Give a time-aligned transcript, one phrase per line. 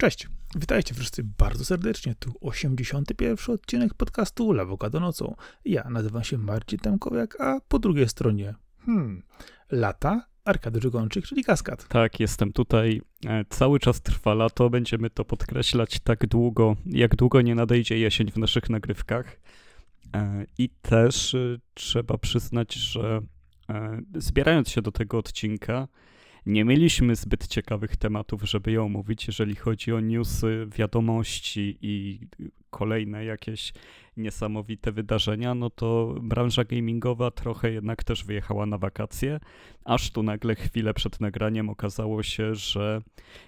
[0.00, 2.14] Cześć, witajcie wszyscy bardzo serdecznie.
[2.14, 5.34] Tu 81 odcinek podcastu Lawokado nocą.
[5.64, 8.54] Ja nazywam się Marcin Temkowiak, a po drugiej stronie,
[8.86, 9.22] hmm,
[9.70, 11.88] lata Arkady Żygonczyk, czyli Kaskad.
[11.88, 13.02] Tak, jestem tutaj.
[13.26, 18.30] E, cały czas trwa lato, będziemy to podkreślać tak długo, jak długo nie nadejdzie jesień
[18.30, 19.40] w naszych nagrywkach.
[20.14, 23.20] E, I też e, trzeba przyznać, że
[24.14, 25.88] zbierając się do tego odcinka,
[26.46, 32.20] nie mieliśmy zbyt ciekawych tematów, żeby ją omówić, jeżeli chodzi o newsy, wiadomości i
[32.70, 33.72] kolejne jakieś
[34.16, 39.40] niesamowite wydarzenia, no to branża gamingowa trochę jednak też wyjechała na wakacje,
[39.84, 43.02] aż tu nagle chwilę przed nagraniem okazało się, że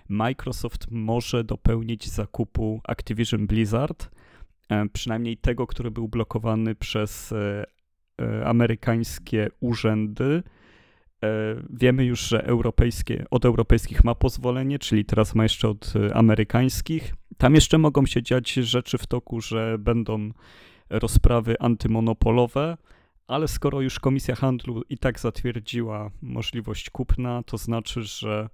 [0.09, 4.11] Microsoft może dopełnić zakupu Activision Blizzard,
[4.69, 7.65] e, przynajmniej tego, który był blokowany przez e,
[8.23, 10.43] e, amerykańskie urzędy,
[11.70, 17.15] wiemy już, że europejskie, od europejskich ma pozwolenie, czyli teraz ma jeszcze od e, amerykańskich.
[17.37, 20.31] Tam jeszcze mogą się dziać rzeczy w toku, że będą
[20.91, 22.77] rozprawy antymonopolowe,
[23.27, 28.48] ale skoro już Komisja Handlu i tak zatwierdziła możliwość kupna, to znaczy, że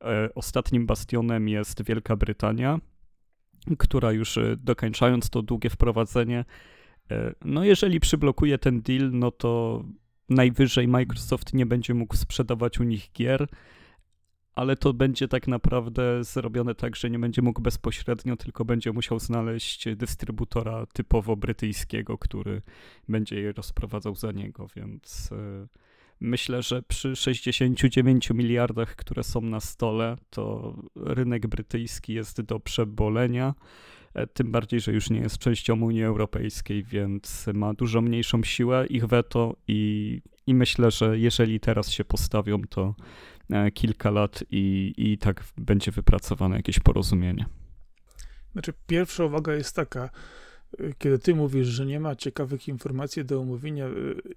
[0.00, 2.78] e, ostatnim bastionem jest Wielka Brytania,
[3.78, 6.44] która już dokończając to długie wprowadzenie,
[7.44, 9.84] no jeżeli przyblokuje ten deal, no to
[10.28, 13.48] najwyżej Microsoft nie będzie mógł sprzedawać u nich gier,
[14.54, 19.18] ale to będzie tak naprawdę zrobione tak, że nie będzie mógł bezpośrednio, tylko będzie musiał
[19.18, 22.62] znaleźć dystrybutora typowo brytyjskiego, który
[23.08, 25.66] będzie je rozprowadzał za niego, więc e,
[26.20, 33.54] myślę, że przy 69 miliardach, które są na stole, to rynek brytyjski jest do przebolenia.
[34.14, 38.86] E, tym bardziej, że już nie jest częścią Unii Europejskiej, więc ma dużo mniejszą siłę
[38.86, 42.94] ich weto i, i myślę, że jeżeli teraz się postawią, to
[43.50, 47.46] e, kilka lat i, i tak będzie wypracowane jakieś porozumienie.
[48.52, 50.10] Znaczy, pierwsza uwaga jest taka,
[50.78, 53.86] e, kiedy ty mówisz, że nie ma ciekawych informacji do omówienia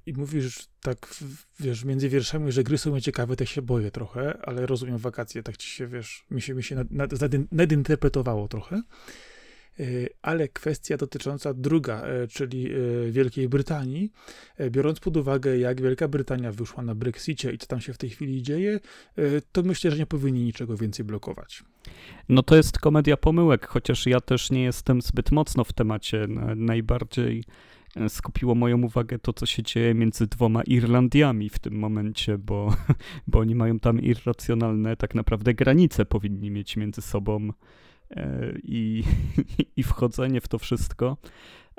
[0.05, 1.15] i mówisz tak,
[1.59, 5.57] wiesz, między wierszami, że gry są nieciekawe, tak się boję trochę, ale rozumiem wakacje, tak
[5.57, 7.11] ci się, wiesz, mi się, mi się nad, nad,
[7.51, 8.81] nadinterpretowało trochę.
[9.79, 9.83] E,
[10.21, 14.11] ale kwestia dotycząca druga, e, czyli e, Wielkiej Brytanii,
[14.69, 18.09] biorąc pod uwagę, jak Wielka Brytania wyszła na Brexicie i co tam się w tej
[18.09, 18.79] chwili dzieje,
[19.51, 21.63] to myślę, że nie powinni niczego więcej blokować.
[22.29, 26.27] No to jest komedia pomyłek, chociaż ja też nie jestem zbyt mocno w temacie.
[26.55, 27.43] Najbardziej
[28.07, 32.75] skupiło moją uwagę to, co się dzieje między dwoma Irlandiami w tym momencie, bo,
[33.27, 37.49] bo oni mają tam irracjonalne tak naprawdę granice powinni mieć między sobą
[38.63, 39.03] i,
[39.77, 41.17] i wchodzenie w to wszystko.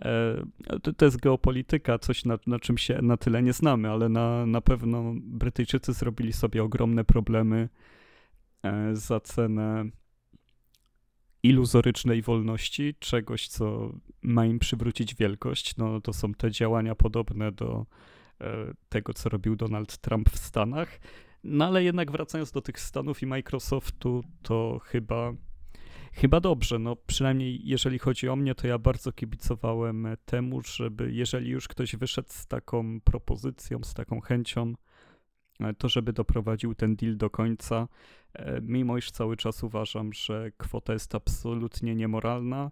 [0.02, 0.42] E,
[0.82, 4.46] to, to jest geopolityka, coś na, na czym się na tyle nie znamy, ale na,
[4.46, 7.68] na pewno Brytyjczycy zrobili sobie ogromne problemy
[8.62, 9.84] e, za cenę
[11.42, 13.92] iluzorycznej wolności, czegoś, co
[14.22, 15.76] ma im przywrócić wielkość.
[15.76, 17.86] No, to są te działania podobne do
[18.88, 21.00] tego, co robił Donald Trump w Stanach.
[21.44, 25.32] No ale jednak wracając do tych Stanów i Microsoftu, to chyba
[26.12, 31.50] Chyba dobrze, no przynajmniej jeżeli chodzi o mnie, to ja bardzo kibicowałem temu, żeby jeżeli
[31.50, 34.74] już ktoś wyszedł z taką propozycją, z taką chęcią,
[35.60, 37.88] e, to żeby doprowadził ten deal do końca,
[38.32, 42.70] e, mimo iż cały czas uważam, że kwota jest absolutnie niemoralna.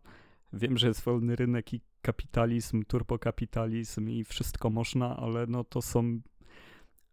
[0.53, 6.21] Wiem, że jest wolny rynek i kapitalizm, turbokapitalizm i wszystko można, ale no to są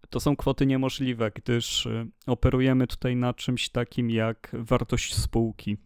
[0.10, 5.78] to są kwoty niemożliwe, gdyż e, operujemy tutaj na czymś takim jak wartość spółki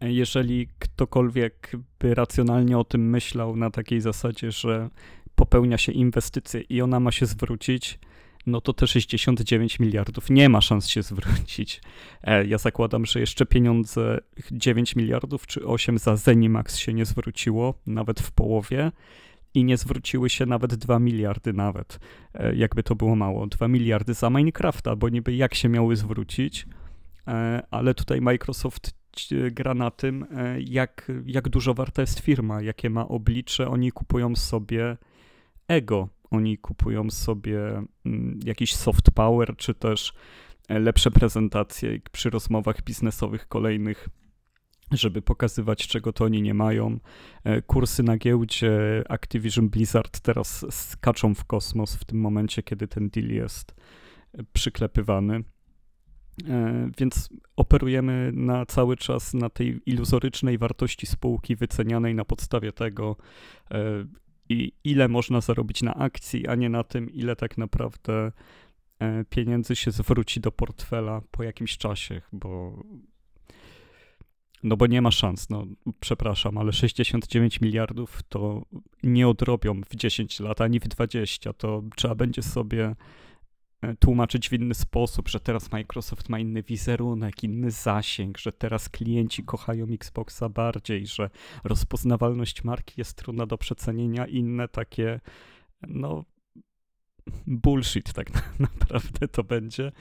[0.00, 4.90] jeżeli ktokolwiek by racjonalnie o tym myślał na takiej zasadzie, że
[5.34, 7.98] popełnia się inwestycję i ona ma się zwrócić,
[8.46, 11.80] no to te 69 miliardów nie ma szans się zwrócić.
[12.22, 14.18] E, ja zakładam, że jeszcze pieniądze
[14.52, 18.92] 9 miliardów czy 8 za Zenimax się nie zwróciło, nawet w połowie
[19.54, 21.98] i nie zwróciły się nawet 2 miliardy nawet,
[22.34, 23.46] e, jakby to było mało.
[23.46, 26.66] 2 miliardy za Minecrafta, bo niby jak się miały zwrócić,
[27.28, 28.94] e, ale tutaj Microsoft
[29.50, 33.68] gra na tym, e, jak, jak dużo warta jest firma, jakie ma oblicze.
[33.68, 34.96] Oni kupują sobie
[35.68, 40.14] ego, oni kupują sobie mm, jakiś soft power, czy też
[40.68, 44.08] e, lepsze prezentacje przy rozmowach biznesowych kolejnych,
[44.92, 46.98] żeby pokazywać, czego to oni nie mają.
[47.66, 53.28] Kursy na giełdzie Activision Blizzard teraz skaczą w kosmos w tym momencie, kiedy ten deal
[53.28, 53.74] jest
[54.52, 55.44] przyklepywany.
[56.48, 63.16] E, więc operujemy na cały czas na tej iluzorycznej wartości spółki wycenianej na podstawie tego,
[63.70, 64.04] e,
[64.84, 68.32] ile można zarobić na akcji, a nie na tym, ile tak naprawdę
[68.98, 72.82] e, pieniędzy się zwróci do portfela po jakimś czasie, bo
[74.62, 75.66] no bo nie ma szans, no
[76.00, 78.62] przepraszam, ale 69 miliardów to
[79.02, 81.52] nie odrobią w 10 lat ani w 20.
[81.52, 82.94] To trzeba będzie sobie
[83.94, 89.44] tłumaczyć w inny sposób, że teraz Microsoft ma inny wizerunek, inny zasięg, że teraz klienci
[89.44, 91.30] kochają Xboxa bardziej, że
[91.64, 95.20] rozpoznawalność marki jest trudna do przecenienia, inne takie,
[95.82, 96.24] no,
[97.46, 98.30] bullshit tak
[98.70, 99.92] naprawdę to będzie,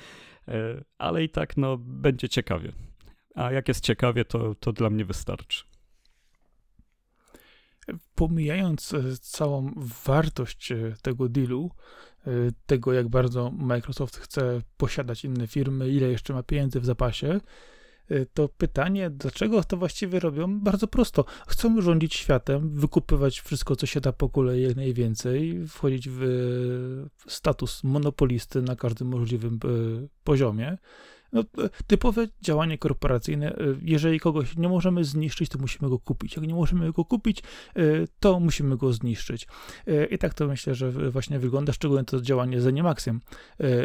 [0.48, 2.72] e, ale i tak, no, będzie ciekawie.
[3.36, 5.64] A jak jest ciekawie, to, to dla mnie wystarczy.
[8.16, 9.72] Pomijając e, całą
[10.06, 11.72] wartość e, tego dealu,
[12.28, 12.32] e,
[12.66, 17.40] tego jak bardzo Microsoft chce posiadać inne firmy, ile jeszcze ma pieniędzy w zapasie,
[18.34, 20.60] to pytanie, dlaczego to właściwie robią?
[20.60, 21.26] Bardzo prosto.
[21.48, 26.26] Chcą rządzić światem, wykupywać wszystko, co się da po kolei jak najwięcej, wchodzić w
[27.28, 29.60] status monopolisty na każdym możliwym
[30.24, 30.78] poziomie
[31.34, 31.44] no,
[31.88, 33.56] typowe działanie korporacyjne.
[33.56, 36.36] E, jeżeli kogoś nie możemy zniszczyć, to musimy go kupić.
[36.36, 37.82] Jak nie możemy go kupić, e,
[38.20, 39.48] to musimy go zniszczyć.
[39.88, 43.22] E, I tak to myślę, że właśnie wygląda, szczególnie to działanie z Animaxiem,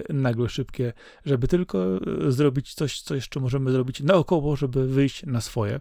[0.08, 0.92] nagle szybkie,
[1.24, 1.86] żeby tylko
[2.28, 5.80] zrobić coś, co jeszcze możemy zrobić naokoło, żeby wyjść na swoje.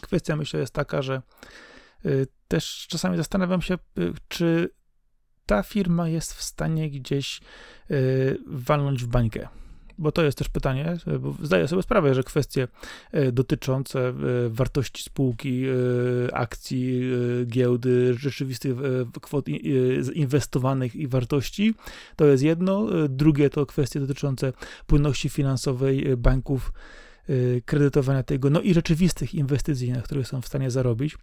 [0.00, 1.22] Kwestia myślę jest taka, że
[2.48, 3.78] też czasami zastanawiam się,
[4.28, 4.70] czy
[5.46, 7.40] ta firma jest w stanie gdzieś
[8.46, 9.48] walnąć w bańkę
[9.98, 12.68] bo to jest też pytanie, bo zdaję sobie sprawę, że kwestie
[13.12, 14.14] e, dotyczące e,
[14.48, 17.02] wartości spółki, e, akcji,
[17.46, 18.76] giełdy, rzeczywistych
[19.22, 19.48] kwot
[20.14, 21.74] inwestowanych i wartości,
[22.16, 22.86] to jest jedno.
[23.08, 24.52] Drugie to kwestie dotyczące
[24.86, 26.72] płynności finansowej banków,
[27.64, 31.16] kredytowania tego, no i rzeczywistych inwestycji, na które są w stanie zarobić.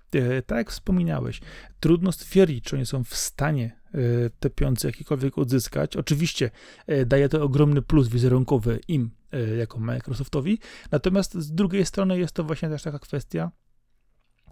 [0.45, 1.41] Tak jak wspominałeś,
[1.79, 5.97] trudno stwierdzić, czy oni są w stanie E, te pieniądze jakiekolwiek odzyskać.
[5.97, 6.51] Oczywiście
[6.87, 10.59] e, daje to ogromny plus wizerunkowy im, e, jako Microsoftowi,
[10.91, 13.51] natomiast z drugiej strony jest to właśnie też taka kwestia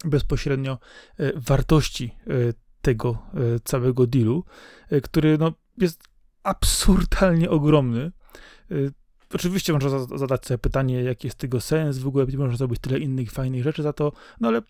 [0.06, 0.78] bezpośrednio
[1.36, 2.16] wartości
[2.82, 3.26] tego
[3.64, 4.44] całego dealu,
[5.04, 6.04] który no, jest
[6.44, 8.12] absurdalnie ogromny.
[9.34, 13.32] Oczywiście można zadać sobie pytanie, jaki jest tego sens, w ogóle można zrobić tyle innych
[13.32, 14.62] fajnych rzeczy za to, no ale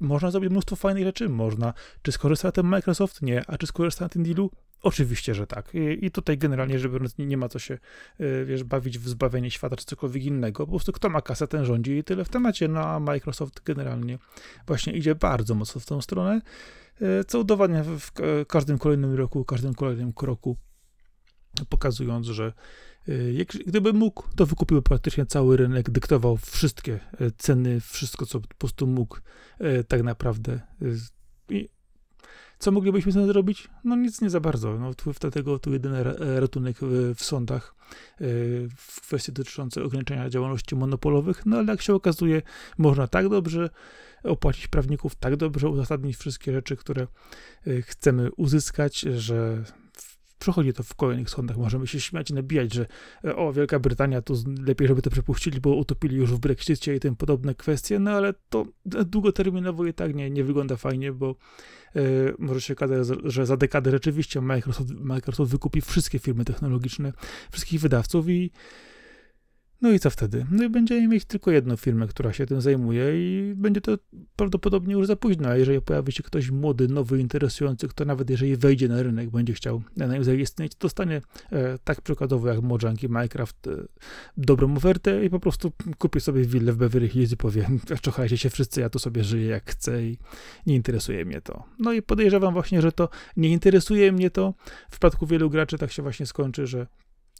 [0.00, 1.74] można zrobić mnóstwo fajnych rzeczy, można.
[2.02, 3.22] Czy skorzysta na tym Microsoft?
[3.22, 3.42] Nie.
[3.46, 4.50] A czy skorzysta na tym dealu?
[4.82, 5.72] Oczywiście, że tak.
[6.00, 7.78] I, tutaj generalnie biorąc nie, ma co się,
[8.20, 10.66] y, wiesz, bawić w zbawienie świata czy cokolwiek innego.
[10.66, 12.68] Po prostu kto ma kasę, ten rządzi i tyle w temacie.
[12.68, 14.18] No a Microsoft generalnie
[14.66, 16.40] właśnie idzie bardzo mocno w tą stronę,
[17.02, 18.12] y, co udowadnia w
[18.46, 20.56] każdym kolejnym roku, każdym kolejnym kroku,
[21.68, 22.93] pokazując, że Y,
[23.66, 28.86] gdyby mógł, to wykupiłby praktycznie cały rynek, dyktował wszystkie y, ceny, wszystko, co po prostu
[28.86, 29.16] mógł
[29.60, 30.60] y, tak naprawdę.
[31.48, 31.68] I
[32.58, 33.68] co moglibyśmy z tym zrobić?
[33.84, 34.78] No nic nie za bardzo.
[34.78, 34.90] No,
[35.20, 36.02] dlatego tu jedyny
[36.40, 36.76] ratunek
[37.14, 37.74] w sądach
[38.76, 42.42] w kwestii dotyczącej ograniczenia działalności monopolowych, no ale jak się okazuje,
[42.78, 43.70] można tak dobrze
[44.22, 47.06] opłacić prawników, tak dobrze uzasadnić wszystkie rzeczy, które
[47.82, 49.64] chcemy uzyskać, że
[50.44, 51.56] Przechodzi to w kolejnych sądach.
[51.56, 52.86] Możemy się śmiać i nabijać, że
[53.24, 54.34] e, o, Wielka Brytania, to
[54.66, 58.34] lepiej, żeby to przepuścili, bo utopili już w Brexicie i tym podobne kwestie, no ale
[58.48, 61.36] to długoterminowo i tak nie, nie wygląda fajnie, bo
[61.96, 62.00] e,
[62.38, 67.12] może się okazać, że za dekadę rzeczywiście Microsoft, Microsoft wykupi wszystkie firmy technologiczne,
[67.50, 68.50] wszystkich wydawców i
[69.82, 70.46] no i co wtedy?
[70.50, 73.98] No i będziemy mieć tylko jedną firmę, która się tym zajmuje i będzie to
[74.36, 78.56] prawdopodobnie już za późno, a jeżeli pojawi się ktoś młody, nowy, interesujący, kto nawet jeżeli
[78.56, 81.20] wejdzie na rynek, będzie chciał na nim zaistnieć, dostanie
[81.52, 83.70] e, tak przykładowo jak Mojang i Minecraft e,
[84.36, 87.68] dobrą ofertę i po prostu kupi sobie willę w Beverly Hills i powie,
[88.02, 90.18] czochajcie się wszyscy, ja tu sobie żyję jak chcę i
[90.66, 91.64] nie interesuje mnie to.
[91.78, 94.54] No i podejrzewam właśnie, że to nie interesuje mnie to.
[94.88, 96.86] W przypadku wielu graczy tak się właśnie skończy, że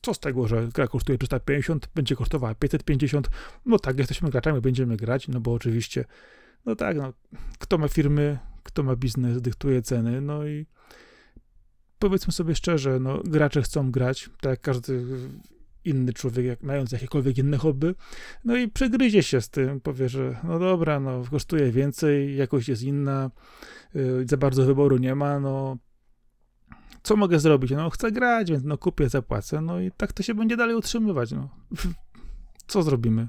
[0.05, 3.31] co z tego, że gra kosztuje 350, będzie kosztowała 550,
[3.67, 6.05] no tak, jesteśmy graczami, będziemy grać, no bo oczywiście,
[6.67, 7.13] no tak, no,
[7.59, 10.67] kto ma firmy, kto ma biznes, dyktuje ceny, no i
[11.99, 15.05] powiedzmy sobie szczerze, no, gracze chcą grać, tak jak każdy
[15.85, 17.95] inny człowiek, jak, mając jakiekolwiek inne hobby,
[18.45, 22.83] no i przegryzie się z tym, powie, że no dobra, no kosztuje więcej, jakość jest
[22.83, 23.31] inna,
[23.95, 25.77] yy, za bardzo wyboru nie ma, no
[27.05, 27.71] co mogę zrobić?
[27.71, 31.33] No chcę grać, więc no kupię, zapłacę, no i tak to się będzie dalej utrzymywać,
[31.33, 31.49] no.
[32.67, 33.29] Co zrobimy?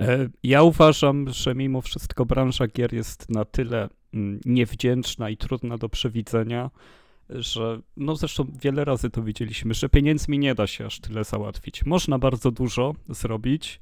[0.00, 5.78] E, ja uważam, że mimo wszystko branża gier jest na tyle mm, niewdzięczna i trudna
[5.78, 6.70] do przewidzenia,
[7.30, 11.86] że no zresztą wiele razy to widzieliśmy, że pieniędzmi nie da się aż tyle załatwić.
[11.86, 13.80] Można bardzo dużo zrobić,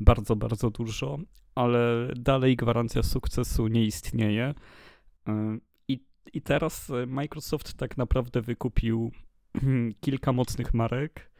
[0.00, 1.18] bardzo, bardzo dużo,
[1.54, 4.54] ale dalej gwarancja sukcesu nie istnieje.
[6.32, 9.12] I teraz e, Microsoft tak naprawdę wykupił
[10.00, 11.32] kilka mocnych marek.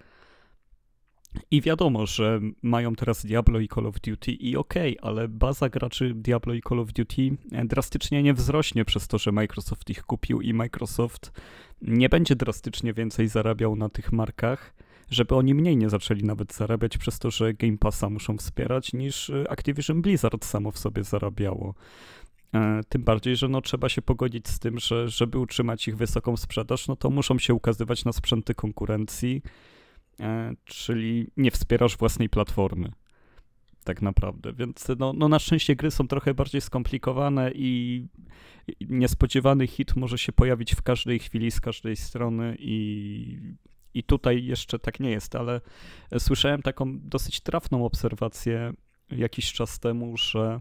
[1.51, 5.69] I wiadomo, że mają teraz Diablo i Call of Duty i okej, okay, ale baza
[5.69, 10.03] graczy Diablo i Call of Duty e, drastycznie nie wzrośnie przez to, że Microsoft ich
[10.03, 11.33] kupił i Microsoft
[11.83, 14.75] nie będzie drastycznie więcej zarabiał na tych markach,
[15.11, 19.31] żeby oni mniej nie zaczęli nawet zarabiać przez to, że Game Passa muszą wspierać, niż
[19.31, 21.75] e, Activision Blizzard samo w sobie zarabiało.
[22.55, 26.37] E, tym bardziej, że no, trzeba się pogodzić z tym, że żeby utrzymać ich wysoką
[26.37, 29.43] sprzedaż, no to muszą się ukazywać na sprzęty konkurencji,
[30.21, 32.93] E, czyli nie wspierasz własnej platformy.
[33.85, 34.53] Tak naprawdę.
[34.53, 38.07] Więc no, no na szczęście gry są trochę bardziej skomplikowane i
[38.81, 43.55] niespodziewany hit może się pojawić w każdej chwili z każdej strony i,
[43.95, 45.61] i tutaj jeszcze tak nie jest, ale
[46.19, 48.73] słyszałem taką dosyć trafną obserwację
[49.11, 50.61] jakiś czas temu, że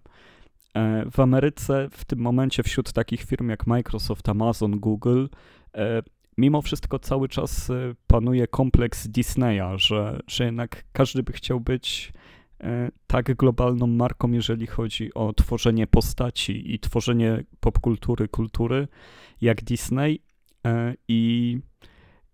[1.12, 5.26] w Ameryce w tym momencie wśród takich firm jak Microsoft, Amazon, Google
[5.76, 6.02] e,
[6.38, 12.14] mimo wszystko cały czas y, panuje kompleks Disneya, że, że jednak każdy by chciał być
[12.64, 18.88] e, tak globalną marką, jeżeli chodzi o tworzenie postaci i tworzenie popkultury, kultury,
[19.42, 20.22] jak Disney.
[20.66, 21.58] E, i,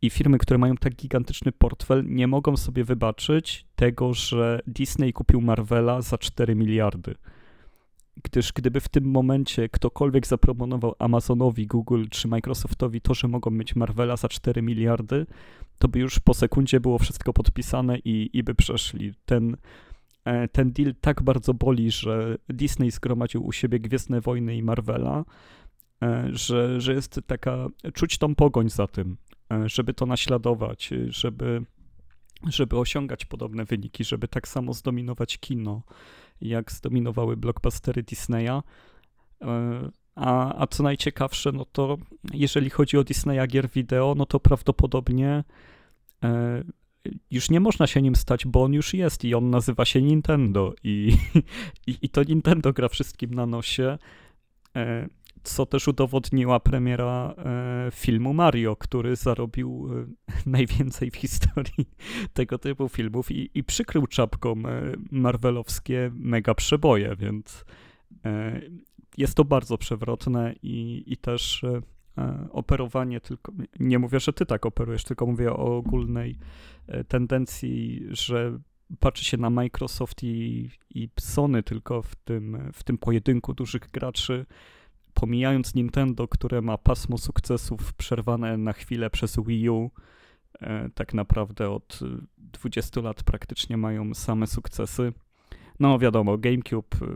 [0.01, 5.41] i firmy, które mają tak gigantyczny portfel, nie mogą sobie wybaczyć tego, że Disney kupił
[5.41, 7.15] Marvela za 4 miliardy
[8.23, 13.75] gdyż gdyby w tym momencie ktokolwiek zaproponował Amazonowi, Google czy Microsoftowi to, że mogą mieć
[13.75, 15.25] Marvela za 4 miliardy,
[15.77, 19.13] to by już po sekundzie było wszystko podpisane i, i by przeszli.
[19.25, 19.57] Ten,
[20.25, 25.25] e, ten deal tak bardzo boli, że Disney zgromadził u siebie Gwiezdne Wojny i Marvela,
[26.03, 29.17] e, że, że jest taka, czuć tą pogoń za tym,
[29.51, 31.61] e, żeby to naśladować, żeby,
[32.47, 35.81] żeby osiągać podobne wyniki, żeby tak samo zdominować kino
[36.41, 38.61] jak zdominowały blockbustery Disneya.
[39.41, 41.97] E, a, a co najciekawsze, no to
[42.33, 45.43] jeżeli chodzi o Disneya gier wideo, no to prawdopodobnie
[46.23, 46.63] e,
[47.31, 50.73] już nie można się nim stać, bo on już jest i on nazywa się Nintendo
[50.83, 51.13] i,
[51.87, 53.97] i, i to Nintendo gra wszystkim na nosie.
[55.47, 60.05] Co też udowodniła premiera e, filmu Mario, który zarobił e,
[60.49, 61.89] najwięcej w historii
[62.33, 67.65] tego typu filmów i, i przykrył czapką e, marvelowskie mega przeboje, więc
[69.17, 71.65] jest to bardzo przewrotne i, i też
[72.51, 76.37] operowanie tylko, nie mówię, że ty tak operujesz, tylko mówię o ogólnej
[77.07, 78.59] tendencji, że
[78.99, 84.45] patrzy się na Microsoft i, i Sony tylko w tym, w tym pojedynku dużych graczy,
[85.19, 89.91] pomijając Nintendo, które ma pasmo sukcesów przerwane na chwilę przez Wii U,
[90.61, 91.99] e, tak naprawdę od
[92.37, 95.13] 20 lat praktycznie mają same sukcesy.
[95.79, 97.07] No wiadomo, GameCube e,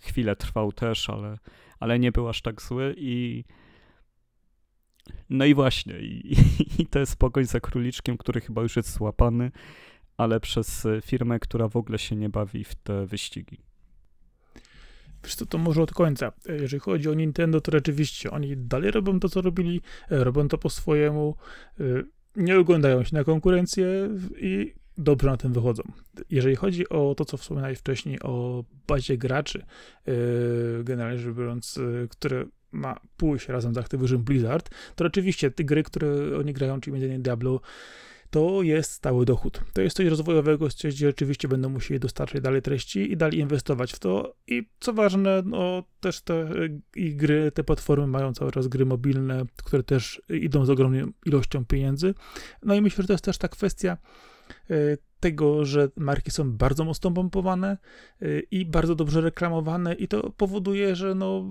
[0.00, 1.38] chwilę trwał też, ale,
[1.80, 3.44] ale nie był aż tak zły i
[5.30, 6.36] no i właśnie, i,
[6.82, 9.50] i to jest pogoń za króliczkiem, który chyba już jest złapany,
[10.16, 13.58] ale przez firmę, która w ogóle się nie bawi w te wyścigi.
[15.26, 16.32] Wiesz co, to może od końca.
[16.48, 19.80] Jeżeli chodzi o Nintendo, to rzeczywiście oni dalej robią to, co robili,
[20.10, 21.36] robią to po swojemu,
[21.80, 21.84] e,
[22.36, 23.86] nie oglądają się na konkurencję
[24.40, 25.82] i dobrze na tym wychodzą.
[26.30, 29.62] Jeżeli chodzi o to, co wspominałeś wcześniej, o bazie graczy,
[30.84, 31.78] generalnie rzecz biorąc,
[32.10, 37.04] które ma pójść razem z Activision Blizzard, to oczywiście te gry, które oni grają, czyli
[37.04, 37.22] m.in.
[37.22, 37.60] Diablo,
[38.30, 39.60] to jest stały dochód.
[39.72, 43.92] To jest coś rozwojowego, coś, gdzie rzeczywiście będą musieli dostarczać dalej treści i dalej inwestować
[43.92, 44.34] w to.
[44.46, 46.50] I co ważne, no też te e,
[46.96, 51.64] i gry, te platformy mają cały czas gry mobilne, które też idą z ogromną ilością
[51.64, 52.14] pieniędzy.
[52.62, 53.96] No i myślę, że to jest też ta kwestia
[54.70, 54.74] e,
[55.20, 57.78] tego, że marki są bardzo mocno pompowane
[58.22, 61.44] y, i bardzo dobrze reklamowane i to powoduje, że no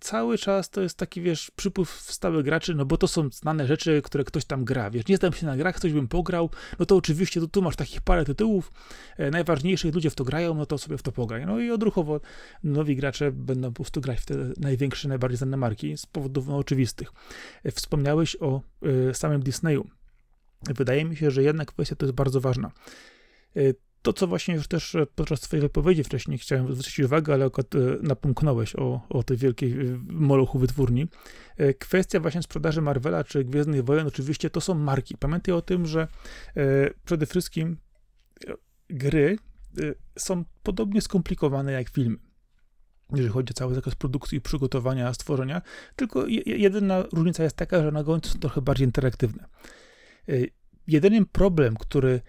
[0.00, 4.02] cały czas to jest taki, wiesz, przypływ stałych graczy, no bo to są znane rzeczy,
[4.04, 6.96] które ktoś tam gra, wiesz, nie znam się na grach, ktoś bym pograł, no to
[6.96, 8.72] oczywiście tu, tu masz takich parę tytułów,
[9.16, 11.46] e, najważniejszych, ludzie w to grają, no to sobie w to pograj.
[11.46, 12.20] No i odruchowo
[12.64, 16.56] nowi gracze będą po prostu grać w te największe, najbardziej znane marki z powodów no,
[16.56, 17.12] oczywistych.
[17.64, 18.60] E, wspomniałeś o
[19.10, 20.01] y, samym Disneyu.
[20.64, 22.70] Wydaje mi się, że jedna kwestia to jest bardzo ważna.
[23.56, 27.50] Y, to, co właśnie już też podczas Twojej wypowiedzi wcześniej chciałem zwrócić uwagę, ale y,
[28.02, 29.74] napomknąłeś o, o tej wielkiej
[30.08, 31.08] molochu wytwórni.
[31.78, 35.16] Kwestia właśnie sprzedaży Marvela czy Gwiezdnych Wojen, oczywiście to są marki.
[35.16, 36.08] Pamiętaj o tym, że
[37.04, 37.76] przede wszystkim
[38.88, 39.38] gry
[40.18, 42.16] są podobnie skomplikowane jak filmy
[43.12, 45.62] jeżeli chodzi o cały zakres produkcji, przygotowania, stworzenia,
[45.96, 49.48] tylko jedyna różnica jest taka, że na końcu są trochę bardziej interaktywne.
[50.86, 52.20] Jedynym problem, który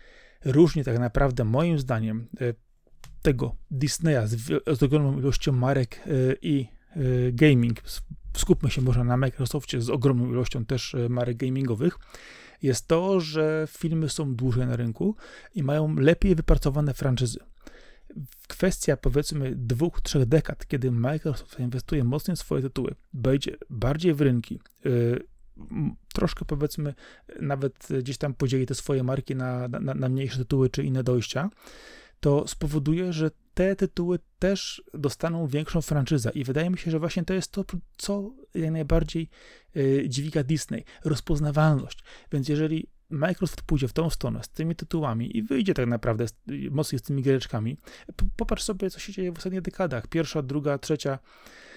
[0.45, 2.53] różni tak naprawdę moim zdaniem e,
[3.21, 4.35] tego Disneya z,
[4.79, 6.09] z ogromną ilością marek e,
[6.41, 6.67] i
[7.33, 7.81] gaming,
[8.37, 11.99] skupmy się może na Microsoftie z ogromną ilością też marek gamingowych,
[12.61, 15.15] jest to, że filmy są dłużej na rynku
[15.55, 17.39] i mają lepiej wypracowane franczyzy.
[18.47, 24.21] Kwestia powiedzmy dwóch, trzech dekad, kiedy Microsoft inwestuje mocniej w swoje tytuły, wejdzie bardziej w
[24.21, 24.59] rynki,
[26.13, 26.93] troszkę powiedzmy
[27.41, 31.49] nawet gdzieś tam podzieli te swoje marki na, na, na mniejsze tytuły czy inne dojścia,
[32.19, 36.31] to spowoduje, że te tytuły też dostaną większą franczyzę.
[36.35, 37.65] I wydaje mi się, że właśnie to jest to,
[37.97, 39.29] co jak najbardziej
[39.77, 42.03] y, dźwiga Disney rozpoznawalność.
[42.31, 46.33] Więc jeżeli Microsoft pójdzie w tą stronę z tymi tytułami i wyjdzie tak naprawdę z,
[46.71, 47.77] mocniej z tymi giereczkami,
[48.35, 50.07] popatrz sobie, co się dzieje w ostatnich dekadach.
[50.07, 51.72] Pierwsza, druga, trzecia E,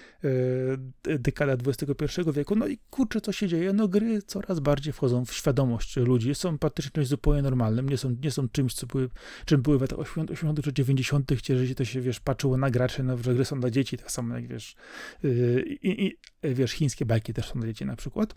[1.03, 2.55] dekada XXI wieku.
[2.55, 3.73] No i kurczę, co się dzieje?
[3.73, 8.15] No gry coraz bardziej wchodzą w świadomość ludzi, są praktycznie czymś zupełnie normalnym, nie są,
[8.23, 9.09] nie są czymś, co były,
[9.45, 10.61] czym były w latach 80.
[10.61, 13.97] czy 90., gdzie to się, wiesz, patrzyło na gracze, no, że gry są dla dzieci,
[13.97, 14.75] tak samo jak, wiesz,
[15.23, 15.29] e,
[15.61, 18.35] i, i wiesz, chińskie bajki też są dla dzieci na przykład.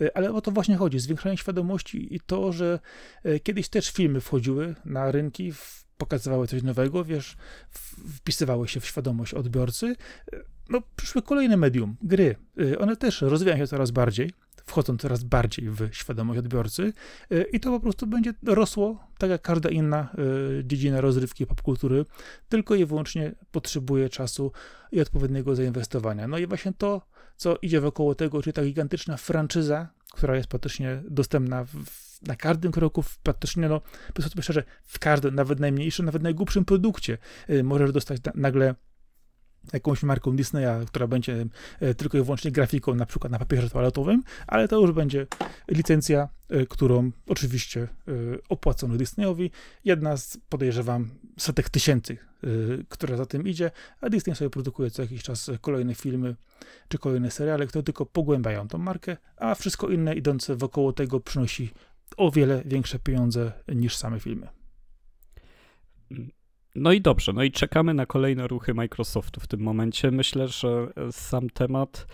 [0.00, 2.78] E, ale o to właśnie chodzi, zwiększanie świadomości i to, że
[3.42, 5.52] kiedyś też filmy wchodziły na rynki,
[5.98, 7.36] pokazywały coś nowego, wiesz,
[8.16, 9.96] wpisywały się w świadomość odbiorcy,
[10.68, 12.36] no, przyszły kolejne medium, gry.
[12.60, 14.30] Y, one też rozwijają się coraz bardziej,
[14.66, 16.92] wchodzą coraz bardziej w świadomość odbiorcy
[17.32, 20.08] y, i to po prostu będzie rosło, tak jak każda inna
[20.58, 22.04] y, dziedzina rozrywki popkultury,
[22.48, 24.52] tylko i wyłącznie potrzebuje czasu
[24.92, 26.28] i odpowiedniego zainwestowania.
[26.28, 27.02] No i właśnie to,
[27.36, 31.84] co idzie wokoło tego, czyli ta gigantyczna franczyza, która jest praktycznie dostępna w,
[32.26, 33.80] na każdym kroku, praktycznie, no,
[34.14, 37.18] powiedzmy szczerze, w każdym, nawet najmniejszym, nawet najgłupszym produkcie
[37.62, 38.74] możesz dostać nagle
[39.72, 41.46] jakąś marką Disneya, która będzie
[41.80, 45.26] e, tylko i wyłącznie grafiką, na przykład na papierze toaletowym, ale to już będzie
[45.68, 46.28] licencja,
[46.68, 47.88] którą oczywiście
[48.48, 49.50] opłacono Disneyowi.
[49.84, 52.18] Jedna z, podejrzewam, setek tysięcy,
[52.88, 56.36] która za tym idzie, a Disney sobie produkuje co jakiś czas kolejne filmy
[56.88, 61.70] czy kolejne seriale, które tylko pogłębiają tą markę, a wszystko inne idące wokoło tego przynosi
[62.16, 64.48] o wiele większe pieniądze niż same filmy.
[66.74, 70.10] No i dobrze, no i czekamy na kolejne ruchy Microsoftu w tym momencie.
[70.10, 72.06] Myślę, że sam temat.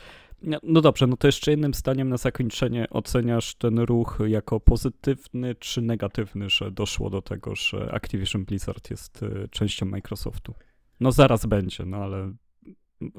[0.62, 5.82] No dobrze, no to jeszcze jednym zdaniem na zakończenie oceniasz ten ruch jako pozytywny czy
[5.82, 10.54] negatywny, że doszło do tego, że Activision Blizzard jest y, częścią Microsoftu.
[11.00, 12.32] No zaraz będzie, no ale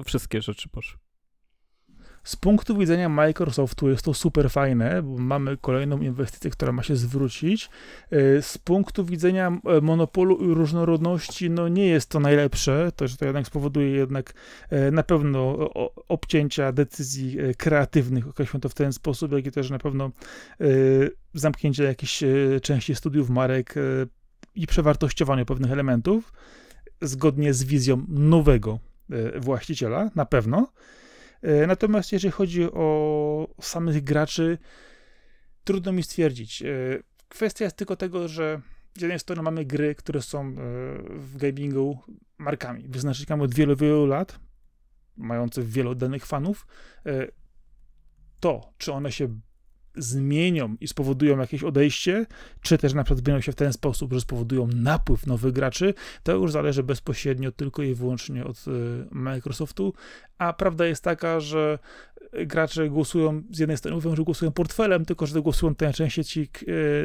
[0.05, 0.99] wszystkie rzeczy poszły.
[2.23, 6.95] Z punktu widzenia Microsoftu jest to super fajne, bo mamy kolejną inwestycję, która ma się
[6.95, 7.69] zwrócić.
[8.11, 13.17] E, z punktu widzenia e, monopolu i różnorodności, no nie jest to najlepsze, to, że
[13.17, 14.33] to jednak spowoduje jednak
[14.69, 15.69] e, na pewno
[16.07, 20.11] obcięcia decyzji kreatywnych, określmy to w ten sposób, jak i też na pewno
[21.33, 22.23] zamknięcie jakichś
[22.61, 23.75] części studiów marek
[24.55, 26.33] i przewartościowanie pewnych elementów,
[27.01, 28.79] zgodnie z wizją nowego
[29.39, 30.67] właściciela, na pewno.
[31.41, 34.57] E, natomiast jeżeli chodzi o samych graczy,
[35.63, 36.61] trudno mi stwierdzić.
[36.61, 36.65] E,
[37.29, 38.61] kwestia jest tylko tego, że
[38.97, 40.53] z jednej strony mamy gry, które są e,
[41.09, 41.99] w gamingu
[42.37, 44.39] markami, wyznacznikami od wielu, wielu lat,
[45.17, 46.67] mające wielu danych fanów.
[48.39, 49.39] To, czy one się
[49.95, 52.25] zmienią i spowodują jakieś odejście,
[52.61, 56.31] czy też na przykład zmienią się w ten sposób, że spowodują napływ nowych graczy, to
[56.31, 58.65] już zależy bezpośrednio tylko i wyłącznie od
[59.11, 59.93] Microsoftu,
[60.37, 61.79] a prawda jest taka, że
[62.33, 66.49] gracze głosują, z jednej strony mówią, że głosują portfelem, tylko że głosują najczęściej ci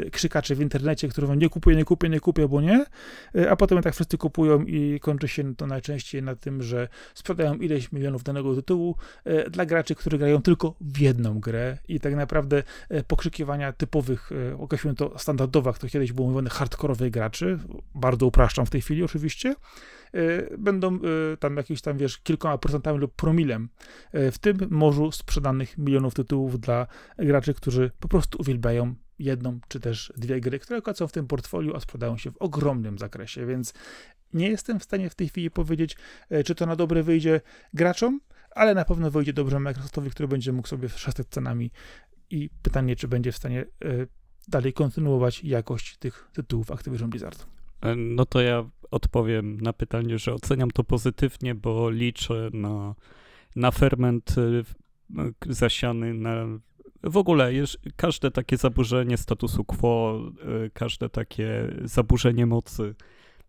[0.06, 2.84] e, krzykacze w internecie, którzy mówią nie kupuję, nie kupię, nie kupię, bo nie,
[3.34, 7.54] e, a potem tak wszyscy kupują i kończy się to najczęściej na tym, że sprzedają
[7.54, 11.78] ileś milionów danego tytułu e, dla graczy, którzy grają tylko w jedną grę.
[11.88, 12.62] I tak naprawdę
[13.06, 17.58] pokrzykiwania typowych, określmy to standardowych, to kiedyś było mówione hardkorowych graczy,
[17.94, 19.54] bardzo upraszczam w tej chwili oczywiście,
[20.14, 20.98] Y, będą
[21.40, 23.68] tam jakieś tam, wiesz, kilkoma procentami lub promilem
[24.12, 26.86] w tym morzu sprzedanych milionów tytułów dla
[27.18, 31.76] graczy, którzy po prostu uwielbiają jedną czy też dwie gry, które są w tym portfolio,
[31.76, 33.72] a sprzedają się w ogromnym zakresie, więc
[34.32, 35.96] nie jestem w stanie w tej chwili powiedzieć,
[36.44, 37.40] czy to na dobre wyjdzie
[37.74, 41.70] graczom, ale na pewno wyjdzie dobrze Microsoftowi, który będzie mógł sobie szastać cenami
[42.30, 43.66] i pytanie, czy będzie w stanie
[44.48, 47.46] dalej kontynuować jakość tych tytułów Activision Blizzard.
[47.80, 52.94] E, no to ja odpowiem na pytanie, że oceniam to pozytywnie, bo liczę na,
[53.56, 54.64] na ferment y,
[55.46, 56.46] zasiany na
[57.02, 57.52] w ogóle
[57.96, 60.20] każde takie zaburzenie statusu quo,
[60.72, 62.94] każde takie zaburzenie mocy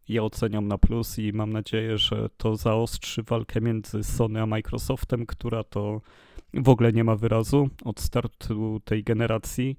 [0.07, 5.25] ja oceniam na plus i mam nadzieję, że to zaostrzy walkę między Sony a Microsoftem,
[5.25, 6.01] która to
[6.53, 9.77] w ogóle nie ma wyrazu od startu tej generacji.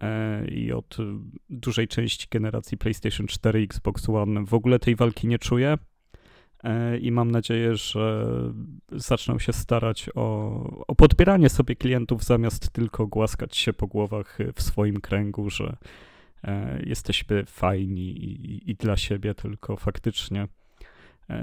[0.00, 0.96] E, i od
[1.50, 5.78] dużej części generacji PlayStation 4 Xbox One w ogóle tej walki nie czuję.
[6.64, 8.26] e, i mam nadzieję, że
[8.92, 14.62] zaczną się starać o, o podbieranie sobie klientów zamiast tylko głaskać się po głowach w
[14.62, 15.76] swoim kręgu, że
[16.44, 20.48] e, jesteśmy fajni i, i dla siebie, tylko faktycznie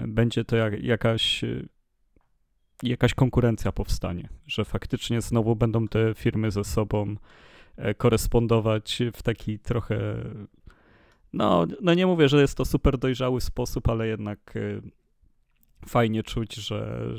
[0.08, 1.46] będzie to jak, jakaś
[2.84, 7.16] jakaś konkurencja powstanie, że faktycznie znowu będą te firmy ze sobą
[7.98, 10.24] korespondować w taki trochę
[11.34, 14.82] no, no nie mówię, że jest to super dojrzały sposób, ale jednak y,
[15.88, 17.12] fajnie czuć, że,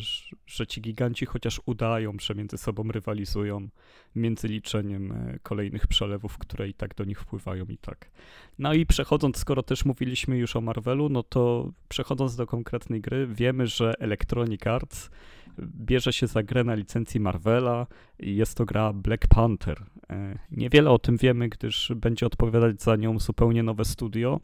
[0.46, 3.68] że ci giganci chociaż udają, że między sobą rywalizują
[4.14, 8.10] między liczeniem y, kolejnych przelewów, które i tak do nich wpływają i tak.
[8.58, 13.26] No i przechodząc, skoro też mówiliśmy już o Marvelu, no to przechodząc do konkretnej gry,
[13.26, 15.10] wiemy, że Electronic Arts
[15.58, 17.86] bierze się za grę na licencji Marvela
[18.18, 19.84] i jest to gra Black Panther.
[20.10, 24.40] E, niewiele o tym wiemy, gdyż będzie odpowiadać za nią zupełnie nowe studio,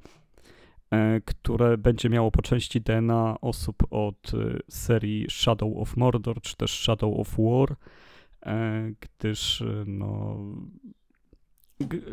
[0.91, 6.57] e, które będzie miało po części DNA osób od e, serii Shadow of Mordor czy
[6.57, 7.77] też Shadow of War,
[9.01, 10.37] gdyż no,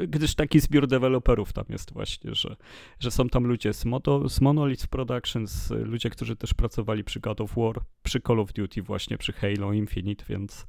[0.07, 2.55] gdyż taki zbiór deweloperów tam jest właśnie, że,
[2.99, 7.41] że są tam ludzie z, Moto, z Monolith Productions, ludzie, którzy też pracowali przy God
[7.41, 10.65] of War, przy Call of Duty właśnie, przy Halo Infinite, więc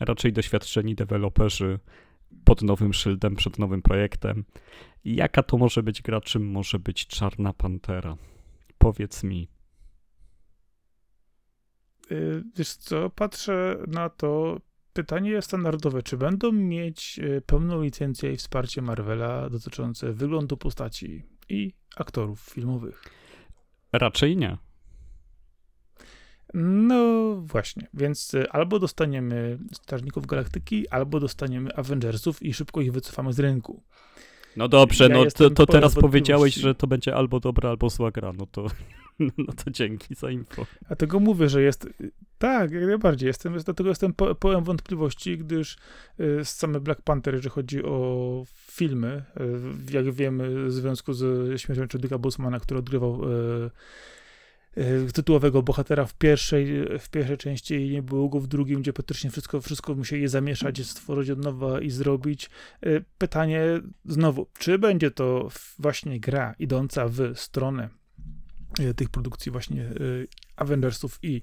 [0.00, 1.78] raczej doświadczeni deweloperzy
[2.44, 4.44] pod nowym szyldem, przed nowym projektem.
[5.04, 8.16] Jaka to może być gra, czym może być Czarna Pantera?
[8.78, 9.48] Powiedz mi.
[12.10, 14.60] Y, wiesz co, patrzę na to,
[14.92, 21.72] pytanie standardowe, czy będą mieć y, pełną licencję i wsparcie Marvela dotyczące wyglądu postaci i
[21.96, 23.02] aktorów filmowych?
[23.92, 24.56] Raczej nie.
[26.54, 33.32] No właśnie, więc y, albo dostaniemy Strażników Galaktyki, albo dostaniemy Avengersów i szybko ich wycofamy
[33.32, 33.82] z rynku.
[34.56, 38.10] No dobrze, ja no to, to teraz powiedziałeś, że to będzie albo dobra, albo zła
[38.10, 38.66] gra, no to,
[39.38, 40.66] no to dzięki za info.
[40.88, 41.88] A tego mówię, że jest,
[42.38, 45.76] tak, jak najbardziej, jestem, dlatego jestem pełen wątpliwości, gdyż
[46.20, 49.24] y, same Black Panther, jeżeli chodzi o filmy,
[49.90, 53.70] y, jak wiemy, w związku z śmiercią Chadwicka Bosemana, który odgrywał y,
[55.14, 56.66] tytułowego bohatera w pierwszej,
[56.98, 60.86] w pierwszej części i nie było go w drugim, gdzie praktycznie wszystko, wszystko musieli zamieszać,
[60.86, 62.50] stworzyć od nowa i zrobić.
[63.18, 63.62] Pytanie
[64.04, 67.88] znowu, czy będzie to właśnie gra idąca w stronę
[68.96, 69.90] tych produkcji właśnie
[70.56, 71.42] Avengersów i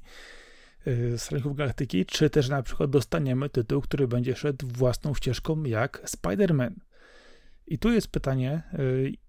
[1.17, 6.71] Strażników Galaktyki, czy też na przykład dostaniemy tytuł, który będzie szedł własną ścieżką jak Spider-Man.
[7.67, 8.63] I tu jest pytanie,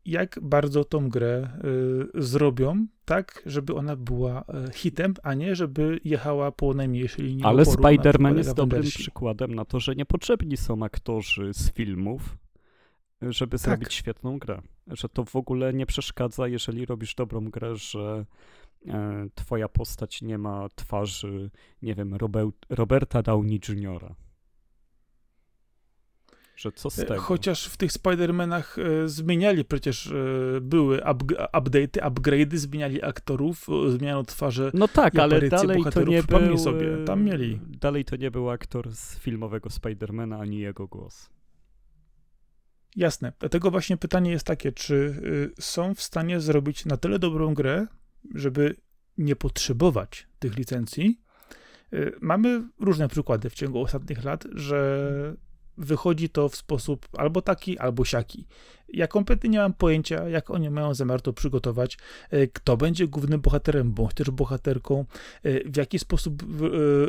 [0.04, 1.48] jak bardzo tą grę
[2.14, 8.36] zrobią, tak, żeby ona była hitem, a nie żeby jechała po najmniejszej linii Ale Spider-Man
[8.36, 12.36] jest dobrym przykładem na to, że niepotrzebni są aktorzy z filmów,
[13.22, 13.60] żeby tak.
[13.60, 14.62] zrobić świetną grę.
[14.86, 18.24] Że to w ogóle nie przeszkadza, jeżeli robisz dobrą grę, że
[18.86, 21.50] e, twoja postać nie ma twarzy,
[21.82, 22.16] nie wiem,
[22.68, 24.14] Roberta Downey Jr.,
[26.56, 27.20] że co z e, tego?
[27.20, 30.98] Chociaż w tych Spider-Manach e, zmieniali przecież, e, były
[31.52, 34.70] update'y, upgrade'y, zmieniali aktorów, zmieniano twarze.
[34.74, 36.58] No tak, ale dalej to nie był...
[36.58, 37.60] sobie, tam mieli.
[37.80, 41.30] Dalej to nie był aktor z filmowego Spidermana, ani jego głos.
[42.96, 43.32] Jasne.
[43.38, 47.86] Dlatego właśnie pytanie jest takie, czy y, są w stanie zrobić na tyle dobrą grę,
[48.34, 48.76] żeby
[49.18, 51.20] nie potrzebować tych licencji.
[51.92, 55.36] Y, mamy różne przykłady w ciągu ostatnich lat, że
[55.78, 58.46] wychodzi to w sposób albo taki, albo siaki.
[58.88, 61.98] Ja kompletnie nie mam pojęcia, jak oni mają zamiar to przygotować,
[62.32, 65.04] y, kto będzie głównym bohaterem, bądź też bohaterką,
[65.66, 66.42] w jaki sposób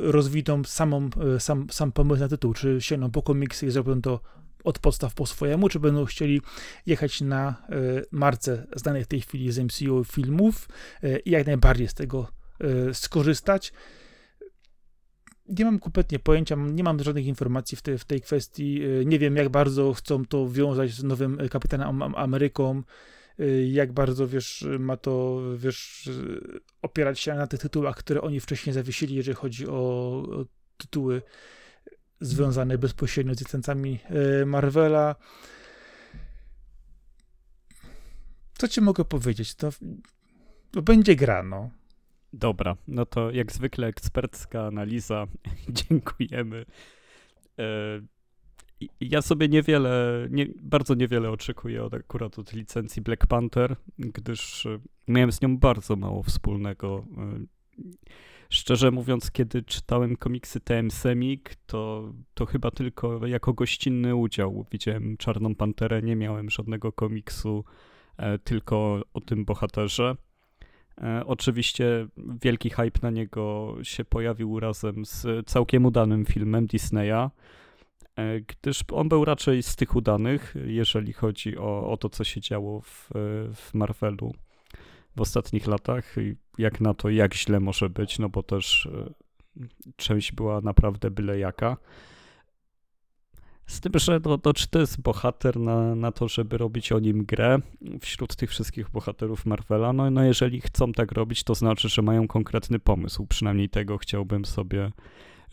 [0.01, 4.19] rozwiną samą, sam, sam pomysł na tytuł, czy sięgną po komiksy i zrobią to
[4.67, 6.41] od podstaw po swojemu, czy będą chcieli
[6.85, 7.73] jechać na e,
[8.11, 10.69] marce znanej w tej chwili z MCU filmów
[11.03, 12.27] e, i jak najbardziej z tego
[12.59, 13.73] e, skorzystać.
[15.49, 18.81] Nie mam kompletnie pojęcia, nie mam żadnych informacji w, te, w tej kwestii.
[19.05, 22.83] Nie wiem, jak bardzo chcą to wiązać z nowym Kapitanem Ameryką,
[23.67, 26.09] jak bardzo, wiesz, ma to, wiesz,
[26.81, 30.23] opierać się na tych tytułach, które oni wcześniej zawiesili, jeżeli chodzi o
[30.77, 31.21] tytuły
[32.19, 33.99] związane bezpośrednio z licencjami
[34.41, 35.15] e, Marvela.
[38.57, 39.55] Co ci mogę powiedzieć?
[39.55, 39.69] To,
[40.71, 41.69] to będzie grano.
[42.33, 45.27] Dobra, no to jak zwykle ekspercka analiza.
[45.89, 46.65] Dziękujemy.
[47.59, 47.63] E,
[48.99, 54.67] ja sobie niewiele, nie, bardzo niewiele oczekuję od, akurat od licencji Black Panther, gdyż
[55.07, 57.05] miałem z nią bardzo mało wspólnego.
[58.49, 65.17] Szczerze mówiąc, kiedy czytałem komiksy TM Semik, to, to chyba tylko jako gościnny udział widziałem
[65.17, 67.63] Czarną Panterę, nie miałem żadnego komiksu,
[68.17, 70.15] e, tylko o tym bohaterze.
[71.01, 72.07] E, oczywiście
[72.41, 77.29] wielki hype na niego się pojawił razem z całkiem udanym filmem Disneya,
[78.15, 82.41] e, gdyż on był raczej z tych udanych, jeżeli chodzi o, o to, co się
[82.41, 83.09] działo w,
[83.55, 84.33] w Marvelu
[85.17, 86.15] w ostatnich latach.
[86.57, 89.13] Jak na to, jak źle może być, no bo też e,
[89.95, 91.77] część była naprawdę byle jaka.
[93.65, 96.99] Z tym, że no, no, czy to jest bohater na, na to, żeby robić o
[96.99, 97.59] nim grę
[98.01, 99.93] wśród tych wszystkich bohaterów Marvela?
[99.93, 103.25] No, no jeżeli chcą tak robić, to znaczy, że mają konkretny pomysł.
[103.27, 104.91] Przynajmniej tego chciałbym sobie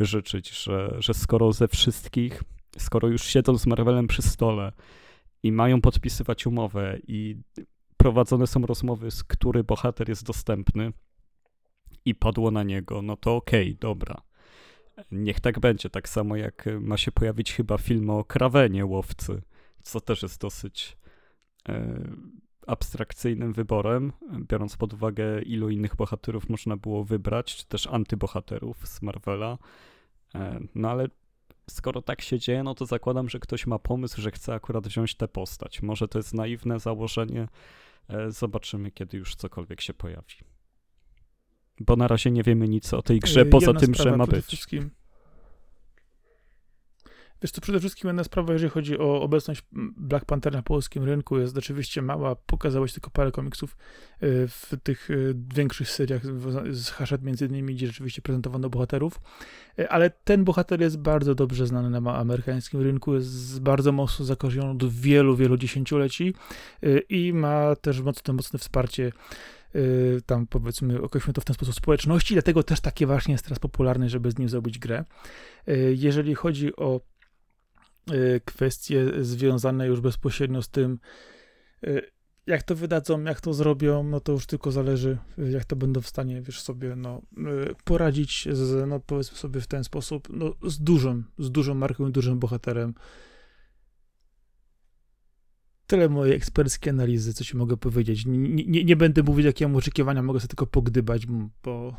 [0.01, 2.43] życzyć, że, że skoro ze wszystkich,
[2.79, 4.73] skoro już siedzą z Marvelem przy stole
[5.43, 7.37] i mają podpisywać umowę i
[8.05, 10.93] prowadzone są rozmowy, z który bohater jest dostępny
[12.05, 14.23] i padło na niego, no to okej, okay, dobra
[15.13, 19.43] Niech tak będzie, tak samo jak ma się pojawić chyba film o Krawenie łowcy,
[19.83, 20.97] co też jest dosyć
[21.69, 21.99] e,
[22.67, 24.13] abstrakcyjnym wyborem,
[24.49, 29.59] biorąc pod uwagę ilu innych bohaterów można było wybrać, czy też antybohaterów z Marvela.
[30.35, 31.09] E, no ale
[31.71, 35.15] skoro tak się dzieje, no to zakładam, że ktoś ma pomysł, że chce akurat wziąć
[35.15, 35.83] tę postać.
[35.83, 37.49] Może to jest naiwne założenie,
[38.29, 40.35] zobaczymy, kiedy już cokolwiek się pojawi
[41.81, 44.47] bo na razie nie wiemy nic o tej grze, y, poza tym, że ma być.
[44.47, 44.91] Wszystkim.
[47.45, 49.63] Wiesz to przede wszystkim jedna sprawa, jeżeli chodzi o obecność
[49.97, 52.37] Black Panther na polskim rynku, jest oczywiście mała.
[52.37, 53.77] Pokazałeś tylko parę komiksów
[54.23, 56.23] y, w tych y, większych seriach
[56.71, 59.21] z Hachette między innymi, gdzie rzeczywiście prezentowano bohaterów,
[59.89, 64.93] ale ten bohater jest bardzo dobrze znany na amerykańskim rynku, jest bardzo mocno zakorzeniony od
[64.93, 66.35] wielu, wielu dziesięcioleci
[67.09, 69.13] i ma też mocne, mocne wsparcie
[69.77, 73.59] Y, tam powiedzmy, określmy to w ten sposób, społeczności, dlatego też takie właśnie jest teraz
[73.59, 75.05] popularne, żeby z nim zrobić grę.
[75.69, 77.01] Y, jeżeli chodzi o y,
[78.45, 80.99] kwestie związane już bezpośrednio z tym,
[82.47, 85.19] jak to wydadzą, jak to zrobią, no to już tylko zależy,
[85.51, 87.23] jak to będą w stanie, wiesz, sobie, no,
[87.85, 92.13] poradzić z, no, powiedzmy sobie w ten sposób, no, z dużym, z dużą marką i
[92.13, 92.95] dużym bohaterem,
[95.87, 98.27] tyle mojej eksperckiej analizy, co ci mogę powiedzieć.
[98.27, 101.27] Nie, nie, nie będę mówić, jakie mam oczekiwania, mogę sobie tylko pogdybać,
[101.63, 101.97] bo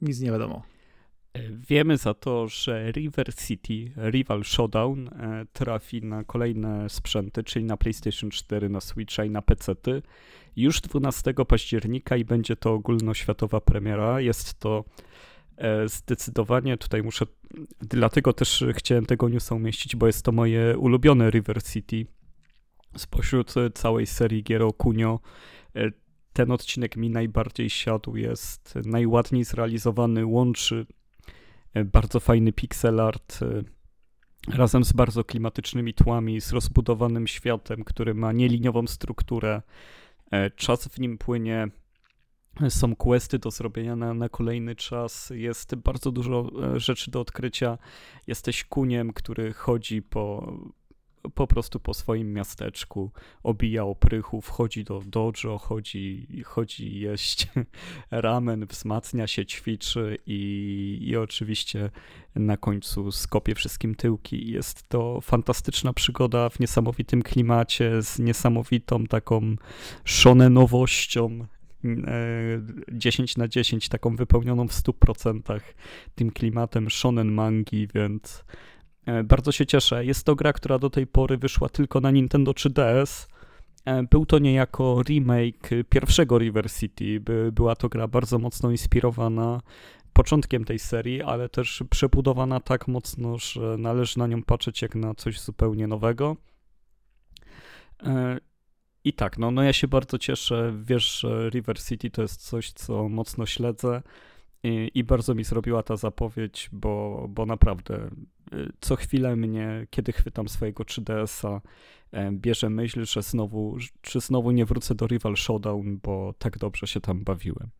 [0.00, 0.62] nic nie wiadomo.
[1.68, 7.76] Wiemy za to, że River City Rival Showdown e, trafi na kolejne sprzęty, czyli na
[7.76, 9.74] PlayStation 4, na Switcha i na PC
[10.56, 14.20] już 12 października i będzie to ogólnoświatowa premiera.
[14.20, 14.84] Jest to
[15.56, 17.26] e, zdecydowanie, tutaj muszę,
[17.80, 22.06] dlatego też chciałem tego newsa umieścić, bo jest to moje ulubione River City
[22.96, 25.20] spośród całej serii gier o Kunio
[25.76, 25.90] e,
[26.32, 30.86] ten odcinek mi najbardziej siadł, jest najładniej zrealizowany, łączy
[31.84, 33.40] bardzo fajny pixel art
[34.48, 39.62] razem z bardzo klimatycznymi tłami, z rozbudowanym światem, który ma nieliniową strukturę.
[40.56, 41.68] Czas w nim płynie,
[42.68, 47.78] są questy do zrobienia na, na kolejny czas, jest bardzo dużo rzeczy do odkrycia.
[48.26, 50.52] Jesteś kuniem, który chodzi po
[51.34, 53.10] po prostu po swoim miasteczku
[53.42, 57.48] obija oprychów, chodzi do dojo, chodzi, chodzi jeść
[58.10, 61.90] ramen, wzmacnia się, ćwiczy i, i oczywiście
[62.34, 64.50] na końcu skopie wszystkim tyłki.
[64.50, 69.56] Jest to fantastyczna przygoda w niesamowitym klimacie, z niesamowitą taką
[70.04, 71.46] shonenowością,
[72.92, 75.60] 10 e, na 10, taką wypełnioną w 100%
[76.14, 78.44] tym klimatem shonen mangi, więc
[79.24, 80.04] bardzo się cieszę.
[80.04, 83.26] Jest to gra, która do tej pory wyszła tylko na Nintendo 3DS.
[83.84, 87.20] E, był to niejako remake pierwszego River City.
[87.52, 89.60] Była to gra bardzo mocno inspirowana
[90.12, 95.14] początkiem tej serii, ale też przebudowana tak mocno, że należy na nią patrzeć jak na
[95.14, 96.36] coś zupełnie nowego.
[98.02, 98.38] E,
[99.04, 100.72] I tak, no, no ja się bardzo cieszę.
[100.84, 104.02] Wiesz, River City to jest coś, co mocno śledzę.
[104.62, 108.10] I, I, bardzo mi zrobiła ta zapowiedź, bo, bo naprawdę
[108.80, 111.60] co chwilę mnie, kiedy chwytam swojego 3DS-a,
[112.12, 116.86] e, bierze myśl, że znowu, czy znowu nie wrócę do Rival Showdown, bo tak dobrze
[116.86, 117.70] się tam bawiłem.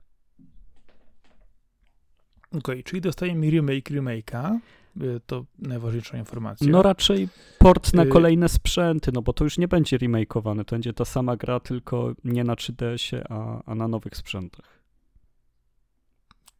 [2.59, 4.59] Okej, okay, czyli dostajemy remake remake'a,
[5.03, 6.69] y, to najważniejsza informacja.
[6.71, 10.77] No raczej port na y, kolejne sprzęty, no bo to już nie będzie remake'owane, to
[10.77, 14.81] będzie ta sama gra, tylko nie na 3DS-ie, a, a na nowych sprzętach.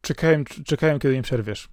[0.01, 1.69] Czekałem, czekałem, kiedy mi przerwiesz.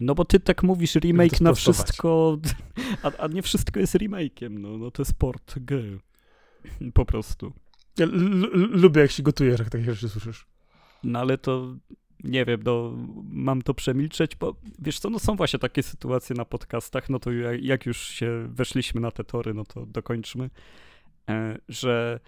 [0.00, 2.38] No bo ty tak mówisz remake na wszystko,
[3.02, 5.98] a, a, nie wszystko jest remake'iem, no, no to jest port gry.
[6.94, 7.52] Po prostu.
[7.98, 8.06] Ja
[8.52, 10.46] lubię, jak się gotujesz, jak takie rzeczy słyszysz.
[11.04, 11.76] No ale to,
[12.24, 12.92] nie wiem, no,
[13.24, 17.30] mam to przemilczeć, bo wiesz co, no są właśnie takie sytuacje na podcastach, no to
[17.60, 20.50] jak już się weszliśmy na te tory, no to dokończmy,
[21.30, 22.20] e, że,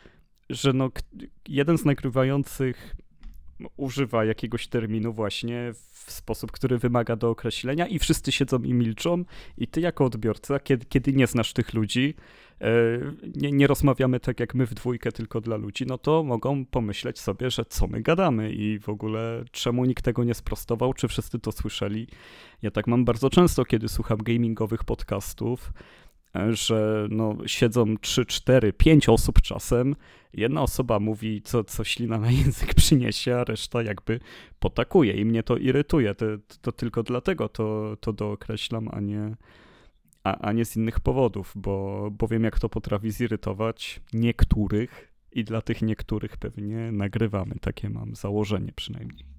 [0.51, 0.91] że no,
[1.49, 2.97] jeden z nagrywających
[3.77, 5.73] używa jakiegoś terminu właśnie
[6.05, 9.25] w sposób, który wymaga do określenia i wszyscy siedzą i milczą
[9.59, 12.15] i ty jako odbiorca, kiedy, kiedy nie znasz tych ludzi,
[12.61, 12.73] e,
[13.37, 17.21] nie, nie rozmawiamy tak jak my w dwójkę tylko dla ludzi, no to mogą pomyśleć
[17.21, 21.39] sobie, że co my gadamy i w ogóle czemu nikt tego nie sprostował, czy wszyscy
[21.39, 22.07] to słyszeli.
[22.63, 25.73] Ja tak mam bardzo często, kiedy słucham gamingowych podcastów,
[26.51, 29.97] że no, siedzą 3, 4, 5 osób czasem.
[30.33, 34.21] Jedna osoba mówi, co, co ślina na język przyniesie, a reszta jakby
[34.59, 36.15] potakuje i mnie to irytuje.
[36.15, 36.27] To,
[36.63, 39.37] to tylko dlatego to, to dookreślam, a nie,
[40.25, 45.45] a, a nie z innych powodów, bo, bo wiem, jak to potrafi zirytować niektórych i
[45.45, 47.55] dla tych niektórych pewnie nagrywamy.
[47.61, 49.34] Takie mam założenie przynajmniej.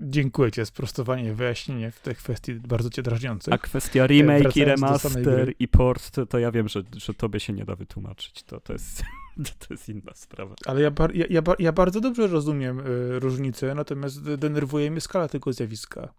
[0.00, 3.54] Dziękuję Ci za sprostowanie, wyjaśnienie w tej kwestii bardzo Cię drażniących.
[3.54, 7.52] A kwestia remake i remaster i port, to, to, ja wiem, że, że Tobie się
[7.52, 8.42] nie da wytłumaczyć.
[8.42, 9.02] To, to, jest,
[9.58, 10.54] to jest inna sprawa.
[10.66, 15.28] Ale ja, bar, ja, ja, ja bardzo dobrze rozumiem y, różnicę, natomiast denerwuje mnie skala
[15.28, 16.14] tego zjawiska.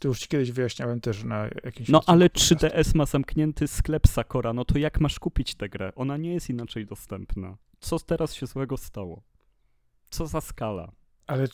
[0.00, 1.88] To już ci kiedyś wyjaśniałem też na jakimś...
[1.88, 5.92] No ale 3DS ma zamknięty sklep Sakora, no to jak masz kupić tę grę?
[5.96, 7.56] Ona nie jest inaczej dostępna.
[7.80, 9.22] Co teraz się złego stało?
[10.10, 10.92] Co za skala?
[11.26, 11.48] Ale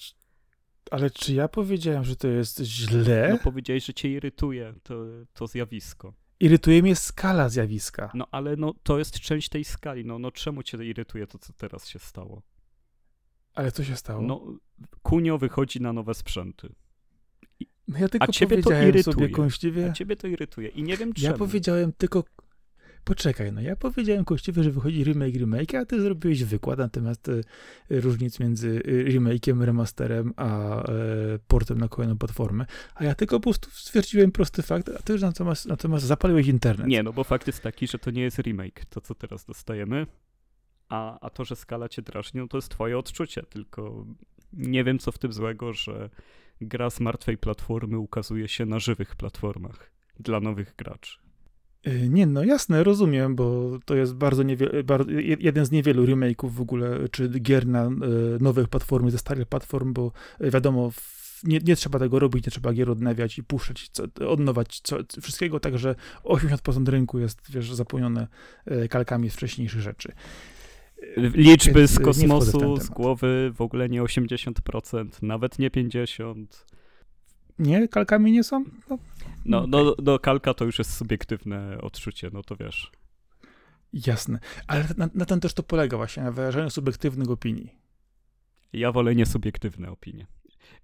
[0.90, 3.28] ale czy ja powiedziałem, że to jest źle?
[3.30, 6.14] No powiedziałeś, że cię irytuje to, to zjawisko.
[6.40, 8.10] Irytuje mnie skala zjawiska.
[8.14, 10.04] No ale no, to jest część tej skali.
[10.04, 12.42] No, no czemu cię irytuje to, co teraz się stało?
[13.54, 14.22] Ale co się stało?
[14.22, 14.58] No,
[15.02, 16.74] Kunio wychodzi na nowe sprzęty.
[17.88, 19.02] no ja tylko a ciebie to irytuje.
[19.02, 19.90] sobie kąśliwie...
[19.90, 21.32] A ciebie to irytuje i nie wiem czemu.
[21.32, 22.24] Ja powiedziałem tylko
[23.04, 27.28] Poczekaj, no ja powiedziałem Kościowi, że wychodzi remake remake, a ty zrobiłeś wykład na temat
[27.28, 27.42] y,
[27.90, 33.42] różnic między y, remake'iem, remasterem, a y, portem na kolejną platformę, a ja tylko po
[33.42, 36.86] prostu stwierdziłem prosty fakt, a ty już natomiast, natomiast zapaliłeś internet.
[36.86, 40.06] Nie, no bo fakt jest taki, że to nie jest remake, to co teraz dostajemy,
[40.88, 44.06] a, a to, że skala cię drażni, no to jest twoje odczucie, tylko
[44.52, 46.10] nie wiem co w tym złego, że
[46.60, 49.90] gra z martwej platformy ukazuje się na żywych platformach
[50.20, 51.23] dla nowych graczy.
[51.86, 56.50] Y, nie, no jasne, rozumiem, bo to jest bardzo, niewiele, bardzo jeden z niewielu remake'ów
[56.50, 57.90] w ogóle, czy gier na y,
[58.40, 60.92] nowych platformy ze starych platform, bo y, wiadomo,
[61.44, 65.60] nie, nie trzeba tego robić, nie trzeba gier odnawiać i puszczać, co, odnować co, wszystkiego,
[65.60, 65.94] także
[66.24, 68.26] 80% rynku jest, wiesz, zapełnione
[68.90, 70.12] kalkami z wcześniejszych rzeczy.
[71.16, 76.46] Liczby z kosmosu, z głowy w ogóle nie 80%, nawet nie 50%.
[77.58, 77.88] Nie?
[77.88, 78.64] Kalkami nie są?
[78.90, 78.98] No,
[79.44, 82.92] no, no, no kalka to już jest subiektywne odczucie, no to wiesz.
[83.92, 84.38] Jasne.
[84.66, 87.70] Ale na, na tym też to polega właśnie, na wyrażaniu subiektywnych opinii.
[88.72, 90.26] Ja wolę niesubiektywne opinie.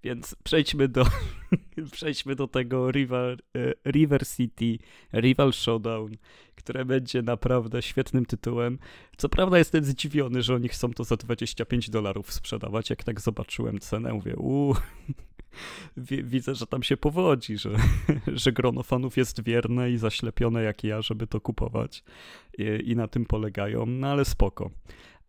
[0.03, 1.05] Więc przejdźmy do,
[1.91, 3.37] przejdźmy do tego River,
[3.85, 4.77] e, River City
[5.13, 6.11] Rival Showdown,
[6.55, 8.79] które będzie naprawdę świetnym tytułem.
[9.17, 12.89] Co prawda jestem zdziwiony, że oni chcą to za 25 dolarów sprzedawać.
[12.89, 14.75] Jak tak zobaczyłem cenę, mówię, uuu,
[16.23, 17.69] widzę, że tam się powodzi, że,
[18.27, 22.03] że grono fanów jest wierne i zaślepione jak ja, żeby to kupować
[22.57, 24.71] i, i na tym polegają, no ale spoko.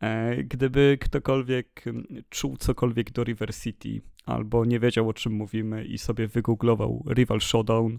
[0.02, 1.84] E, gdyby ktokolwiek
[2.30, 7.40] czuł cokolwiek do River City albo nie wiedział o czym mówimy i sobie wygooglował Rival
[7.40, 7.98] Showdown,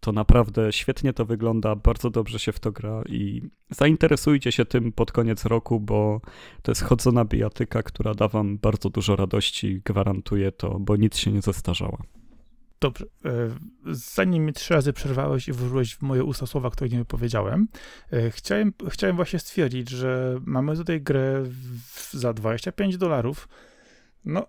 [0.00, 4.92] to naprawdę świetnie to wygląda, bardzo dobrze się w to gra i zainteresujcie się tym
[4.92, 6.20] pod koniec roku, bo
[6.62, 11.32] to jest chodzona bijatyka, która da wam bardzo dużo radości, gwarantuję to, bo nic się
[11.32, 12.02] nie zestarzała.
[12.80, 13.06] Dobrze.
[13.24, 13.30] E,
[13.90, 17.68] zanim mi trzy razy przerwałeś i włożyłeś w moje usta słowa, które nie wypowiedziałem,
[18.12, 21.44] e, chciałem, chciałem właśnie stwierdzić, że mamy tutaj grę
[22.10, 23.48] za 25 dolarów.
[24.24, 24.46] No,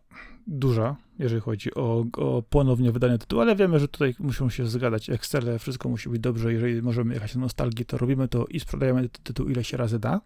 [0.52, 5.10] duża, jeżeli chodzi o, o ponownie wydanie tytułu, ale wiemy, że tutaj muszą się zgadać
[5.10, 6.54] Excel, wszystko musi być dobrze.
[6.54, 10.22] Jeżeli możemy jechać na nostalgię, to robimy to i sprzedajemy tytuł ile się razy da.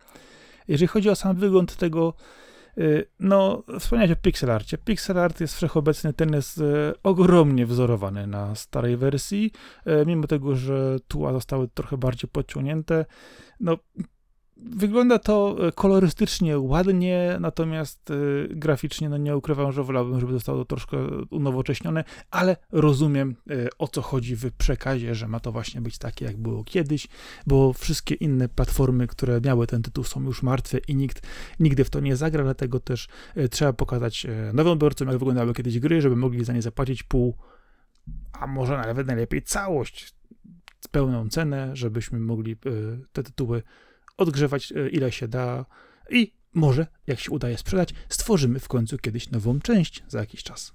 [0.67, 2.13] Jeżeli chodzi o sam wygląd tego,
[2.77, 4.77] y, no, wspomniałeś o pixelarcie.
[4.77, 6.63] Pixel art jest wszechobecny, ten jest y,
[7.03, 9.51] ogromnie wzorowany na starej wersji,
[9.87, 13.05] y, mimo tego, że tła zostały trochę bardziej podciągnięte.
[13.59, 13.77] No,
[14.57, 20.57] Wygląda to e, kolorystycznie ładnie, natomiast y, graficznie no nie ukrywam, że wolałbym, żeby zostało
[20.57, 20.97] to troszkę
[21.29, 26.25] unowocześnione, ale rozumiem y, o co chodzi w przekazie, że ma to właśnie być takie,
[26.25, 27.07] jak było kiedyś,
[27.47, 31.27] bo wszystkie inne platformy, które miały ten tytuł są już martwe i nikt
[31.59, 33.07] nigdy w to nie zagra, dlatego też
[33.51, 37.35] trzeba pokazać nowym odbiorcom, jak wyglądały kiedyś gry, żeby mogli za nie zapłacić pół,
[38.33, 40.15] a może nawet najlepiej całość,
[40.91, 42.55] pełną cenę, żebyśmy mogli
[43.13, 43.63] te tytuły
[44.17, 45.65] odgrzewać e, ile się da
[46.09, 50.73] i może, jak się udaje sprzedać, stworzymy w końcu kiedyś nową część za jakiś czas.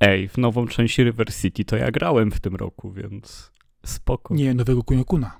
[0.00, 3.50] Ej, w nową część River City to ja grałem w tym roku, więc
[3.86, 4.34] spoko.
[4.34, 5.38] Nie, nowego Kuniokuna.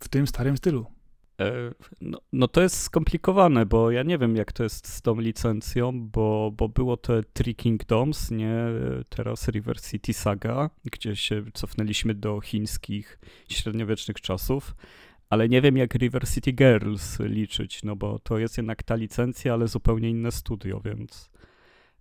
[0.00, 0.86] W tym starym stylu.
[1.40, 5.20] E, no, no, to jest skomplikowane, bo ja nie wiem, jak to jest z tą
[5.20, 8.56] licencją, bo, bo było te Three Kingdoms, nie?
[9.08, 13.18] Teraz River City Saga, gdzie się cofnęliśmy do chińskich
[13.48, 14.74] średniowiecznych czasów,
[15.30, 19.52] ale nie wiem, jak River City Girls liczyć, no bo to jest jednak ta licencja,
[19.54, 21.30] ale zupełnie inne studio, więc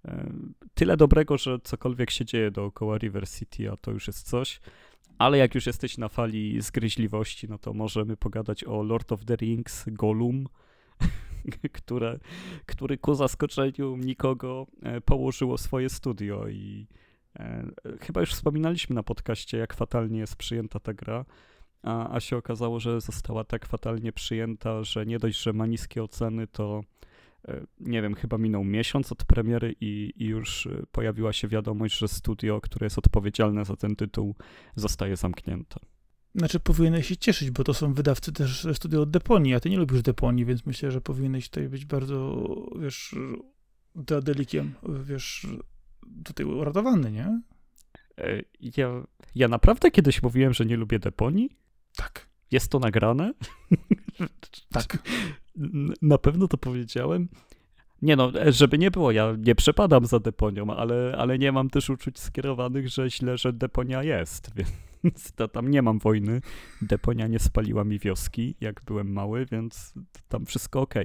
[0.05, 0.33] e,
[0.73, 4.59] tyle dobrego, że cokolwiek się dzieje dookoła River City, a to już jest coś.
[5.17, 9.35] Ale jak już jesteś na fali zgryźliwości, no to możemy pogadać o Lord of the
[9.35, 10.47] Rings, Gollum,
[11.73, 12.19] które,
[12.65, 16.87] który ku zaskoczeniu nikogo e, położyło swoje studio i
[17.39, 17.65] e,
[18.01, 21.25] chyba już wspominaliśmy na podcaście, jak fatalnie jest przyjęta ta gra,
[21.83, 26.03] a, a się okazało, że została tak fatalnie przyjęta, że nie dość, że ma niskie
[26.03, 26.81] oceny, to
[27.47, 31.97] E, nie wiem, chyba minął miesiąc od premiery i, i, już e, pojawiła się wiadomość,
[31.97, 34.35] że studio, które jest odpowiedzialne za ten tytuł,
[34.75, 35.79] zostaje zamknięte.
[36.35, 39.77] Znaczy, powinieneś się cieszyć, bo to są wydawcy też studio od Deponii, a ty nie
[39.77, 42.45] lubisz Deponii, więc myślę, że powinieneś tutaj być bardzo,
[42.79, 43.15] wiesz,
[43.95, 44.73] deadelikiem,
[45.03, 45.47] wiesz,
[46.25, 47.41] tutaj uratowany, nie?
[48.17, 48.41] E,
[48.77, 49.03] ja,
[49.35, 51.49] ja naprawdę kiedyś mówiłem, że nie lubię Deponii?
[51.99, 52.29] Tak.
[52.51, 53.33] Jest to nagrane?
[54.71, 54.97] tak.
[56.01, 57.27] Na pewno to powiedziałem.
[58.01, 61.89] Nie no, żeby nie było, ja nie przepadam za deponią, ale, ale nie mam też
[61.89, 64.51] uczuć skierowanych, że źle, że deponia jest,
[65.03, 66.41] więc to tam nie mam wojny.
[66.81, 69.93] Deponia nie spaliła mi wioski, jak byłem mały, więc
[70.27, 70.95] tam wszystko ok.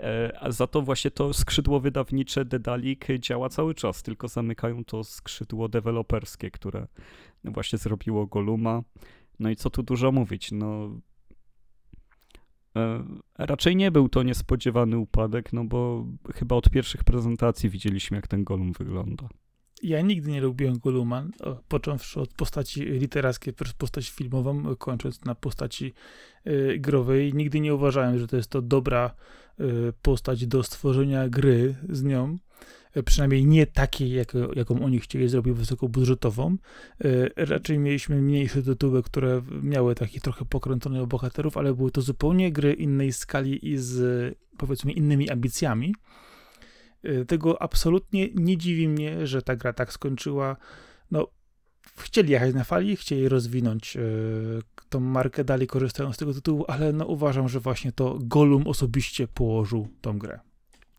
[0.00, 5.04] E, a za to właśnie to skrzydło wydawnicze Dedalik działa cały czas, tylko zamykają to
[5.04, 6.86] skrzydło deweloperskie, które
[7.44, 8.82] właśnie zrobiło Goluma.
[9.38, 10.90] No i co tu dużo mówić, no
[12.76, 13.04] E,
[13.38, 18.44] raczej nie był to niespodziewany upadek, no bo chyba od pierwszych prezentacji widzieliśmy, jak ten
[18.44, 19.28] Golum wygląda.
[19.82, 21.26] Ja nigdy nie lubiłem Goluma,
[21.68, 25.92] począwszy od postaci literackiej przez postać filmową, kończąc na postaci
[26.46, 27.34] y, growej.
[27.34, 29.14] Nigdy nie uważałem, że to jest to dobra
[29.60, 32.38] y, postać do stworzenia gry z nią.
[33.04, 36.56] Przynajmniej nie takiej, jak, jaką oni chcieli zrobić wysokobudżetową.
[37.04, 42.52] E, raczej mieliśmy mniejsze tytuły, które miały takich trochę pokręconych bohaterów, ale były to zupełnie
[42.52, 45.94] gry innej skali i z powiedzmy innymi ambicjami.
[47.02, 50.56] E, tego absolutnie nie dziwi mnie, że ta gra tak skończyła.
[51.10, 51.26] No,
[51.96, 53.96] chcieli jechać na fali, chcieli rozwinąć
[54.88, 59.28] tą markę, dalej korzystają z tego tytułu, ale no uważam, że właśnie to Golum osobiście
[59.28, 60.40] położył tą grę.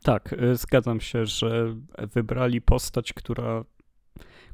[0.04, 1.76] Tak, y, zgadzam się, że
[2.14, 3.64] wybrali postać, która,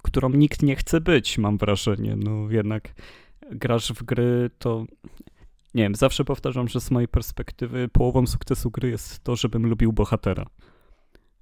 [0.04, 2.16] którą nikt nie chce być, mam wrażenie.
[2.16, 2.94] No jednak
[3.52, 4.86] grasz w gry, to
[5.74, 9.94] nie wiem, zawsze powtarzam, że z mojej perspektywy połową sukcesu gry jest to, żebym lubił
[9.94, 10.46] bohatera.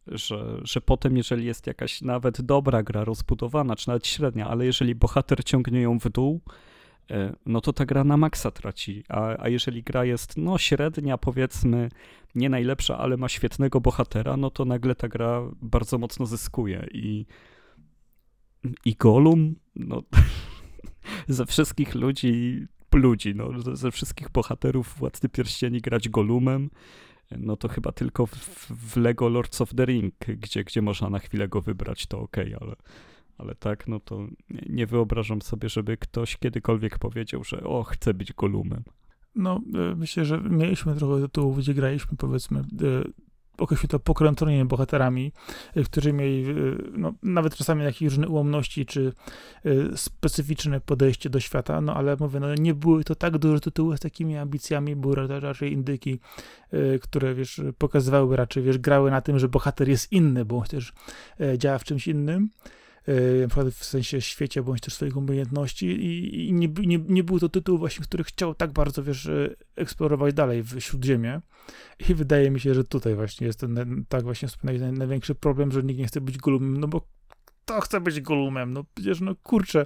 [0.08, 4.96] Że, że potem, jeżeli jest jakaś nawet dobra gra rozbudowana, czy nawet średnia, ale jeżeli
[4.96, 6.42] bohater ciągnie ją w dół,
[7.46, 9.04] no to ta gra na maksa traci.
[9.10, 11.90] A, a jeżeli gra jest no średnia, powiedzmy,
[12.36, 16.88] nie najlepsza, ale ma świetnego bohatera, no to nagle ta gra bardzo mocno zyskuje.
[16.92, 17.26] I,
[18.86, 20.04] i Golum, no
[21.28, 26.70] ze wszystkich ludzi, ludzi, no ze wszystkich bohaterów Władcy Pierścieni grać Golumem,
[27.32, 28.36] no to chyba tylko w,
[28.70, 32.38] w Lego Lords of the Ring, gdzie, gdzie można na chwilę go wybrać, to ok,
[32.62, 32.76] ale
[33.38, 34.28] ale tak, no to
[34.70, 38.84] nie wyobrażam sobie, żeby ktoś kiedykolwiek powiedział, że o, chcę być Golumem.
[39.38, 42.64] No, e, myślę, że mieliśmy trochę tytułów, gdzie graliśmy, powiedzmy, e,
[43.58, 45.32] określił to pokręconymi bohaterami,
[45.76, 46.46] e, którzy mieli
[46.98, 49.14] no, nawet czasami jakieś różne ułomności, czy
[49.96, 54.00] specyficzne podejście do świata, no ale mówię, no, nie były to tak duże tytuły z
[54.00, 56.20] takimi ambicjami, były raczej indyki,
[57.02, 60.94] które, wiesz, pokazywały raczej, wiesz, grały na tym, że bohater jest inny, bo on też
[61.58, 62.50] działa w czymś innym,
[63.42, 67.40] na przykład w sensie świecie, bądź też swoich umiejętności i, i nie, nie, nie był
[67.40, 71.42] to tytuł właśnie, który chciał tak bardzo, wiesz, e, eksplorować dalej w Śródziemie
[72.10, 75.84] i wydaje mi się, że tutaj właśnie jest ten, tak właśnie wspomniałeś, największy problem, że
[75.84, 77.02] nikt nie chce być Golumem, no bo
[77.66, 78.74] kto chce być Golumem?
[78.74, 79.86] No przecież, no kurczę,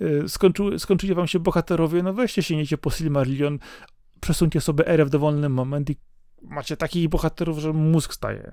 [0.00, 3.58] e, skończy, skończyli wam się bohaterowie, no weźcie się, niecie po Silmarillion,
[4.20, 5.96] przesuńcie sobie erę w dowolny moment i
[6.42, 8.52] macie takich bohaterów, że mózg staje.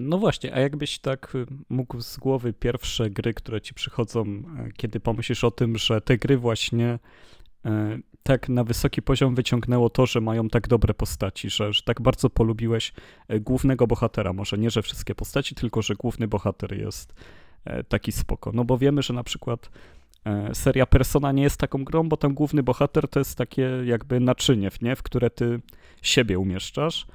[0.00, 4.42] No właśnie, a jakbyś tak y, mógł z głowy pierwsze gry, które ci przychodzą, e,
[4.76, 6.98] kiedy pomyślisz o tym, że te gry właśnie
[7.64, 12.00] e, tak na wysoki poziom wyciągnęło to, że mają tak dobre postaci, że, że tak
[12.00, 12.92] bardzo polubiłeś
[13.28, 14.32] e, głównego bohatera.
[14.32, 17.14] Może nie, że wszystkie postaci, tylko że główny bohater jest
[17.88, 18.50] taki spoko.
[18.54, 19.70] No bo wiemy, że na przykład
[20.52, 24.70] seria Persona nie jest taką grą, bo tam główny bohater to jest takie jakby naczynie,
[24.82, 24.96] nie?
[24.96, 25.60] w które ty
[26.02, 27.06] siebie umieszczasz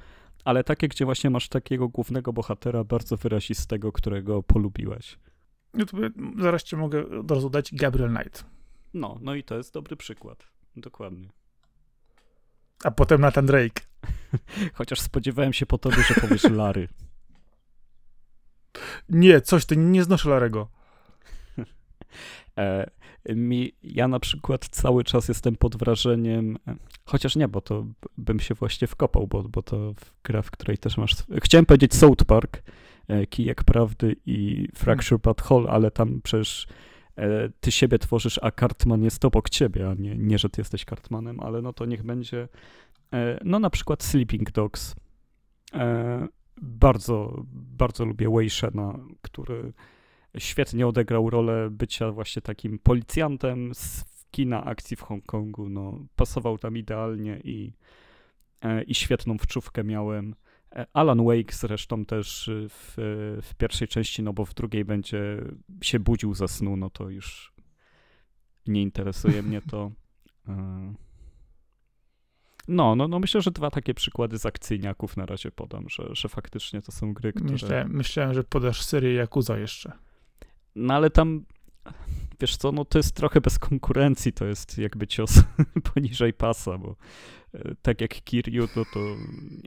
[0.44, 5.18] ale takie, gdzie właśnie masz takiego głównego bohatera, bardzo wyrazistego, którego polubiłeś.
[5.74, 5.96] No to
[6.38, 8.44] zaraz ci mogę od razu dać Gabriel Knight.
[8.94, 10.46] No, no i to jest dobry przykład.
[10.76, 11.28] Dokładnie.
[12.84, 13.82] A potem Nathan Drake.
[14.74, 16.88] Chociaż spodziewałem się po tobie, że powiesz Lary.
[19.08, 20.68] Nie, coś, ty nie znoszę Larego.
[22.58, 22.90] E,
[23.28, 26.58] mi, ja na przykład cały czas jestem pod wrażeniem,
[27.04, 27.86] chociaż nie, bo to
[28.18, 29.94] bym się właśnie wkopał, bo, bo to
[30.24, 31.16] gra, w której też masz...
[31.42, 32.62] Chciałem powiedzieć South Park,
[33.08, 36.66] e, Kijek Prawdy i Fracture Path Hall, ale tam przecież
[37.16, 40.84] e, ty siebie tworzysz, a Cartman jest obok ciebie, a nie, nie, że ty jesteś
[40.84, 42.48] Cartmanem, ale no to niech będzie,
[43.12, 44.94] e, no na przykład Sleeping Dogs.
[46.62, 49.72] Bardzo, bardzo lubię Wei Shena, który
[50.38, 55.68] świetnie odegrał rolę bycia właśnie takim policjantem z kina akcji w Hongkongu.
[55.68, 57.72] No, pasował tam idealnie i,
[58.62, 60.34] e, i świetną wczówkę miałem.
[60.72, 62.94] E, Alan Wake zresztą też w,
[63.42, 65.44] w pierwszej części, no bo w drugiej będzie
[65.82, 67.52] się budził ze snu, no to już
[68.66, 69.90] nie interesuje mnie to.
[70.48, 70.94] E,
[72.68, 76.28] no, no, no myślę, że dwa takie przykłady z akcyjniaków na razie podam, że, że
[76.28, 77.52] faktycznie to są gry, które...
[77.52, 79.92] Myślałem, myślałem że podasz serię Yakuza jeszcze.
[80.80, 81.44] No ale tam,
[82.40, 85.42] wiesz co, no to jest trochę bez konkurencji, to jest jakby cios
[85.94, 86.96] poniżej pasa, bo
[87.54, 89.00] e, tak jak Kiryu, to, to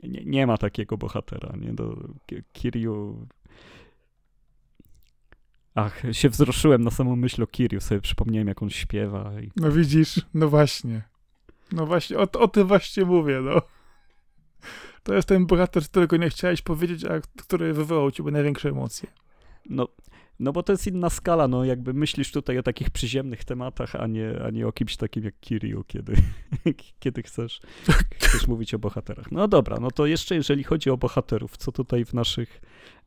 [0.02, 1.72] nie, nie ma takiego bohatera, nie?
[1.72, 1.96] Do
[2.52, 3.26] Kiryu...
[5.74, 9.40] Ach, się wzruszyłem na samą myśl o Kiryu, sobie przypomniałem, jak on śpiewa.
[9.40, 9.50] I...
[9.56, 11.02] No widzisz, no właśnie.
[11.72, 13.62] No właśnie, o, o tym właśnie mówię, no.
[15.02, 19.08] To jest ten bohater, z którego nie chciałeś powiedzieć, a który wywołał ciebie największe emocje.
[19.70, 19.88] No,
[20.40, 24.06] no bo to jest inna skala, no jakby myślisz tutaj o takich przyziemnych tematach, a
[24.06, 26.14] nie, a nie o kimś takim jak Kiryu, kiedy,
[27.00, 27.60] kiedy chcesz,
[28.14, 29.32] chcesz mówić o bohaterach.
[29.32, 32.60] No dobra, no to jeszcze jeżeli chodzi o bohaterów, co tutaj w naszych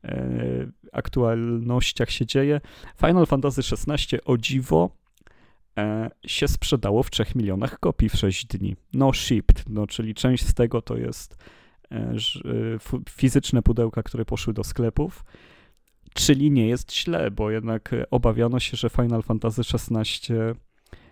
[0.04, 2.60] e, aktualnościach się dzieje.
[3.00, 4.90] Final Fantasy XVI o dziwo
[5.78, 8.76] e, się sprzedało w 3 milionach kopii w 6 dni.
[8.92, 11.36] No shipped, no czyli część z tego to jest
[11.92, 12.14] e, e
[13.10, 15.24] fizyczne pudełka, które poszły do sklepów,
[16.18, 20.28] Czyli nie jest źle, bo jednak obawiano się, że Final Fantasy XVI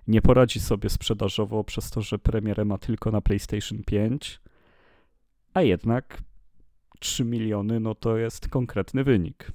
[0.09, 4.41] nie poradzi sobie sprzedażowo przez to, że premierę ma tylko na PlayStation 5,
[5.55, 6.23] a jednak
[6.99, 9.53] 3 miliony no to jest konkretny wynik.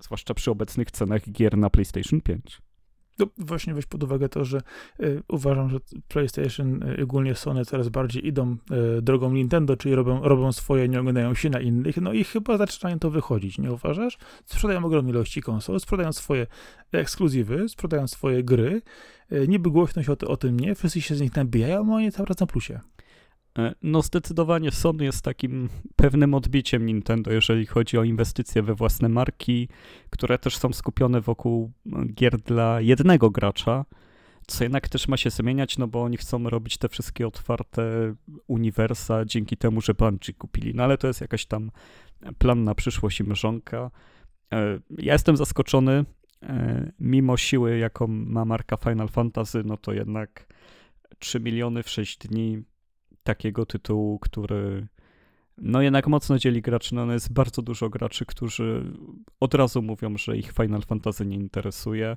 [0.00, 2.62] Zwłaszcza przy obecnych cenach gier na PlayStation 5.
[3.18, 4.62] No, właśnie weź pod uwagę to, że
[5.00, 8.56] y, uważam, że PlayStation y, ogólnie Sony coraz bardziej idą
[8.98, 12.56] y, drogą Nintendo, czyli robią, robią swoje, nie oglądają się na innych, no i chyba
[12.56, 14.18] zaczynają to wychodzić, nie uważasz?
[14.44, 16.46] Sprzedają ogromne ilości konsol, sprzedają swoje
[16.92, 18.82] ekskluzywy, sprzedają swoje gry,
[19.32, 22.12] y, niby głośno się o, o, tym nie, wszyscy się z nich nabijają, a oni
[22.12, 22.80] cały czas na plusie.
[23.58, 29.08] E, no zdecydowanie Sony jest takim pewnym odbiciem Nintendo, jeżeli chodzi o inwestycje we własne
[29.08, 29.68] marki,
[30.10, 31.72] które też są skupione wokół
[32.14, 33.84] gier dla jednego gracza,
[34.46, 38.14] co jednak też ma się zmieniać, no bo oni chcą robić te wszystkie otwarte
[38.46, 40.74] uniwersa dzięki temu, że Bungie kupili.
[40.74, 41.70] No ale to jest jakaś tam
[42.38, 43.90] plan na przyszłość i mrzonka.
[44.52, 46.04] E, ja jestem zaskoczony,
[46.42, 50.46] e, mimo siły, jaką ma marka Final Fantasy, no to jednak
[51.18, 52.62] 3 miliony w 6 dni
[53.26, 54.86] takiego tytułu, który
[55.58, 56.94] no jednak mocno dzieli graczy.
[56.94, 58.92] No, jest bardzo dużo graczy, którzy
[59.40, 62.16] od razu mówią, że ich Final Fantasy nie interesuje.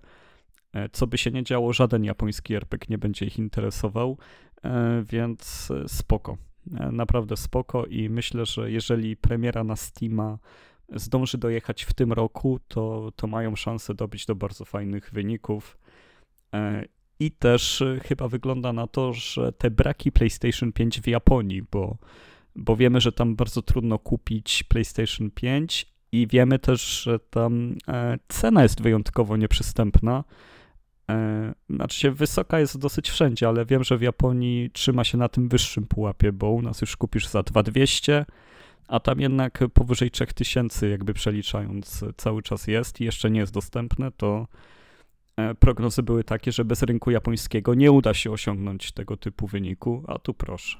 [0.74, 4.18] E, co by się nie działo, żaden japoński RPG nie będzie ich interesował,
[4.64, 6.38] e, więc spoko.
[6.80, 10.38] E, naprawdę spoko i myślę, że jeżeli premiera na Steama
[10.96, 15.78] zdąży dojechać w tym roku, to, to mają szansę dobić do bardzo fajnych wyników.
[17.20, 21.98] I też y, chyba wygląda na to, że te braki PlayStation 5 w Japonii, bo,
[22.56, 28.18] bo wiemy, że tam bardzo trudno kupić PlayStation 5 i wiemy też, że tam e,
[28.28, 30.24] cena jest wyjątkowo nieprzystępna.
[31.10, 35.30] E, znaczy się wysoka jest dosyć wszędzie, ale wiem, że w Japonii trzyma się na
[35.30, 38.26] tym wyższym pułapie, bo u nas już kupisz za 2200,
[38.88, 44.12] a tam jednak powyżej 3000 jakby przeliczając cały czas jest i jeszcze nie jest dostępne,
[44.12, 44.48] to E,
[45.60, 50.20] prognozy były takie, że bez rynku japońskiego nie uda się osiągnąć tego typu wyniku, a
[50.20, 50.78] tu proszę.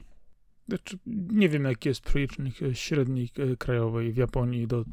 [0.68, 0.98] Znaczy,
[1.32, 4.86] nie wiem, jaki jest przelicznik średniej e, krajowej w Japonii do e,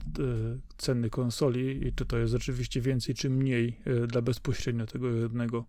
[0.77, 5.65] ceny konsoli i czy to jest rzeczywiście więcej czy mniej dla bezpośrednio tego jednego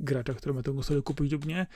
[0.00, 1.66] gracza, który ma tę konsolę kupić lub nie.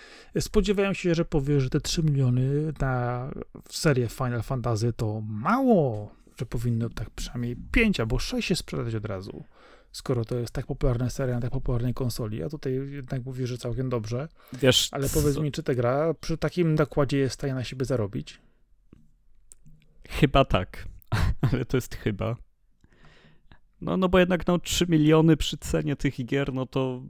[0.41, 3.31] Spodziewałem się, że powie, że te 3 miliony na
[3.70, 9.05] serię Final Fantasy to mało, że powinno tak przynajmniej 5 albo 6 się sprzedać od
[9.05, 9.45] razu
[9.95, 13.59] skoro to jest tak popularna seria na tak popularnej konsoli, a tutaj jednak mówisz, że
[13.59, 14.28] całkiem dobrze.
[14.53, 17.84] Wiesz, Ale powiedz mi, czy ta gra przy takim nakładzie jest w stanie na siebie
[17.84, 18.40] zarobić?
[20.09, 20.88] Chyba tak,
[21.53, 22.36] ale to jest chyba.
[23.80, 27.03] No, no bo jednak no 3 miliony przy cenie tych gier, no to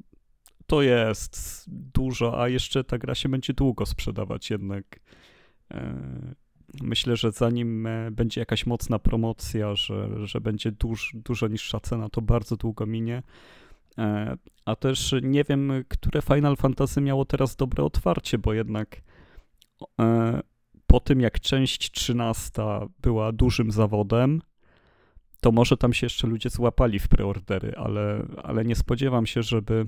[0.66, 5.00] to jest dużo, a jeszcze ta gra się będzie długo sprzedawać jednak.
[6.80, 11.80] E, myślę, że zanim e, będzie jakaś mocna promocja, że, że będzie duż, dużo niższa
[11.80, 13.22] cena, to bardzo długo minie.
[13.98, 19.00] E, a też nie wiem, które Final Fantasy miało teraz dobre otwarcie, bo jednak
[20.86, 22.62] po tym jak część 13
[23.02, 24.42] była dużym zawodem,
[25.40, 29.86] to może tam się jeszcze ludzie złapali w preordery, ale, ale nie spodziewam się, żeby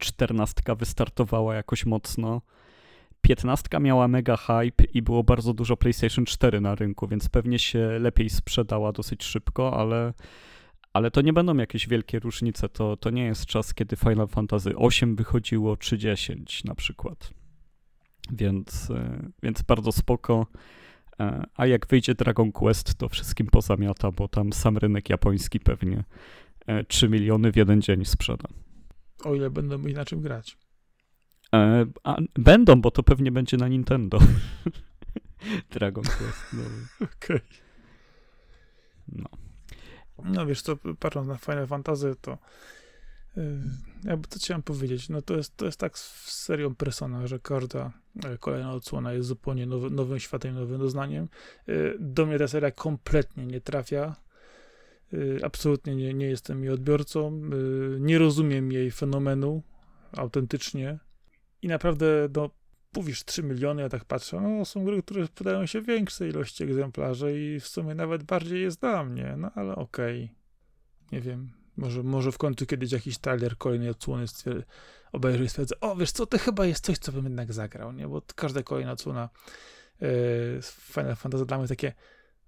[0.00, 2.42] czternastka wystartowała jakoś mocno.
[3.24, 7.98] Piętnastka miała mega hype i było bardzo dużo PlayStation 4 na rynku, więc pewnie się
[7.98, 10.12] lepiej sprzedała dosyć szybko, ale,
[10.92, 12.68] ale to nie będą jakieś wielkie różnice.
[12.68, 17.30] To, to nie jest czas, kiedy Final Fantasy VIII wychodziło 3.10 na przykład.
[18.32, 20.46] Więc, e, więc bardzo spoko.
[21.20, 26.04] E, a jak wyjdzie Dragon Quest, to wszystkim pozamiata, bo tam sam rynek japoński pewnie
[26.88, 28.48] 3 e, miliony w jeden dzień sprzeda.
[29.24, 30.63] O ile będą mieć na czym grać.
[31.54, 34.18] E, a, będą, bo to pewnie będzie na Nintendo.
[35.70, 36.44] Dragon Quest.
[36.52, 36.62] No.
[36.96, 37.36] Okej.
[37.36, 37.40] Okay.
[39.08, 39.28] No.
[40.24, 42.38] No wiesz co, patrząc na Final Fantasy, to
[43.36, 43.42] yy,
[44.04, 47.92] jakby co chciałem powiedzieć, no to jest, to jest tak z serią Persona, że każda
[48.24, 51.28] e, kolejna odsłona jest zupełnie nowy, nowym światem, nowym doznaniem.
[51.66, 54.16] Yy, do mnie ta seria kompletnie nie trafia.
[55.12, 57.40] Yy, absolutnie nie, nie jestem jej odbiorcą.
[58.00, 59.62] Nie rozumiem jej fenomenu
[60.12, 60.98] autentycznie.
[61.64, 62.06] I naprawdę,
[62.36, 62.50] no,
[62.96, 67.40] mówisz 3 miliony, ja tak patrzę, no są gry, które podają się większej ilości egzemplarzy
[67.40, 70.24] i w sumie nawet bardziej jest dla mnie, no ale okej.
[70.24, 70.36] Okay.
[71.12, 74.62] Nie wiem, może, może w końcu kiedyś jakiś trailer kolejnej odsłony stwierd-
[75.12, 78.08] obejrzy i stwierdza, o wiesz co, to chyba jest coś, co bym jednak zagrał, nie?
[78.08, 79.28] Bo każda kolejna odsłona
[80.00, 80.08] yy,
[80.62, 81.92] Final Fantasy dla mnie takie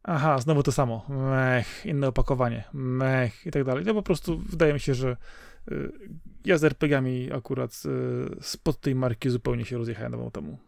[0.06, 3.84] aha, znowu to samo, mech, inne opakowanie, mech i tak dalej.
[3.84, 5.16] No po prostu wydaje mi się, że
[5.70, 5.92] yy,
[6.44, 10.58] ja z RPG-ami akurat yy, spod tej marki zupełnie się rozjechałem do temu.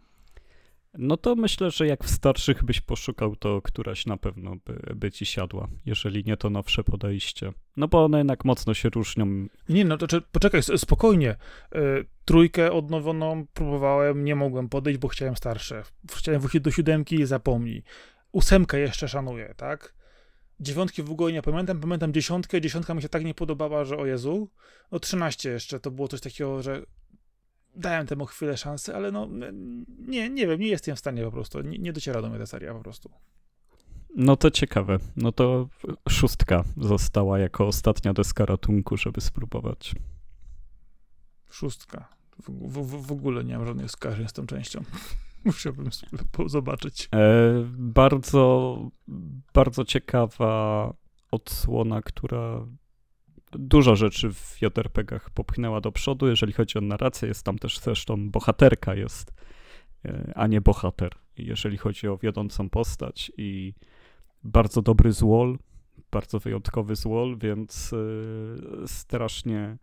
[0.98, 5.12] No to myślę, że jak w starszych byś poszukał, to któraś na pewno by, by
[5.12, 7.52] ci siadła, jeżeli nie to nowsze podejście.
[7.76, 9.46] No bo one jednak mocno się różnią.
[9.68, 11.30] Nie, no to poczekaj, spokojnie.
[11.30, 11.36] E,
[12.24, 15.82] trójkę odnowioną próbowałem, nie mogłem podejść, bo chciałem starsze.
[16.16, 17.82] Chciałem wrócić do siódemki i zapomnij.
[18.32, 19.94] Ósemkę jeszcze szanuję, tak?
[20.60, 24.06] Dziewiątki w ogóle nie pamiętam, pamiętam dziesiątkę, dziesiątka mi się tak nie podobała, że o
[24.06, 24.48] Jezu.
[24.92, 26.82] No trzynaście jeszcze, to było coś takiego, że
[27.76, 29.28] dałem temu chwilę szansy, ale no
[29.98, 32.46] nie, nie wiem, nie jestem w stanie po prostu, nie, nie dociera do mnie ta
[32.46, 33.10] seria po prostu.
[34.16, 34.98] No to ciekawe.
[35.16, 35.68] No to
[36.08, 39.94] szóstka została jako ostatnia deska ratunku, żeby spróbować.
[41.50, 42.08] Szóstka.
[42.48, 44.84] W, w, w ogóle nie mam żadnych skojarzeń z tą częścią.
[45.44, 45.90] Musiałbym
[46.46, 47.08] zobaczyć.
[47.14, 47.18] E,
[47.78, 48.78] bardzo,
[49.54, 50.94] bardzo ciekawa
[51.30, 52.66] odsłona, która
[53.52, 56.28] dużo rzeczy w JRPG-ach popchnęła do przodu.
[56.28, 59.34] Jeżeli chodzi o narrację, jest tam też zresztą bohaterka jest,
[60.04, 63.74] e, a nie bohater, jeżeli chodzi o wiodącą postać i
[64.44, 65.58] bardzo dobry złol,
[66.10, 69.76] bardzo wyjątkowy złol, więc e, strasznie,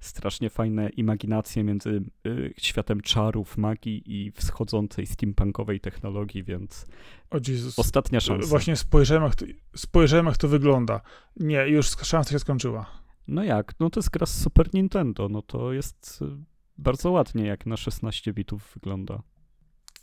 [0.00, 6.86] strasznie fajne imaginacje między e, światem czarów, magii i wschodzącej steampunkowej technologii, więc
[7.76, 8.48] ostatnia szansa.
[8.48, 11.00] Właśnie spojrzałem jak, to, spojrzałem, jak to wygląda.
[11.36, 13.02] Nie, już szansa się skończyła.
[13.28, 13.80] No jak?
[13.80, 16.26] No to jest gra z Super Nintendo, no to jest y,
[16.78, 19.22] bardzo ładnie, jak na 16 bitów wygląda.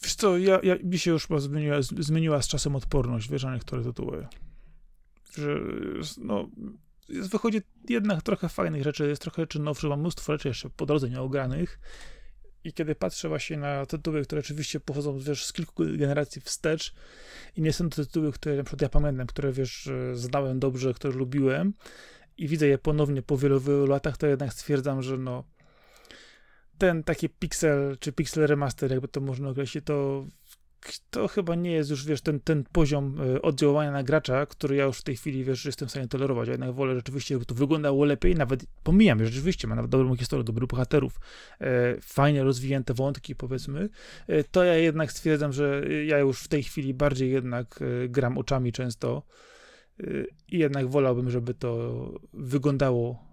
[0.04, 3.84] Wiesz co, ja, ja, mi się już zmieniła, zmieniła z czasem odporność, wiesz, na niektóre
[3.84, 4.28] tytuły.
[5.38, 5.60] Że,
[6.18, 6.50] no,
[7.10, 11.10] wychodzi jednak trochę fajnych rzeczy, jest trochę rzeczy nowszych, mam mnóstwo rzeczy jeszcze po drodze
[11.10, 11.80] nieogranych.
[12.64, 16.94] I kiedy patrzę właśnie na tytuły, które oczywiście pochodzą, wiesz, z kilku generacji wstecz
[17.56, 21.14] i nie są to tytuły, które na przykład ja pamiętam, które, wiesz, znałem dobrze, które
[21.14, 21.74] lubiłem,
[22.38, 25.44] i widzę je ponownie po wielu, wielu latach, to jednak stwierdzam, że no
[26.78, 30.26] ten taki pixel, czy pixel remaster, jakby to można określić, to
[31.10, 34.86] to chyba nie jest już, wiesz, ten, ten poziom e, oddziaływania na gracza, który ja
[34.86, 36.48] już w tej chwili, wiesz, jestem w stanie tolerować.
[36.48, 40.16] Ja jednak wolę rzeczywiście, żeby to wyglądało lepiej, nawet pomijam, że rzeczywiście ma nawet dobrą
[40.16, 41.20] historię, dobrych bohaterów,
[41.62, 43.90] e, fajnie rozwinięte wątki, powiedzmy,
[44.28, 48.38] e, to ja jednak stwierdzam, że ja już w tej chwili bardziej jednak e, gram
[48.38, 49.24] oczami często,
[50.48, 53.29] i jednak wolałbym, żeby to wyglądało,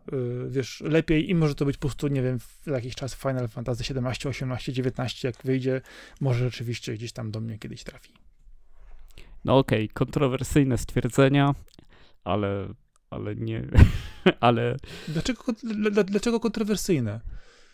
[0.49, 3.85] wiesz, lepiej i może to być po prostu, nie wiem, w jakiś czas Final Fantasy
[3.85, 5.81] 17, 18, 19, jak wyjdzie,
[6.21, 8.13] może rzeczywiście gdzieś tam do mnie kiedyś trafi.
[9.45, 9.95] No okej, okay.
[9.95, 11.55] kontrowersyjne stwierdzenia,
[12.25, 12.69] ale,
[13.11, 13.67] ale nie,
[14.41, 14.77] ale...
[15.09, 15.45] Dlaczego,
[16.05, 17.21] dlaczego kontrowersyjne?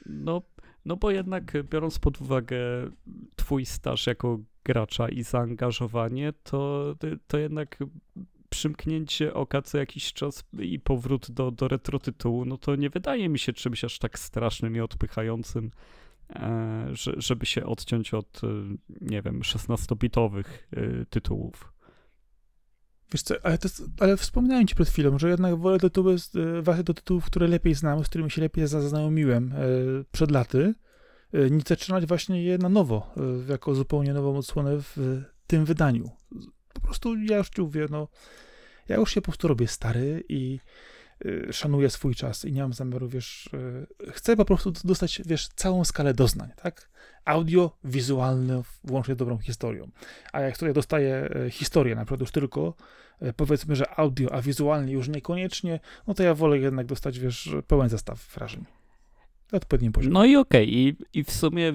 [0.06, 0.42] No,
[0.84, 2.58] no bo jednak biorąc pod uwagę
[3.36, 6.94] twój staż jako gracza i zaangażowanie, to,
[7.26, 7.78] to jednak
[8.52, 13.28] przymknięcie oka co jakiś czas i powrót do, do retro tytułu, no to nie wydaje
[13.28, 15.70] mi się czymś aż tak strasznym i odpychającym,
[16.30, 18.46] e, że, żeby się odciąć od, e,
[19.00, 21.72] nie wiem, 16-bitowych e, tytułów.
[23.12, 23.68] Wiesz co, ale, to,
[24.00, 26.16] ale wspomniałem ci przed chwilą, że jednak wolę tytuły,
[26.62, 29.54] właśnie do tytułów, które lepiej znam, z którymi się lepiej zaznajomiłem
[30.12, 30.74] przed laty,
[31.50, 33.14] niż zaczynać właśnie je na nowo,
[33.48, 36.10] jako zupełnie nową odsłonę w tym wydaniu.
[36.74, 38.08] Po prostu ja już ci mówię, no,
[38.88, 40.60] ja już się po prostu robię stary i
[41.26, 43.50] y, szanuję swój czas i nie mam zamiaru, wiesz,
[44.06, 46.90] y, chcę po prostu dostać, wiesz, całą skalę doznań, tak?
[47.24, 49.90] Audio, wizualne, włącznie dobrą historią.
[50.32, 52.74] A jak tutaj dostaję y, historię, na przykład już tylko,
[53.36, 57.88] powiedzmy, że audio, a wizualnie już niekoniecznie, no to ja wolę jednak dostać, wiesz, pełen
[57.88, 58.64] zestaw wrażeń.
[59.52, 60.14] Na odpowiednim poziomie.
[60.14, 60.74] No i okej, okay.
[60.74, 61.72] I, i w sumie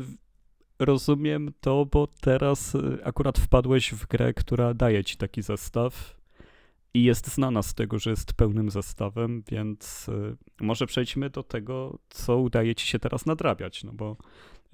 [0.80, 6.18] rozumiem to, bo teraz y, akurat wpadłeś w grę, która daje ci taki zestaw
[6.94, 12.00] i jest znana z tego, że jest pełnym zestawem, więc y, może przejdźmy do tego,
[12.10, 14.18] co udaje ci się teraz nadrabiać, no bo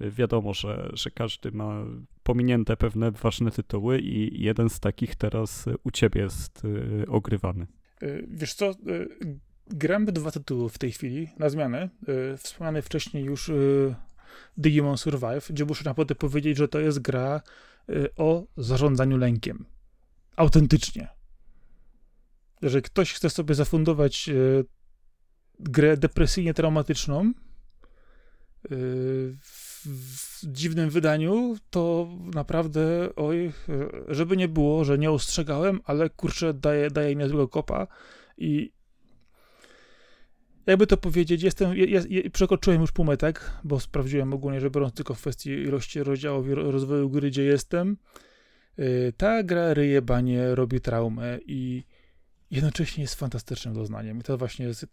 [0.00, 1.84] y, wiadomo, że, że każdy ma
[2.22, 6.62] pominięte pewne ważne tytuły i jeden z takich teraz u ciebie jest
[7.08, 7.66] ogrywany.
[8.28, 8.74] Wiesz co,
[9.66, 11.88] gram dwa tytuły w tej chwili, na zmianę.
[12.36, 13.50] Wspomniany wcześniej już
[14.56, 17.40] Digimon Survive, gdzie muszę naprawdę powiedzieć, że to jest gra
[17.90, 19.64] y, o zarządzaniu lękiem.
[20.36, 21.08] Autentycznie.
[22.62, 24.64] Jeżeli ktoś chce sobie zafundować y,
[25.60, 27.32] grę depresyjnie traumatyczną
[28.64, 29.36] y,
[29.84, 33.52] w dziwnym wydaniu, to naprawdę, oj,
[34.08, 37.86] żeby nie było, że nie ostrzegałem, ale kurczę, daje, daje mi złego kopa
[38.38, 38.72] i
[40.66, 45.14] jakby to powiedzieć, jestem, ja, ja, przekroczyłem już półmetek, bo sprawdziłem ogólnie, że biorąc tylko
[45.14, 47.96] w kwestii ilości rozdziałów i rozwoju gry, gdzie jestem,
[48.78, 51.84] yy, ta gra ryje banie, robi traumę i
[52.50, 54.18] jednocześnie jest fantastycznym doznaniem.
[54.18, 54.86] I to właśnie jest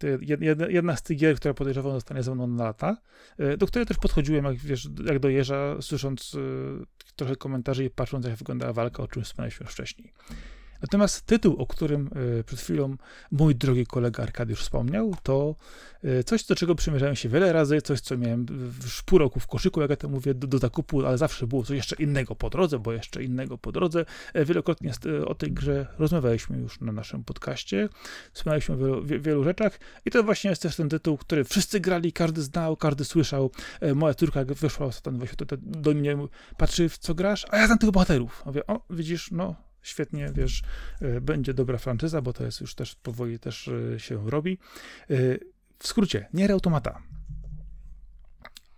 [0.68, 2.96] jedna, z tych gier, która podejrzewam zostanie ze mną na lata,
[3.38, 5.28] yy, do której też podchodziłem, jak, wiesz, jak do
[5.82, 10.12] słysząc yy, trochę komentarzy i patrząc, jak wyglądała walka, o czym wspomnieliśmy już wcześniej.
[10.82, 12.10] Natomiast tytuł, o którym
[12.40, 12.96] e, przed chwilą
[13.30, 15.54] mój drogi kolega Arkadiusz wspomniał, to
[16.04, 18.46] e, coś, do czego przymierzałem się wiele razy, coś, co miałem
[18.82, 21.62] już pół roku w koszyku, jak ja to mówię, do, do zakupu, ale zawsze było
[21.62, 24.04] coś jeszcze innego po drodze, bo jeszcze innego po drodze.
[24.34, 24.92] E, wielokrotnie
[25.26, 27.88] o tej grze rozmawialiśmy już na naszym podcaście,
[28.32, 32.12] wspomnieliśmy o wielu, wielu rzeczach i to właśnie jest też ten tytuł, który wszyscy grali,
[32.12, 33.50] każdy znał, każdy słyszał.
[33.94, 35.26] Moja córka jak wyszła ostatnio
[35.56, 36.16] do mnie,
[36.56, 38.42] patrzy w co grasz, a ja znam tych bohaterów.
[38.46, 40.62] Mówię, o, widzisz, no, świetnie, wiesz,
[41.00, 44.58] e, będzie dobra franczyza, bo to jest już też powoli też e, się robi.
[45.10, 45.16] E,
[45.78, 47.02] w skrócie, Nier Automata.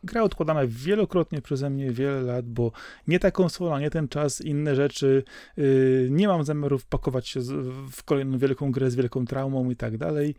[0.02, 2.72] Gra odkładana wielokrotnie przeze mnie wiele lat, bo
[3.06, 5.24] nie ta konsola, nie ten czas, inne rzeczy.
[6.10, 7.40] Nie mam zamiaru wpakować się
[7.92, 10.34] w kolejną wielką grę z wielką traumą i tak dalej.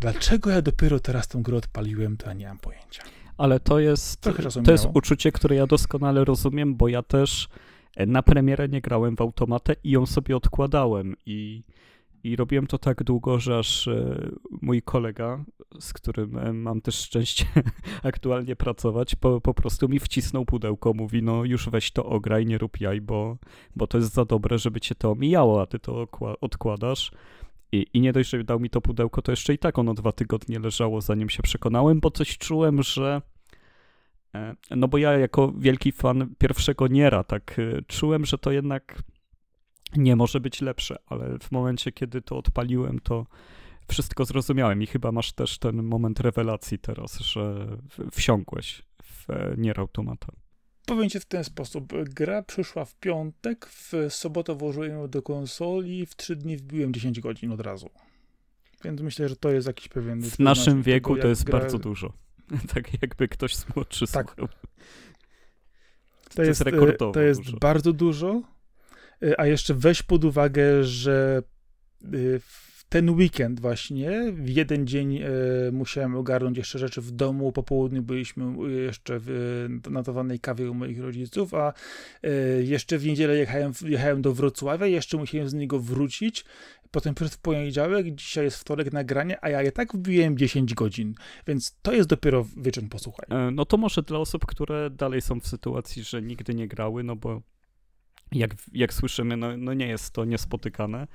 [0.00, 3.02] Dlaczego ja dopiero teraz tą grę odpaliłem, to ja nie mam pojęcia.
[3.38, 4.20] Ale to jest,
[4.64, 7.48] to jest uczucie, które ja doskonale rozumiem, bo ja też
[8.06, 11.62] na premierę nie grałem w automatę i ją sobie odkładałem i,
[12.24, 14.30] i robiłem to tak długo, że aż e,
[14.62, 15.44] mój kolega,
[15.80, 17.46] z którym e, mam też szczęście
[18.02, 22.58] aktualnie pracować, po, po prostu mi wcisnął pudełko, mówi no już weź to ograj, nie
[22.58, 23.36] rób jaj, bo,
[23.76, 26.06] bo to jest za dobre, żeby cię to omijało, a ty to
[26.40, 27.10] odkładasz.
[27.72, 30.12] I, I nie dość, że dał mi to pudełko, to jeszcze i tak ono dwa
[30.12, 33.22] tygodnie leżało, zanim się przekonałem, bo coś czułem, że
[34.70, 39.02] no bo ja jako wielki fan pierwszego Niera tak e, czułem, że to jednak
[39.96, 43.26] nie może być lepsze, ale w momencie, kiedy to odpaliłem, to
[43.88, 47.66] wszystko zrozumiałem i chyba masz też ten moment rewelacji teraz, że
[48.12, 50.32] wsiąkłeś w e, Nier Automata.
[50.86, 51.92] Powiem ci w ten sposób.
[52.04, 57.20] Gra przyszła w piątek, w sobotę włożyłem ją do konsoli, w trzy dni wbiłem 10
[57.20, 57.90] godzin od razu.
[58.84, 60.22] Więc myślę, że to jest jakiś pewien...
[60.22, 61.58] W naszym wieku to jest gra...
[61.58, 62.12] bardzo dużo.
[62.74, 64.26] tak jakby ktoś z młodszy tak.
[64.26, 64.48] słuchał.
[64.48, 67.56] To, to jest, jest rekordowo To jest dużo.
[67.56, 68.42] bardzo dużo,
[69.22, 71.42] y, a jeszcze weź pod uwagę, że
[72.40, 75.28] w ten weekend właśnie, w jeden dzień e,
[75.72, 81.00] musiałem ogarnąć jeszcze rzeczy w domu, po południu byliśmy jeszcze w notowanej kawie u moich
[81.00, 81.72] rodziców, a
[82.22, 82.30] e,
[82.62, 86.44] jeszcze w niedzielę jechałem, jechałem do Wrocławia, jeszcze musiałem z niego wrócić,
[86.90, 91.14] potem przed w poniedziałek, dzisiaj jest wtorek nagranie, a ja i tak wbiłem 10 godzin,
[91.46, 93.26] więc to jest dopiero wyczyn, posłuchaj.
[93.30, 97.04] E, no to może dla osób, które dalej są w sytuacji, że nigdy nie grały,
[97.04, 97.42] no bo
[98.32, 101.06] jak, jak słyszymy, no, no nie jest to niespotykane.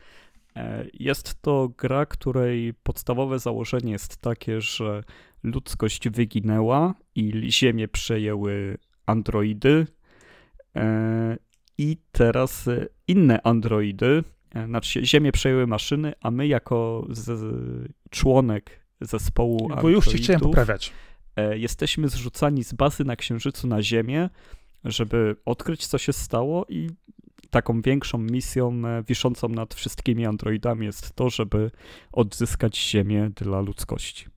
[0.55, 5.03] E, jest to gra, której podstawowe założenie jest takie, że
[5.43, 9.87] ludzkość wyginęła i Ziemię przejęły androidy.
[10.75, 11.37] E,
[11.77, 12.69] I teraz
[13.07, 14.23] inne androidy
[14.65, 17.41] znaczy się, Ziemię przejęły maszyny, a my jako z,
[18.09, 20.93] członek zespołu Bo już się chciałem poprawiać.
[21.35, 24.29] e, jesteśmy zrzucani z bazy na Księżycu na Ziemię,
[24.85, 26.89] żeby odkryć, co się stało i
[27.49, 31.71] taką większą misją e, wiszącą nad wszystkimi androidami jest to, żeby
[32.11, 34.25] odzyskać Ziemię dla ludzkości.
[34.25, 34.29] Y,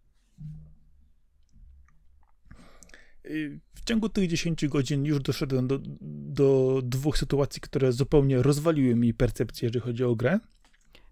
[3.74, 5.78] W ciągu tych 10 godzin już doszedłem do,
[6.10, 10.38] do dwóch sytuacji, które zupełnie rozwaliły mi percepcję, jeżeli chodzi o grę.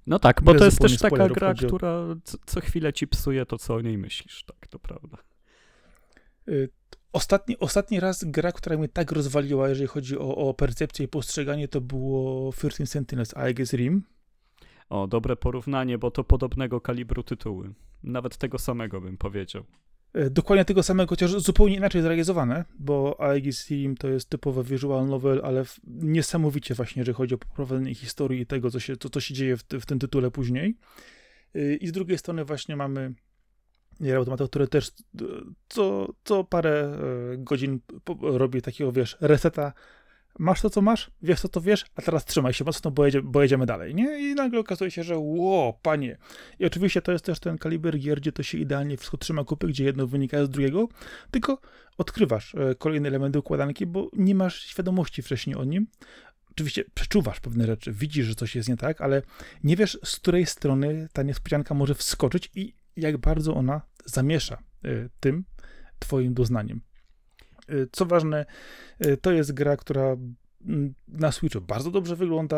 [0.06, 3.46] No tak, bo to jest też taka gra, o- która co, co chwilę ci psuje
[3.46, 5.18] to, co o niej myślisz, tak, to prawda.
[6.48, 6.68] Y,
[7.12, 11.68] Ostatni, ostatni raz gra, która mnie tak rozwaliła, jeżeli chodzi o, o percepcję i postrzeganie,
[11.68, 14.02] to było 13 Sentinels Aegis Rim.
[14.90, 17.74] O, dobre porównanie, bo to podobnego kalibru tytuły.
[18.02, 19.64] Nawet tego samego bym powiedział.
[20.16, 25.06] Y, Dokładnie tego samego, chociaż zupełnie inaczej zrealizowane, bo Aegis Rim to jest typowy visual
[25.06, 29.20] novel, ale niesamowicie właśnie, jeżeli chodzi o poprowadzenie historii i tego, co się, co, co
[29.20, 30.76] się dzieje w, w tym tytule później.
[31.56, 33.14] Y, I z drugiej strony właśnie mamy
[34.00, 34.92] Nier Automata, które też y,
[35.68, 36.98] co, co parę
[37.38, 37.80] godzin
[38.22, 39.72] robi takiego, wiesz, reseta.
[40.38, 43.22] Masz to, co masz, wiesz to, co wiesz, a teraz trzymaj się mocno, bo, jedzie,
[43.22, 44.30] bo jedziemy dalej, nie?
[44.30, 46.18] I nagle okazuje się, że ło, panie.
[46.58, 49.66] I oczywiście to jest też ten kaliber gier, gdzie to się idealnie wszystko trzyma kupy,
[49.66, 50.88] gdzie jedno wynika z drugiego,
[51.30, 51.60] tylko
[51.98, 55.86] odkrywasz e, kolejne elementy układanki, bo nie masz świadomości wcześniej o nim.
[56.50, 59.22] Oczywiście przeczuwasz pewne rzeczy, widzisz, że coś jest nie tak, ale
[59.64, 64.88] nie wiesz, z której strony ta niespodzianka może wskoczyć i jak bardzo ona zamiesza e,
[65.20, 65.44] tym
[65.98, 66.80] twoim doznaniem.
[67.68, 68.46] E, Co ważne,
[68.98, 70.16] e, to jest gra, która
[70.66, 72.56] mm, na Switchu bardzo dobrze wygląda.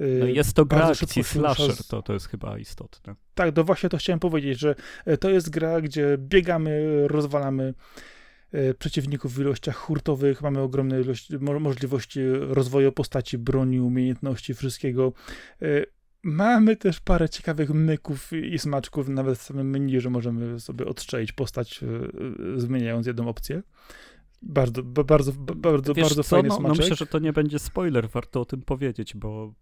[0.00, 3.14] E, No jest to gra akcji slasher, z- to, to jest chyba istotne.
[3.34, 4.74] tak, to właśnie to chciałem powiedzieć, że
[5.20, 7.74] to jest gra, gdzie biegamy, rozwalamy
[8.78, 15.12] przeciwników w ilościach hurtowych, mamy ogromne ilości, mo- możliwości rozwoju postaci, broni, umiejętności, wszystkiego.
[16.22, 21.32] Mamy też parę ciekawych myków i smaczków, nawet w samym menu, że możemy sobie odstrzelić
[21.32, 21.80] postać,
[22.56, 23.62] zmieniając jedną opcję.
[24.42, 26.78] Bardzo, ba- bardzo, ba- bardzo, Wiesz bardzo co, fajny no, no smaczek.
[26.78, 29.52] myślę, że to nie będzie spoiler, warto o tym powiedzieć, bo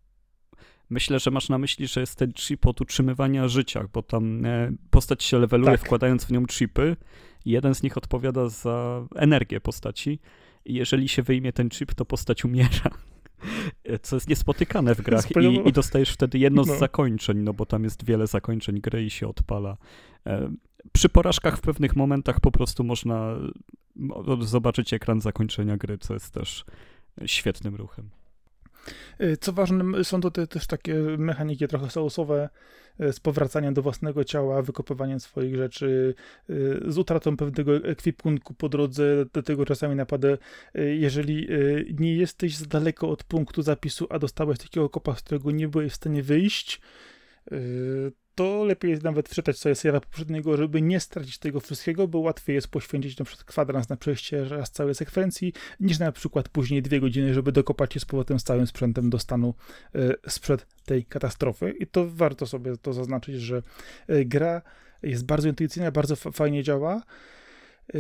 [0.91, 4.73] myślę, że masz na myśli, że jest ten chip od utrzymywania życia, bo tam e,
[4.91, 5.81] postać się leveluje Tak.
[5.87, 6.97] wkładając w nią chipy
[7.45, 10.19] i jeden z nich odpowiada za energię postaci
[10.65, 12.71] i jeżeli się wyjmie ten chip, to postać umiera.
[14.03, 16.77] Co jest niespotykane w grach i, i dostajesz wtedy jedno No.
[16.77, 19.77] z zakończeń, no bo tam jest wiele zakończeń gry i się odpala.
[20.27, 20.51] E,
[20.93, 23.51] Przy porażkach w pewnych momentach po prostu można mo-
[24.41, 26.65] zobaczyć ekran zakończenia gry, co jest też
[27.27, 28.11] świetnym ruchem.
[29.21, 32.49] Y, Co ważne, są to te, też takie mechaniki trochę sousowe,
[33.01, 36.15] y, z powracaniem do własnego ciała, wykopywaniem swoich rzeczy,
[36.51, 41.49] y, z utratą pewnego ekwipunku po drodze, do tego czasami napada, y, jeżeli
[41.99, 45.93] nie jesteś za daleko od punktu zapisu, a dostałeś takiego kopa, z którego nie byłeś
[45.93, 46.81] w stanie wyjść,
[48.41, 52.55] to lepiej jest nawet wczytać sobie save'a poprzedniego, żeby nie stracić tego wszystkiego, bo łatwiej
[52.55, 57.01] jest poświęcić na przykład kwadrans na przejście raz całej sekwencji, niż na przykład później dwie
[57.01, 59.55] godziny, żeby dokopać się z powrotem z całym sprzętem do stanu
[59.95, 61.71] e, sprzed tej katastrofy.
[61.71, 63.63] I to warto sobie to zaznaczyć, że
[64.09, 64.63] e, gra
[65.03, 67.03] jest bardzo intuicyjna, bardzo fa- fajnie działa.
[67.95, 67.99] E,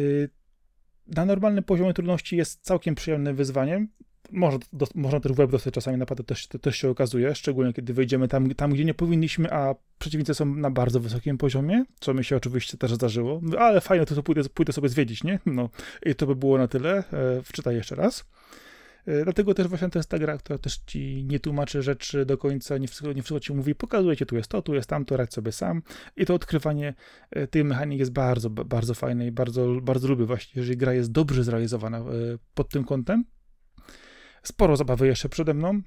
[1.06, 3.88] Na normalnym poziomie trudności jest całkiem przyjemnym wyzwaniem.
[4.32, 7.94] Można, do, można też w web dostać czasami napady, też, też się okazuje, szczególnie kiedy
[7.94, 12.24] wejdziemy tam, tam, gdzie nie powinniśmy, a przeciwnicy są na bardzo wysokim poziomie, co mi
[12.24, 15.38] się oczywiście też zdarzyło, ale fajnie, to, to pójdę, pójdę sobie zwiedzić, nie?
[15.46, 15.68] No
[16.06, 17.04] i to by było na tyle.
[17.12, 18.24] E, Wczytaj jeszcze raz.
[19.06, 22.38] E, Dlatego też właśnie to jest ta gra, która też ci nie tłumaczy rzeczy do
[22.38, 25.16] końca, nie wszystko, nie wszystko ci mówi, pokazuje ci tu jest to, tu jest tamto,
[25.16, 25.82] radź sobie sam.
[26.16, 26.94] I to odkrywanie
[27.30, 30.94] e, tej mechaniki jest bardzo, ba- bardzo fajne i bardzo, bardzo lubię właśnie, jeżeli gra
[30.94, 32.02] jest dobrze zrealizowana e,
[32.54, 33.24] pod tym kątem.
[34.42, 35.80] Sporo zabawy jeszcze przede mną.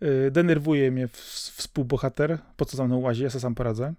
[0.00, 3.94] E, Denerwuje mnie współbohater, po co za mną łazi, ja sam poradzę.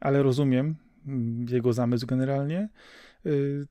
[0.00, 0.76] Ale rozumiem
[1.06, 2.68] mm, jego zamysł generalnie.
[3.26, 3.66] Y,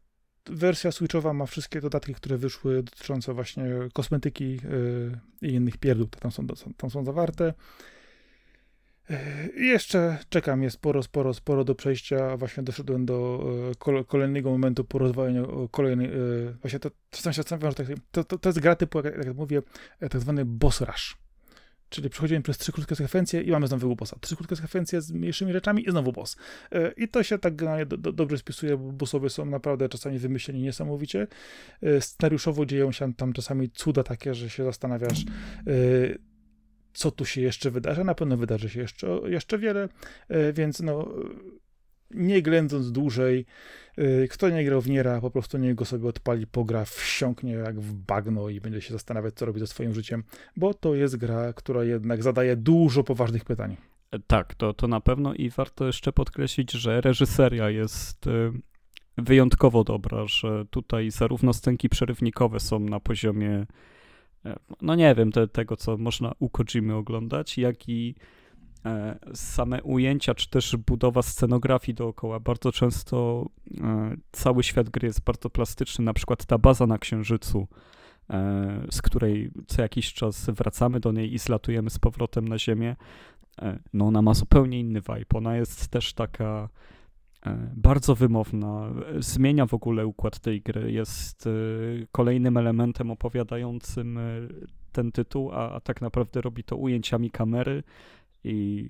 [0.49, 6.31] Wersja Switchowa ma wszystkie dodatki, które wyszły dotyczące właśnie kosmetyki y, i innych pierdół, tam
[6.31, 6.47] są,
[6.77, 7.53] tam są zawarte.
[9.57, 12.37] I jeszcze czekam, jest sporo, sporo, sporo do przejścia.
[12.37, 13.45] Właśnie doszedłem do
[13.79, 16.07] kol- kolejnego momentu po rozwaleniu kolejnej.
[16.07, 19.25] y, Właśnie to, czasem się zastanawiam, że tak, to, to, to jest gra typu, jak,
[19.25, 19.61] jak mówię,
[19.99, 21.17] e, tak zwany boss rush.
[21.89, 24.17] Czyli przechodzimy przez trzy krótkie sekwencje i mamy znowu bossa.
[24.21, 26.37] Trzy krótkie sekwencje z mniejszymi rzeczami i znowu boss.
[26.71, 30.19] E, I to się tak generalnie do, do, dobrze spisuje, bo bossowie są naprawdę czasami
[30.19, 31.27] wymyśleni niesamowicie.
[31.81, 36.34] E, Scenariuszowo dzieją się tam czasami cuda takie, że się zastanawiasz, e,
[36.95, 38.03] co tu się jeszcze wydarzy.
[38.03, 39.89] Na pewno wydarzy się jeszcze, jeszcze wiele,
[40.29, 41.13] e, więc no,
[42.11, 43.45] nie ględząc dłużej,
[43.99, 47.79] y, kto nie grał w Niera, po prostu niech go sobie odpali, pogra, wsiąknie jak
[47.79, 50.23] w bagno i będzie się zastanawiać, co robi ze swoim życiem,
[50.57, 53.77] bo to jest gra, która jednak zadaje dużo poważnych pytań.
[54.27, 58.25] Tak, to, to na pewno i warto jeszcze podkreślić, że reżyseria jest
[59.17, 63.65] wyjątkowo dobra, że tutaj zarówno scenki przerywnikowe są na poziomie, e,
[64.81, 68.15] no nie wiem, te, tego, co można u Kojimy oglądać, jak i
[68.85, 72.39] e, same ujęcia, czy też budowa scenografii dookoła.
[72.39, 73.45] Bardzo często
[73.81, 77.67] e, cały świat gry jest bardzo plastyczny, na przykład ta baza na Księżycu,
[78.29, 82.95] e, z której co jakiś czas wracamy do niej i zlatujemy z powrotem na Ziemię,
[83.61, 85.25] e, no ona ma zupełnie inny vibe.
[85.33, 86.69] Ona jest też taka e,
[87.75, 91.51] bardzo wymowna, e, zmienia w ogóle układ tej gry, jest e,
[92.11, 94.21] kolejnym elementem opowiadającym e,
[94.91, 97.83] ten tytuł, a, a tak naprawdę robi to ujęciami kamery
[98.43, 98.89] i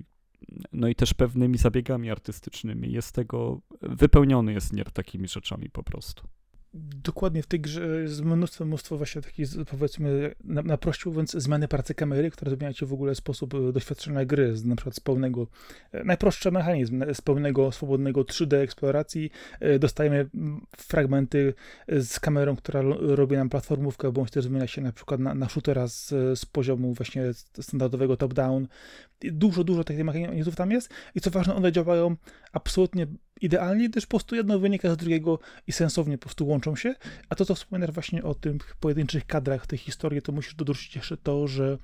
[0.73, 2.91] no i też pewnymi zabiegami artystycznymi.
[2.91, 6.27] Jest tego, wypełniony jest Nier takimi rzeczami po prostu.
[6.77, 11.67] Dokładnie w tej grze jest mnóstwo, mnóstwo właśnie takich, powiedzmy, na, na prościu mówiąc, zmiany
[11.67, 14.99] pracy kamery, które zmieniają ci w ogóle sposób e, doświadczenia gry, z, na przykład z
[14.99, 15.47] pełnego,
[15.91, 20.29] e, najprostszy mechanizm, z pełnego, swobodnego 3D eksploracji e, dostajemy
[20.77, 21.53] fragmenty
[21.87, 25.87] z kamerą, która robi nam platformówkę, bądź też zmienia się na przykład na, na shootera
[25.87, 26.09] z,
[26.39, 27.23] z poziomu właśnie
[27.61, 28.67] standardowego top-down.
[29.21, 32.15] Dużo, dużo takich mechanizmów tam jest i co ważne, one działają
[32.51, 33.07] absolutnie
[33.41, 36.95] idealnie, gdyż po prostu jedno wynika z drugiego i sensownie po prostu łączą się.
[37.29, 41.17] A to, co wspominasz właśnie o tych pojedynczych kadrach tej historii, to musisz dorzucić jeszcze
[41.17, 41.77] to, że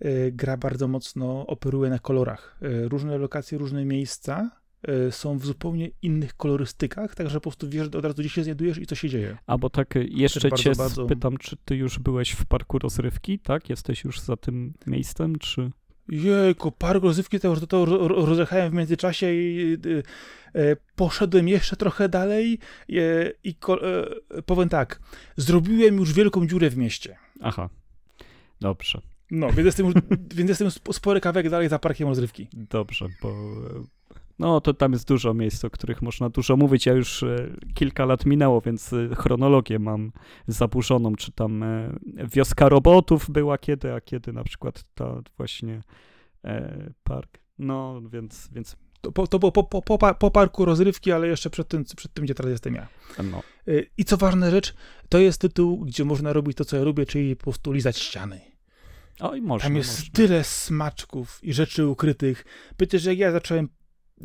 [0.00, 2.58] e, gra bardzo mocno operuje na kolorach.
[2.62, 4.50] E, Różne lokacje, różne miejsca
[4.82, 8.78] e, są w zupełnie innych kolorystykach, także po prostu wiesz od razu, gdzie się znajdujesz
[8.78, 9.36] i co się dzieje.
[9.46, 13.38] Albo tak, y, jeszcze bardzo, cię bardzo- spytam, czy ty już byłeś w parku rozrywki,
[13.38, 13.70] tak?
[13.70, 15.70] Jesteś już za tym miejscem, czy...
[16.08, 19.76] Jejku, park rozrywki to, to, to ro- ro- rozjechałem w międzyczasie i
[20.54, 22.58] e, e, poszedłem jeszcze trochę dalej
[22.90, 22.94] e,
[23.44, 25.00] i e, powiem tak,
[25.36, 27.16] zrobiłem już wielką dziurę w mieście.
[27.40, 27.68] Aha,
[28.60, 29.00] dobrze,
[29.30, 29.94] No, więc jestem, już,
[30.36, 32.48] więc jestem sp- spory kawałek dalej za parkiem rozrywki.
[32.52, 33.34] dobrze, bo...
[34.38, 36.86] No, to tam jest dużo miejsc, o których można dużo mówić.
[36.86, 37.36] Ja już e,
[37.74, 40.12] kilka lat minęło, więc e, chronologię mam
[40.46, 41.14] zaburzoną.
[41.14, 41.94] Czy tam e,
[42.32, 45.82] wioska robotów była kiedy, a kiedy na przykład ta właśnie
[47.02, 47.38] park.
[47.58, 51.68] No, więc, więc To, to było po, po, po, po parku rozrywki, ale jeszcze przed
[51.68, 52.88] tym, przed tym, gdzie teraz jestem ja.
[53.24, 53.42] no.
[53.98, 54.74] I co ważna rzecz,
[55.08, 58.40] to jest tytuł, gdzie można robić to, co ja lubię, czyli po prostu lizać ściany.
[59.20, 60.12] Oj, można, Tam jest można.
[60.12, 62.44] tyle smaczków i rzeczy ukrytych.
[62.76, 63.68] Przecież jak ja zacząłem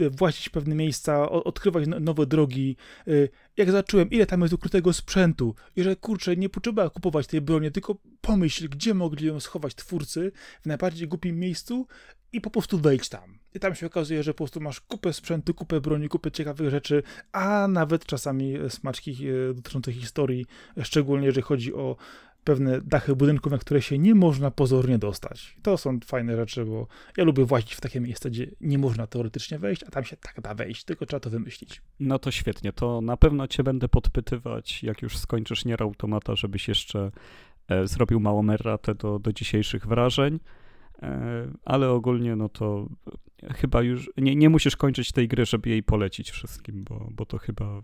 [0.01, 2.75] y, włazić w pewne miejsca, odkrywać no- nowe drogi,
[3.07, 7.41] y, jak zacząłem, ile tam jest ukrytego sprzętu i że kurczę, nie potrzeba kupować tej
[7.41, 10.31] broni, tylko pomyśl, gdzie mogli ją schować twórcy
[10.61, 11.87] w najbardziej głupim miejscu
[12.33, 13.39] i po prostu wejdź tam.
[13.53, 17.03] I tam się okazuje, że po prostu masz kupę sprzętu, kupę broni, kupę ciekawych rzeczy,
[17.31, 20.45] a nawet czasami smaczki e, dotyczące historii,
[20.83, 21.95] szczególnie jeżeli chodzi o
[22.43, 25.57] pewne dachy budynków, na które się nie można pozornie dostać.
[25.61, 26.87] To są fajne rzeczy, bo
[27.17, 30.41] ja lubię włazić w takie miejsca, gdzie nie można teoretycznie wejść, a tam się tak
[30.41, 31.81] da wejść, tylko trzeba to wymyślić.
[31.99, 36.67] No to świetnie, to na pewno cię będę podpytywać, jak już skończysz Nier Automata, żebyś
[36.67, 37.11] jeszcze
[37.67, 40.39] e, zrobił małą erratę do, do dzisiejszych wrażeń,
[41.01, 42.87] e, ale ogólnie no to
[43.43, 47.25] e, chyba już, nie, nie musisz kończyć tej gry, żeby jej polecić wszystkim, bo, bo
[47.25, 47.81] to chyba,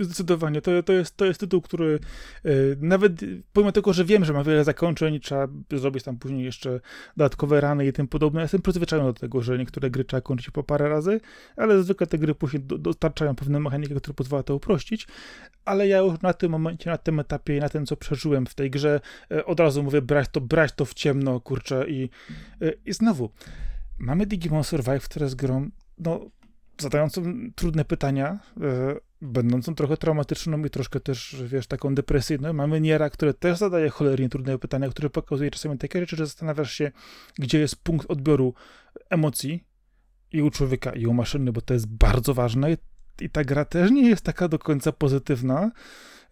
[0.00, 0.62] Zdecydowanie.
[0.62, 1.98] To, to, jest, to jest tytuł, który
[2.44, 2.50] e,
[2.80, 3.12] nawet
[3.52, 6.80] pomimo tego, że wiem, że ma wiele zakończeń, trzeba zrobić tam później jeszcze
[7.16, 8.40] dodatkowe rany i tym podobne.
[8.40, 11.20] Ja jestem przyzwyczajony do tego, że niektóre gry trzeba kończyć po parę razy,
[11.56, 15.06] ale zwykle te gry później do, dostarczają pewne mechaniki, które pozwala to uprościć.
[15.64, 18.54] Ale ja już na tym momencie, na tym etapie i na tym, co przeżyłem w
[18.54, 19.00] tej grze,
[19.30, 21.84] e, od razu mówię, brać to, brać to w ciemno, kurczę.
[21.88, 22.10] I,
[22.62, 23.30] e, i znowu,
[23.98, 26.20] mamy Digimon Survive, które jest grą, no,
[26.78, 27.22] zadającą
[27.54, 28.38] trudne pytania,
[29.22, 32.52] będącą trochę traumatyczną i troszkę też, wiesz, taką depresyjną.
[32.52, 36.72] Mamy Niera, które też zadaje cholernie trudne pytania, które pokazuje czasami takie rzeczy, że zastanawiasz
[36.72, 36.92] się,
[37.38, 38.54] gdzie jest punkt odbioru
[39.10, 39.64] emocji
[40.32, 42.72] i u człowieka, i u maszyny, bo to jest bardzo ważne.
[43.20, 45.70] I, ta gra też nie jest taka do końca pozytywna.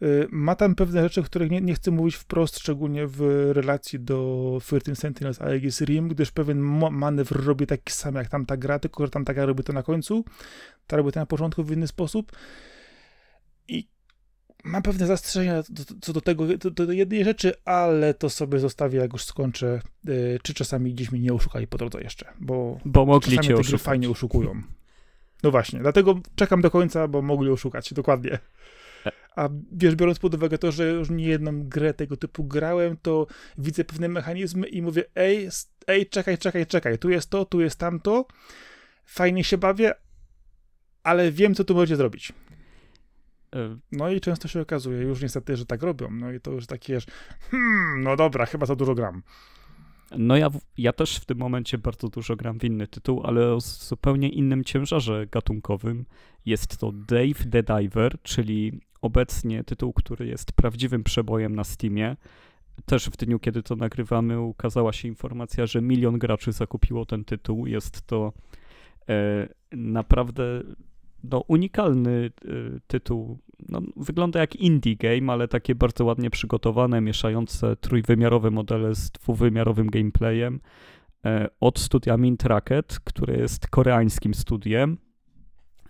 [0.03, 4.01] Y, Ma tam pewne rzeczy, o których nie, nie chcę mówić wprost, szczególnie w relacji
[4.01, 6.59] do 13 Sentinels Aegis Rim, gdyż pewien
[6.91, 10.25] manewr robi taki sam jak tamta gra, tylko że tamta gra robi to na końcu,
[10.87, 12.33] ta robi to na początku w inny sposób.
[13.71, 13.89] I
[14.65, 15.63] mam pewne zastrzeżenia
[16.01, 20.39] co do tego, do, do jednej rzeczy, ale to sobie zostawię, jak już skończę, y,
[20.43, 24.11] czy czasami gdzieś mnie nie oszukali po drodze jeszcze, bo bo mogli cię te fajnie
[24.11, 24.63] oszukują.
[25.43, 28.39] No właśnie, dlatego czekam do końca, bo mogli oszukać, dokładnie.
[29.37, 33.27] A wiesz, biorąc pod uwagę to, że już nie jedną grę tego typu grałem, to
[33.59, 35.49] widzę pewne mechanizmy i mówię, ej,
[35.87, 38.27] ej, czekaj, czekaj, czekaj, tu jest to, tu jest tamto,
[39.07, 39.95] fajnie się bawię,
[41.03, 42.33] ale wiem, co tu możecie zrobić.
[43.93, 46.11] No i często się okazuje już niestety, że tak robią.
[46.11, 47.07] No i to już takie, że
[47.51, 49.23] hmm, no dobra, chyba za dużo gram.
[50.19, 53.61] No ja, ja też w tym momencie bardzo dużo gram w inny tytuł, ale o
[53.61, 56.05] zupełnie innym ciężarze gatunkowym.
[56.47, 62.17] Jest to Dave the Diver, czyli obecnie tytuł, który jest prawdziwym przebojem na Steamie.
[62.85, 67.67] Też w dniu, kiedy to nagrywamy, ukazała się informacja, że milion graczy zakupiło ten tytuł.
[67.67, 68.33] Jest to
[69.09, 70.63] e, naprawdę
[71.25, 72.51] no, unikalny e,
[72.87, 73.39] tytuł.
[73.69, 79.87] No, wygląda jak indie game, ale takie bardzo ładnie przygotowane, mieszające trójwymiarowe modele z dwuwymiarowym
[79.87, 80.61] gameplayem
[81.25, 84.99] e, od studia Mint Racket, które jest koreańskim studiem.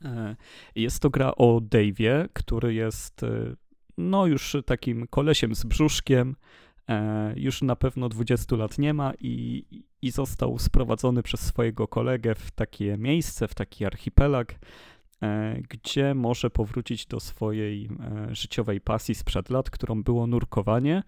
[0.05, 0.37] E,
[0.74, 3.57] Jest to gra o Dave'ie, który jest e,
[3.99, 6.37] no już takim kolesiem z brzuszkiem,
[7.37, 9.64] już na pewno 20 lat nie ma i,
[10.03, 14.55] i został sprowadzony przez swojego kolegę w takie miejsce, w taki archipelag,
[15.68, 17.88] gdzie może powrócić do swojej
[18.30, 21.02] e, życiowej pasji sprzed lat, którą było nurkowanie.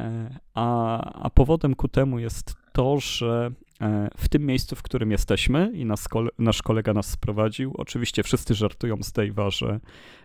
[0.00, 5.10] E, A, a powodem ku temu jest to, że e, w tym miejscu, w którym
[5.10, 6.08] jesteśmy i nas,
[6.38, 9.80] nasz kolega nas sprowadził, oczywiście wszyscy żartują z Dave'a, że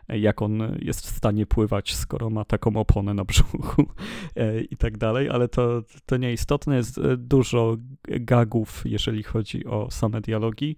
[0.08, 3.86] e, jak on jest w stanie pływać, skoro ma taką oponę na brzuchu
[4.36, 6.76] e, i tak dalej, ale to, to nieistotne.
[6.76, 10.76] Jest e, dużo gagów, jeżeli chodzi o same dialogi.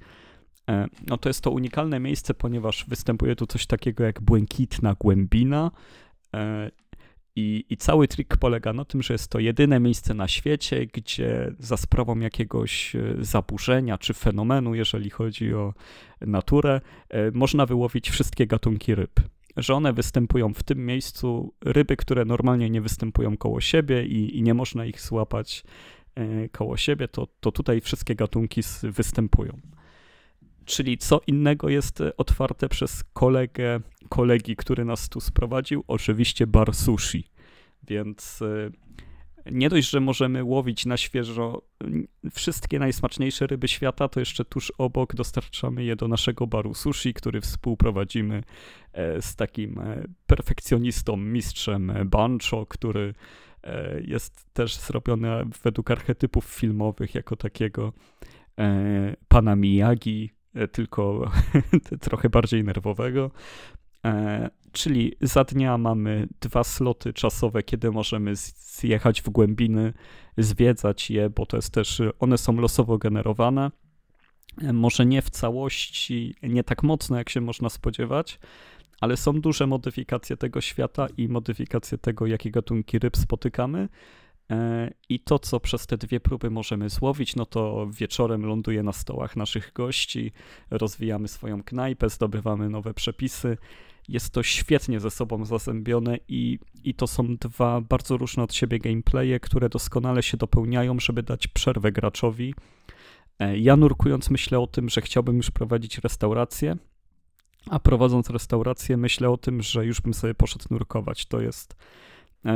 [0.70, 5.72] E, No to jest to unikalne miejsce, ponieważ występuje tu coś takiego jak błękitna głębina.
[6.36, 6.72] e,
[7.36, 11.54] I, I cały trik polega na tym, że jest to jedyne miejsce na świecie, gdzie
[11.60, 15.74] za sprawą jakiegoś e, zaburzenia czy fenomenu, jeżeli chodzi o
[16.22, 16.82] naturę,
[17.34, 19.12] można wyłowić wszystkie gatunki ryb.
[19.58, 24.44] Że one występują w tym miejscu, ryby, które normalnie nie występują koło siebie i, i
[24.44, 25.64] nie można ich złapać
[26.52, 29.60] koło siebie, to, to tutaj wszystkie gatunki występują.
[30.66, 36.76] Czyli co innego jest e, otwarte przez kolegę, kolegi, który nas tu sprowadził, oczywiście bar
[36.76, 37.24] sushi.
[37.84, 38.72] Więc e,
[39.52, 41.62] nie dość, że możemy łowić na świeżo
[42.32, 47.42] wszystkie najsmaczniejsze ryby świata, to jeszcze tuż obok dostarczamy je do naszego baru sushi, który
[47.42, 48.44] współprowadzimy
[48.94, 49.82] e, z takim
[50.28, 53.14] perfekcjonistą, mistrzem Bancho, który
[54.02, 55.30] jest też zrobiony
[55.64, 57.94] według archetypów filmowych jako takiego
[59.28, 60.35] pana Miyagi,
[60.72, 61.32] tylko
[62.02, 63.32] trochę bardziej nerwowego.
[64.06, 69.94] E, czyli za dnia mamy dwa sloty czasowe, kiedy możemy zjechać w głębiny,
[70.38, 73.72] zwiedzać je, bo to jest też, one są losowo generowane.
[74.62, 78.40] E, Może nie w całości, nie tak mocno, jak się można spodziewać,
[79.02, 83.90] ale są duże modyfikacje tego świata i modyfikacje tego, jakie gatunki ryb spotykamy.
[84.52, 88.94] E, I to, co przez te dwie próby możemy złowić, no to wieczorem ląduje na
[88.94, 90.32] stołach naszych gości,
[90.72, 93.58] rozwijamy swoją knajpę, zdobywamy nowe przepisy.
[94.10, 98.80] Jest to świetnie ze sobą zazębione i, i to są dwa bardzo różne od siebie
[98.80, 102.56] gameplaye, które doskonale się dopełniają, żeby dać przerwę graczowi.
[103.40, 106.78] E, Ja nurkując myślę o tym, że chciałbym już prowadzić restaurację,
[107.70, 111.26] a prowadząc restaurację myślę o tym, że już bym sobie poszedł nurkować.
[111.26, 111.76] To jest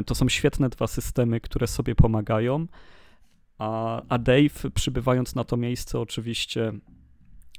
[0.05, 2.67] To są świetne dwa systemy, które sobie pomagają.
[3.57, 6.71] A, a Dave, przybywając na to miejsce, oczywiście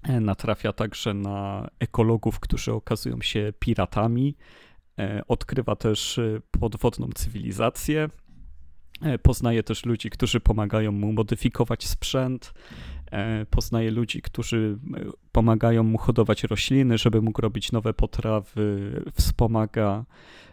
[0.02, 4.36] e, natrafia także na ekologów, którzy okazują się piratami.
[4.98, 8.10] E, Odkrywa też e, podwodną cywilizację.
[9.02, 12.52] E, Poznaje też ludzi, którzy pomagają mu modyfikować sprzęt.
[13.10, 18.92] E, Poznaje ludzi, którzy e, pomagają mu hodować rośliny, żeby mógł robić nowe potrawy.
[19.14, 20.49] Wspomaga e,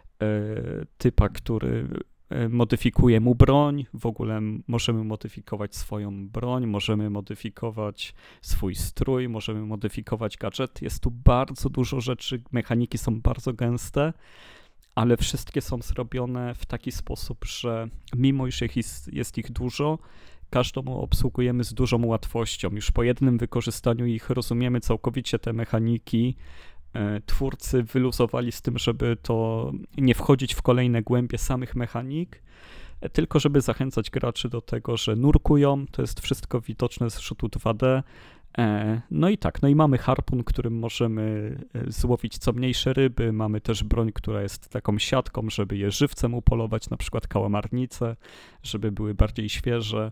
[0.98, 1.88] typa, który
[2.30, 3.86] e, modyfikuje mu broń.
[3.94, 10.82] W ogóle możemy modyfikować swoją broń, możemy modyfikować swój strój, możemy modyfikować gadżet.
[10.82, 14.12] Jest tu bardzo dużo rzeczy, mechaniki są bardzo gęste,
[14.94, 19.98] ale wszystkie są zrobione w taki sposób, że mimo iż jest, jest ich dużo,
[20.50, 22.70] każdą obsługujemy z dużą łatwością.
[22.72, 26.77] Już po jednym wykorzystaniu ich rozumiemy całkowicie te mechaniki, e,
[27.26, 32.42] twórcy wyluzowali z tym, żeby to nie wchodzić w kolejne głębie samych mechanik,
[33.00, 37.46] e, tylko żeby zachęcać graczy do tego, że nurkują, to jest wszystko widoczne z rzutu
[37.46, 38.02] 2D.
[38.58, 43.32] E, No i tak, no i mamy harpun, którym możemy e, złowić co mniejsze ryby,
[43.32, 48.16] mamy też broń, która jest taką siatką, żeby je żywcem upolować, na przykład kałamarnice,
[48.62, 50.10] żeby były bardziej świeże.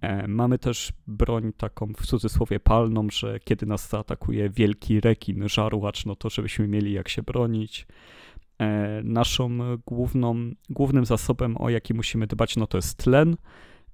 [0.00, 6.06] E, Mamy też broń taką w cudzysłowie palną, że kiedy nas zaatakuje wielki rekin, żarłacz,
[6.06, 7.86] no to żebyśmy mieli jak się bronić.
[8.58, 13.36] E, Naszą główną, głównym zasobem, o jaki musimy dbać, no to jest tlen.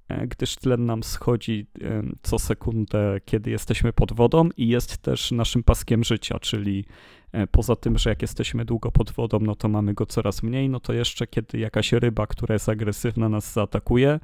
[0.09, 5.33] E, gdyż tlen nam schodzi e, co sekundę, kiedy jesteśmy pod wodą i jest też
[5.33, 6.85] naszym paskiem życia, czyli
[7.33, 10.69] e, poza tym, że jak jesteśmy długo pod wodą, no to mamy go coraz mniej,
[10.69, 14.21] no to jeszcze kiedy jakaś ryba, która jest agresywna, nas zaatakuje,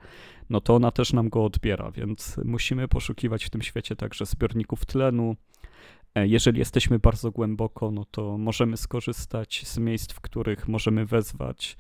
[0.51, 4.87] no to ona też nam go odbiera, więc musimy poszukiwać w tym świecie także zbiorników
[4.87, 5.37] tlenu.
[6.15, 11.77] Jeżeli jesteśmy bardzo głęboko, no to możemy skorzystać z miejsc, w których możemy wezwać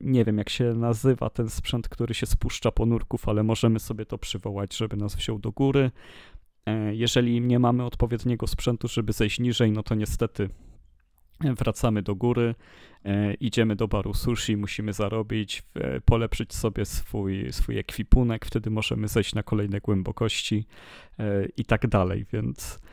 [0.00, 4.06] nie wiem, jak się nazywa ten sprzęt, który się spuszcza po nurków, ale możemy sobie
[4.06, 5.90] to przywołać, żeby nas wziął do góry.
[6.66, 10.48] E, jeżeli nie mamy odpowiedniego sprzętu, żeby zejść niżej, no to niestety
[11.40, 12.54] wracamy do góry,
[13.04, 15.62] e, idziemy do baru sushi, musimy zarobić,
[16.04, 20.66] polepszyć sobie swój, swój ekwipunek, wtedy możemy zejść na kolejne głębokości
[21.56, 22.85] i tak dalej, więc E,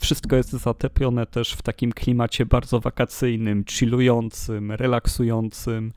[0.00, 5.92] wszystko jest zatepione też w takim klimacie bardzo wakacyjnym, chillującym, relaksującym.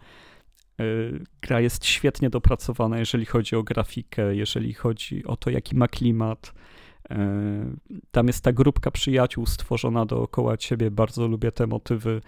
[0.79, 0.83] E,
[1.41, 6.53] gra jest świetnie dopracowana, jeżeli chodzi o grafikę, jeżeli chodzi o to, jaki ma klimat.
[7.09, 7.75] E,
[8.11, 10.91] tam jest ta grupka przyjaciół stworzona dookoła ciebie.
[10.91, 12.21] Bardzo lubię te motywy.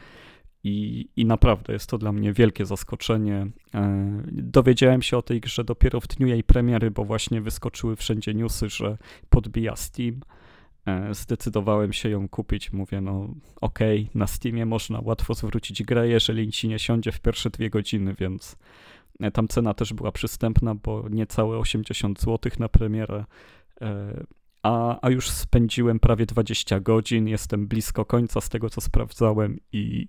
[0.63, 3.47] I, I naprawdę jest to dla mnie wielkie zaskoczenie.
[4.31, 8.69] Dowiedziałem się o tej grze dopiero w dniu jej premiery, bo właśnie wyskoczyły wszędzie newsy,
[8.69, 8.97] że
[9.29, 10.19] podbija Steam.
[10.89, 12.73] E, zdecydowałem się ją kupić.
[12.73, 17.19] Mówię, no okej, okay, na Steamie można łatwo zwrócić grę, jeżeli ci nie siądzie w
[17.19, 18.57] pierwsze dwie godziny, więc
[19.19, 23.25] e, tam cena też była przystępna, bo niecałe 80 zł na premierę.
[23.81, 24.23] E,
[24.63, 30.07] a, a już spędziłem prawie 20 godzin, jestem blisko końca z tego, co sprawdzałem, i,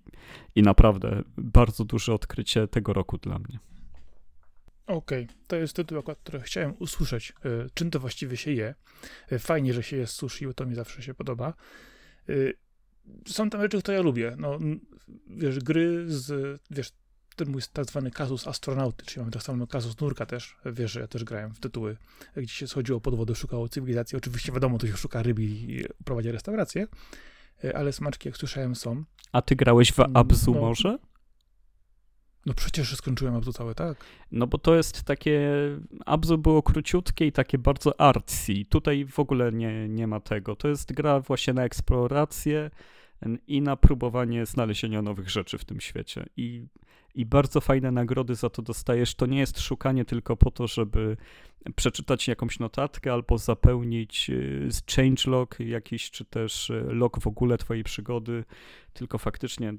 [0.55, 3.59] i naprawdę bardzo duże odkrycie tego roku dla mnie.
[4.91, 5.37] Okej, okay.
[5.47, 8.75] to jest tytuł, który chciałem usłyszeć, e, czym to właściwie się je.
[9.31, 11.55] E, fajnie, że się jest sushi, bo to mi zawsze się podoba.
[12.29, 12.33] E,
[13.27, 14.35] są tam rzeczy, które ja lubię.
[14.39, 14.59] No,
[15.27, 16.93] wiesz, gry z, wiesz,
[17.37, 21.01] ten mój tak zwany kazus astronauty, czyli mamy tak samo kazus nurka też, wiesz, że
[21.01, 21.97] ja też grałem w tytuły,
[22.37, 24.19] gdzie się schodziło pod wodę, szukało cywilizacji.
[24.19, 26.87] Oczywiście wiadomo, to się szuka ryb i prowadzi restaurację,
[27.75, 29.05] ale smaczki, jak słyszałem, są.
[29.33, 30.99] A ty grałeś w Abzu no, może?
[32.47, 34.05] No przecież skończyłem Abzu całe, tak?
[34.33, 35.51] No bo to jest takie,
[36.07, 38.65] Abzu było króciutkie i takie bardzo artsy.
[38.69, 40.57] Tutaj w ogóle nie, nie ma tego.
[40.57, 42.71] To jest gra właśnie na eksplorację
[43.47, 46.27] i na próbowanie znalezienia nowych rzeczy w tym świecie.
[46.37, 46.67] I,
[47.15, 49.15] I bardzo fajne nagrody za to dostajesz.
[49.15, 51.17] To nie jest szukanie tylko po to, żeby
[51.77, 57.85] przeczytać jakąś notatkę albo zapełnić y, changelog jakiś, czy też y, log w ogóle twojej
[57.85, 58.45] przygody,
[58.93, 59.73] tylko faktycznie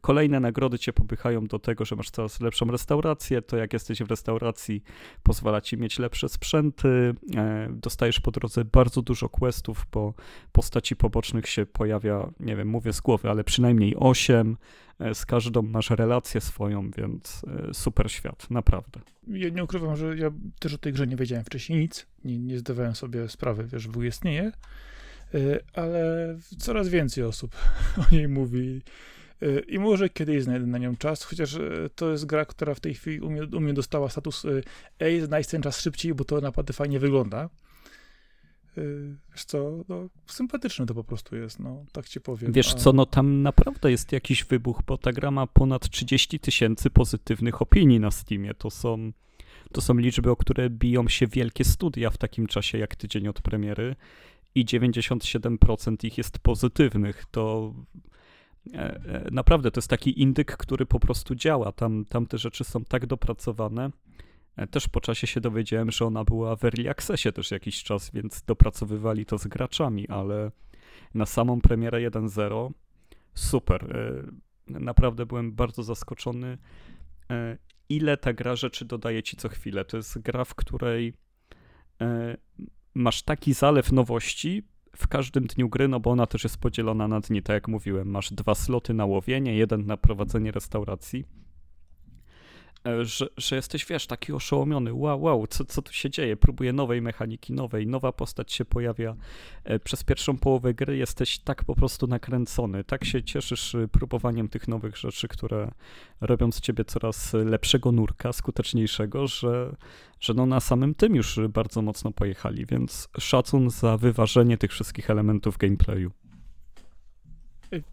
[0.00, 4.10] kolejne nagrody cię popychają do tego, że masz coraz lepszą restaurację, to jak jesteś w
[4.10, 4.82] restauracji
[5.22, 10.14] pozwala ci mieć lepsze sprzęty, e, dostajesz po drodze bardzo dużo questów, bo
[10.52, 14.56] postaci pobocznych się pojawia, nie wiem, mówię z głowy, ale przynajmniej 8,
[15.00, 19.00] e, z każdą masz relację swoją, więc e, super świat, naprawdę.
[19.28, 22.58] Ja nie ukrywam, że ja też o tej grze nie wiedziałem wcześniej nic, nie, nie
[22.58, 24.52] zdawałem sobie sprawy, wiesz, że istnieje,
[25.74, 27.56] ale coraz więcej osób
[28.10, 28.82] o niej mówi
[29.68, 32.94] I może kiedyś znajdę na nią czas, chociaż y, to jest gra, która w tej
[32.94, 34.62] chwili u mnie, u mnie dostała status y,
[35.00, 37.48] ej, znajdź ten czas szybciej, bo to naprawdę fajnie wygląda.
[39.32, 42.52] Wiesz co, no, sympatyczne to po prostu jest, no, tak ci powiem.
[42.52, 46.90] Wiesz co, no tam naprawdę jest jakiś wybuch, bo ta gra ma ponad 30 tysięcy
[46.90, 48.54] pozytywnych opinii na Steamie.
[48.54, 49.12] To są,
[49.72, 53.40] to są liczby, o które biją się wielkie studia w takim czasie jak tydzień od
[53.40, 53.96] premiery
[54.54, 57.24] i 97% ich jest pozytywnych.
[57.30, 57.74] To
[59.30, 61.72] naprawdę to jest taki indyk, który po prostu działa.
[61.72, 63.90] Tam, tam te rzeczy są tak dopracowane.
[64.56, 68.10] E, też po czasie się dowiedziałem, że ona była w Early Accessie też jakiś czas,
[68.14, 70.50] więc dopracowywali to z graczami, ale
[71.14, 72.70] na samą premierę 1.0
[73.34, 73.96] super.
[74.68, 76.58] Naprawdę byłem bardzo zaskoczony,
[77.88, 79.84] ile ta gra rzeczy dodaje ci co chwilę.
[79.84, 81.12] To jest gra, w której
[82.94, 84.62] masz taki zalew nowości,
[84.96, 88.10] w każdym dniu gry, no bo ona też jest podzielona na dni, tak jak mówiłem,
[88.10, 91.26] masz dwa sloty na łowienie, jeden na prowadzenie restauracji,
[93.02, 97.02] że, że jesteś, wiesz, taki oszołomiony, wow, wow, co, co tu się dzieje, próbuję nowej
[97.02, 99.16] mechaniki, nowej, nowa postać się pojawia.
[99.64, 100.96] E, przez pierwszą połowę gry.
[100.96, 105.70] Jesteś tak po prostu nakręcony, tak się cieszysz y, próbowaniem tych nowych rzeczy, które
[106.20, 109.76] robią z ciebie coraz lepszego nurka, skuteczniejszego, że,
[110.20, 115.10] że no na samym tym już bardzo mocno pojechali, więc szacun za wyważenie tych wszystkich
[115.10, 116.10] elementów gameplayu.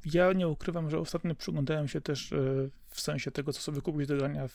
[0.06, 2.38] Ja nie ukrywam, że ostatnio przyglądałem się też e,
[2.90, 4.50] w sensie tego, co sobie kupić do grania,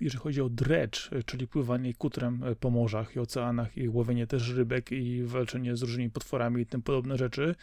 [0.00, 4.26] jeżeli chodzi o dredge, e, czyli pływanie kutrem e, po morzach i oceanach i łowienie
[4.26, 7.54] też rybek i walczenie z różnymi potworami i tym podobne rzeczy.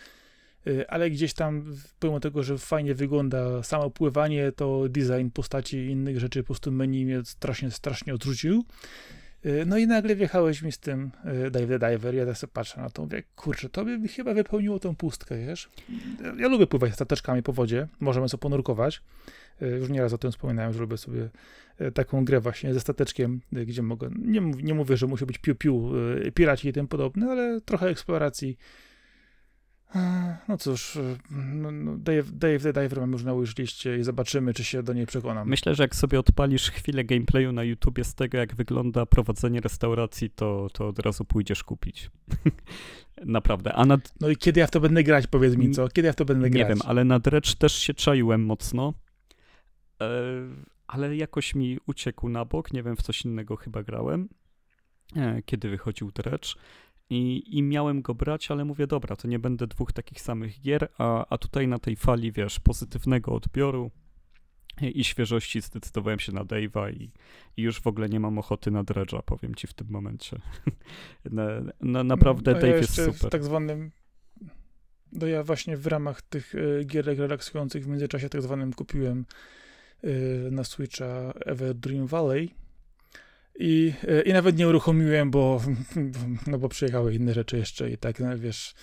[0.87, 6.19] ale gdzieś tam, pomimo tego, że fajnie wygląda samo pływanie, to design postaci i innych
[6.19, 8.65] rzeczy, po prostu menu mnie strasznie, strasznie odrzucił.
[9.45, 11.11] Y, No i nagle wjechałeś mi z tym
[11.47, 14.33] y, Dive the Diver, ja tak sobie patrzę na to, mówię, kurczę, to by chyba
[14.33, 15.69] wypełniło tą pustkę, wiesz?
[16.39, 19.01] Ja, lubię pływać stateczkami po wodzie, możemy sobie ponurkować.
[19.61, 21.29] Y, Już nieraz o tym wspominałem, że lubię sobie
[21.93, 25.91] taką grę właśnie ze stateczkiem, gdzie mogę, nie, nie mówię, że musi być piu-piu,
[26.33, 28.57] piraci i tym podobne, ale trochę eksploracji.
[30.47, 34.53] No cóż, y, no, no, Dave, Dave the Diver mam już na liście i zobaczymy,
[34.53, 35.47] czy się do niej przekonam.
[35.47, 40.29] Myślę, że jak sobie odpalisz chwilę gameplayu na YouTubie z tego, jak wygląda prowadzenie restauracji,
[40.29, 42.09] to, to od razu pójdziesz kupić.
[43.25, 43.73] Naprawdę.
[43.73, 45.87] A nad, No i kiedy ja w to będę grać, powiedz mi, co?
[45.87, 46.69] Kiedy ja w to będę nie grać?
[46.69, 48.93] wiem, ale na Dredge też się czaiłem mocno.
[50.01, 50.09] E,
[50.87, 52.73] ale jakoś mi uciekł na bok.
[52.73, 54.29] Nie wiem, w coś innego chyba grałem,
[55.15, 56.55] e, kiedy wychodził Dredge.
[57.13, 60.87] I, I miałem go brać, ale mówię, dobra, to nie będę dwóch takich samych gier,
[60.97, 63.91] a, a tutaj na tej fali, wiesz, pozytywnego odbioru
[64.81, 67.11] i, świeżości zdecydowałem się na Dave'a i,
[67.57, 70.39] i już w ogóle nie mam ochoty na Dredge'a, powiem ci w tym momencie.
[71.31, 71.45] na,
[71.81, 73.13] na, naprawdę No, Dave ja jest super.
[73.13, 73.91] W tak zwanym.
[75.11, 79.25] No ja właśnie w ramach tych y, gierek relaksujących w międzyczasie tak zwanym kupiłem
[80.03, 82.60] y, na Switcha Ever Dream Valley.
[83.59, 85.61] I, y, I nawet nie uruchomiłem, bo,
[86.47, 88.73] no bo przyjechały inne rzeczy jeszcze i tak, no, wiesz,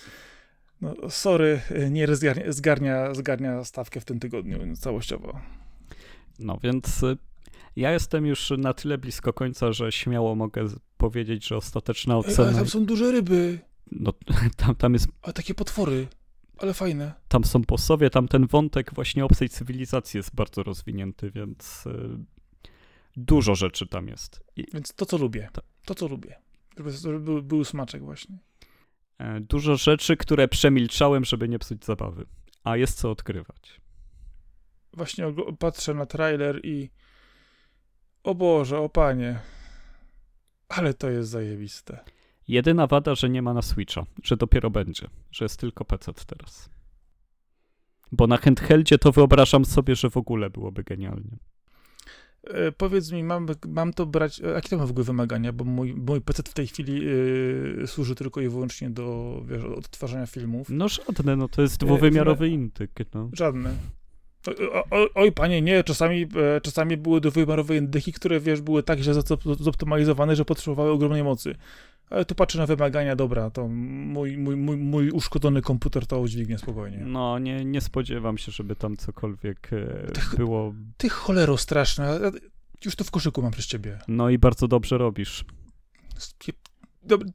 [0.81, 5.39] no sorry, y, nie zgarnia, zgarnia, zgarnia stawkę w tym tygodniu całościowo.
[6.39, 7.17] No więc y,
[7.75, 10.65] ja jestem już na tyle blisko końca, że śmiało mogę
[10.97, 12.57] powiedzieć, że ostateczna Ej, ale ocena.
[12.57, 13.59] tam są duże ryby,
[13.91, 14.13] No,
[14.57, 16.07] tam, tam, jest, a takie potwory,
[16.57, 17.13] ale fajne.
[17.27, 21.83] tam są bossowie, tam ten wątek właśnie obcej cywilizacji jest bardzo rozwinięty, więc
[23.25, 24.43] dużo rzeczy tam jest.
[24.55, 25.49] I, Więc to, co lubię.
[25.53, 25.65] Tak.
[25.85, 26.35] To, co lubię.
[26.77, 28.37] Żeby, żeby był, był smaczek właśnie.
[29.17, 32.25] e, dużo rzeczy, które przemilczałem, żeby nie psuć zabawy.
[32.63, 33.81] A jest co odkrywać.
[34.93, 35.25] Właśnie
[35.59, 36.89] patrzę na trailer i
[38.23, 39.39] o Boże, o Panie.
[40.69, 41.99] Ale to jest zajebiste.
[42.47, 46.69] Jedyna wada, że nie ma na Switcha, że dopiero będzie, że jest tylko PC teraz.
[48.11, 51.37] Bo na handheldzie to wyobrażam sobie, że w ogóle byłoby genialnie.
[52.43, 54.41] E, powiedz mi, mam, mam to brać.
[54.41, 55.53] e, Jakie to ma w ogóle wymagania?
[55.53, 57.01] Bo mój, mój PC w tej chwili
[57.83, 60.67] e, służy tylko i wyłącznie do wiesz, odtwarzania filmów.
[60.69, 63.29] No żadne, no to jest dwuwymiarowy indyk, no.
[63.33, 63.73] Żadne.
[64.73, 66.27] O, o, oj, panie, nie, czasami,
[66.63, 71.55] czasami były dwuwymiarowe indyki, które wiesz, były tak źle zop- zoptymalizowane, że potrzebowały ogromnej mocy.
[72.09, 76.57] Ale tu patrzę na wymagania, dobra, to mój, mój, mój, mój uszkodzony komputer to udźwignie
[76.57, 76.97] spokojnie.
[76.97, 80.73] No, nie, nie spodziewam się, żeby tam cokolwiek e, Tych- było.
[80.97, 82.31] Ty cholero straszna, ja
[82.85, 83.99] już to w koszyku mam przez ciebie.
[84.07, 85.45] No i bardzo dobrze robisz.
[87.03, 87.29] Dobra,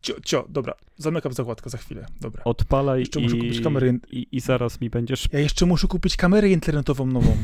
[0.00, 2.44] cio, cio, dobra, zamykam zakładkę za chwilę, dobra.
[2.44, 5.28] Odpalaj Jeszcze i, muszę kupić kamerę i, i zaraz mi będziesz.
[5.32, 7.36] Ja jeszcze muszę kupić kamerę internetową nową.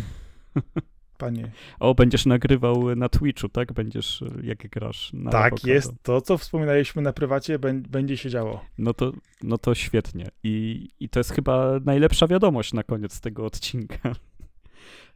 [1.23, 1.51] Panie.
[1.81, 3.73] O, będziesz nagrywał na Twitchu, tak?
[3.73, 8.65] Będziesz, jak grasz na Tak jest, to co wspominaliśmy na prywacie, bę- będzie się działo.
[8.79, 9.13] No to,
[9.43, 10.29] no to świetnie.
[10.45, 14.13] I, I to jest chyba najlepsza wiadomość na koniec tego odcinka.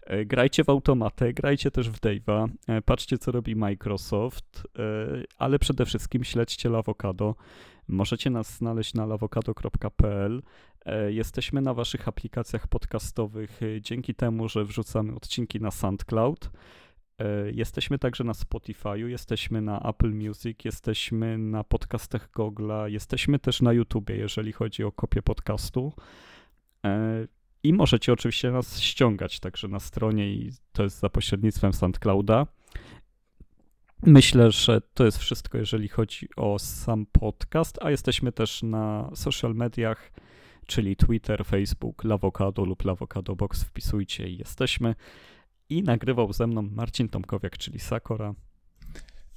[0.06, 4.82] E, Grajcie w automatę, grajcie też w Dave'a, e, patrzcie co robi Microsoft, e,
[5.38, 7.34] ale przede wszystkim śledźcie Lawokado.
[7.88, 10.42] Możecie nas znaleźć na lawokado.pl.
[10.84, 16.50] E, Jesteśmy na waszych aplikacjach podcastowych e, dzięki temu, że wrzucamy odcinki na SoundCloud.
[17.18, 23.62] E, Jesteśmy także na Spotify'u, jesteśmy na Apple Music, jesteśmy na podcastach Google'a, jesteśmy też
[23.62, 25.92] na YouTubie, jeżeli chodzi o kopię podcastu.
[27.62, 32.46] I możecie oczywiście nas ściągać także na stronie i to jest za pośrednictwem SoundClouda.
[34.02, 39.54] Myślę, że to jest wszystko, jeżeli chodzi o sam podcast, a jesteśmy też na social
[39.54, 40.12] mediach,
[40.66, 44.94] czyli Twitter, Facebook, Lawokado lub Lawokado Box, wpisujcie i jesteśmy.
[45.68, 48.34] I nagrywał ze mną Marcin Tomkowiak, czyli Sakora.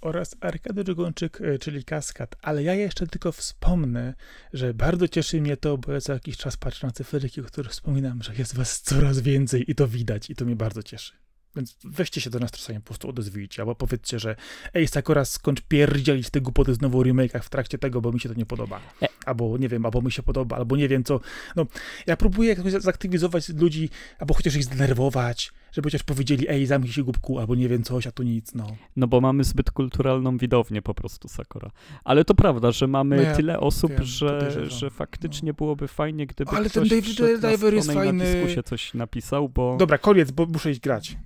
[0.02, 2.36] Oraz Arkady Dżugończyk, e, czyli Kaskad.
[2.42, 4.14] Ale ja jeszcze tylko wspomnę,
[4.54, 7.72] że bardzo cieszy mnie to, bo ja co jakiś czas patrzę na cyferki, o których
[7.72, 11.29] wspominam, że jest was coraz więcej i to widać i to mnie bardzo cieszy.
[11.56, 14.36] Więc weźcie się do nas czasami po prostu odezwijcie, albo powiedzcie, że
[14.74, 18.30] ej, Sakura, skończ pierdzielić te głupoty znowu o remake'ach w trakcie tego, bo mi się
[18.30, 18.82] to nie podoba.
[19.02, 19.08] E.
[19.26, 21.20] Albo nie wiem, albo mi się podoba, albo nie wiem co.
[21.56, 21.66] No,
[22.08, 23.90] ja próbuję jakoś zaktywizować ludzi,
[24.20, 28.08] albo chociaż ich zdenerwować, żeby chociaż powiedzieli, ej, zamknij się głupku, albo nie wiem coś,
[28.08, 28.68] a tu nic, no.
[28.96, 31.72] No bo mamy zbyt kulturalną widownię po prostu Sakora.
[32.04, 35.54] Ale to prawda, że mamy No ja tyle osób, wiem, że, że faktycznie no.
[35.54, 38.14] byłoby fajnie, gdyby Ale ten ktoś David wszedł na Diver jest fajny.
[38.14, 39.78] na dyskusję coś napisał, bo...
[39.80, 41.18] Dobra, koniec, bo muszę iść grać.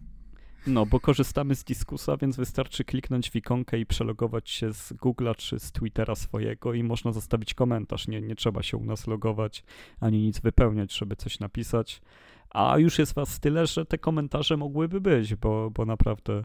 [0.68, 5.36] No, bo korzystamy z Diskusa, więc wystarczy kliknąć w ikonkę i przelogować się z Google'a
[5.36, 8.08] czy z Twittera swojego i można zostawić komentarz.
[8.08, 9.64] Nie, nie trzeba się u nas logować
[10.00, 12.02] ani nic wypełniać, żeby coś napisać.
[12.50, 16.44] A już jest was tyle, że te komentarze mogłyby być, bo, bo naprawdę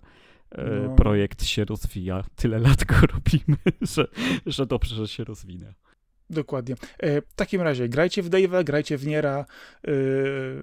[0.52, 0.94] e, No.
[0.94, 2.24] projekt się rozwija.
[2.36, 4.06] Tyle lat go robimy, że,
[4.46, 5.74] że dobrze, że się rozwinę.
[6.30, 6.74] Dokładnie.
[6.98, 9.44] E, w takim razie grajcie w Dave'a, grajcie w Niera,
[9.84, 9.92] e,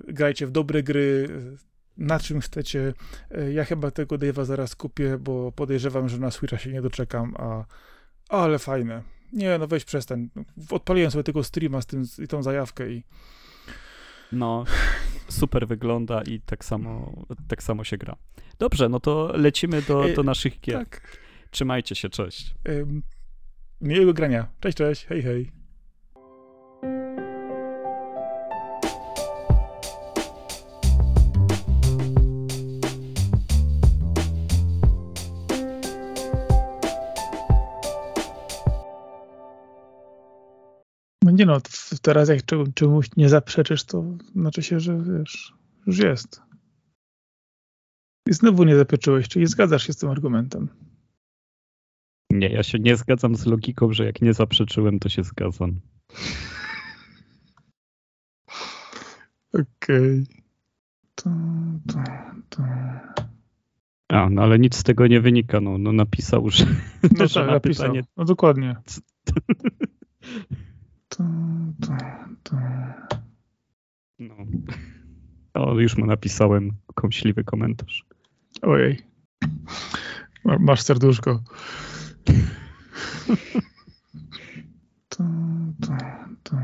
[0.07, 1.27] grajcie w dobre gry,
[1.97, 2.93] na czym chcecie.
[3.31, 7.33] E, ja chyba tego Dave'a zaraz kupię, bo podejrzewam, że na Switcha się nie doczekam,
[7.37, 7.65] a
[8.29, 9.03] ale fajne.
[9.33, 10.29] Nie, no weź przestań.
[10.69, 13.03] Odpaliłem sobie tego streama z tym, i tą zajawkę i
[14.31, 14.63] No,
[15.27, 17.13] super wygląda i tak samo,
[17.47, 18.15] tak samo się gra.
[18.59, 20.79] Dobrze, no to lecimy do, E, do naszych gier.
[20.79, 21.17] tak.
[21.51, 22.55] Trzymajcie się, cześć.
[23.81, 24.47] Miłego grania.
[24.59, 25.05] Cześć, cześć.
[25.05, 25.51] Hej, hej.
[41.35, 41.57] Nie no,
[42.01, 44.03] teraz jak czemu- czemuś nie zaprzeczysz, to
[44.35, 45.53] znaczy się, że wiesz,
[45.87, 46.41] już jest.
[48.29, 50.67] I znowu nie zapieczyłeś, czyli zgadzasz się z tym argumentem.
[52.31, 55.79] Nie, ja się nie zgadzam z logiką, że jak nie zaprzeczyłem, to się zgadzam.
[59.53, 60.25] Okej.
[61.15, 61.29] To,
[61.87, 62.03] to,
[62.49, 62.63] to.
[64.09, 65.61] A, no ale nic z tego nie wynika.
[65.61, 66.65] No, no napisał, że,
[67.03, 67.85] No tak, na napisał.
[67.87, 68.03] pytanie.
[68.17, 68.75] No dokładnie.
[71.17, 71.23] To,
[71.81, 71.93] to,
[72.43, 72.55] to.
[74.19, 74.35] No.
[75.53, 78.05] O, już mu napisałem kąśliwy komentarz.
[78.61, 78.97] Ojej.
[80.43, 81.43] Ma- Masz serduszko.
[85.09, 85.23] To,
[85.81, 85.93] to,
[86.43, 86.57] to.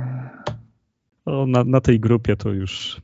[1.25, 3.01] O, na, na tej grupie to już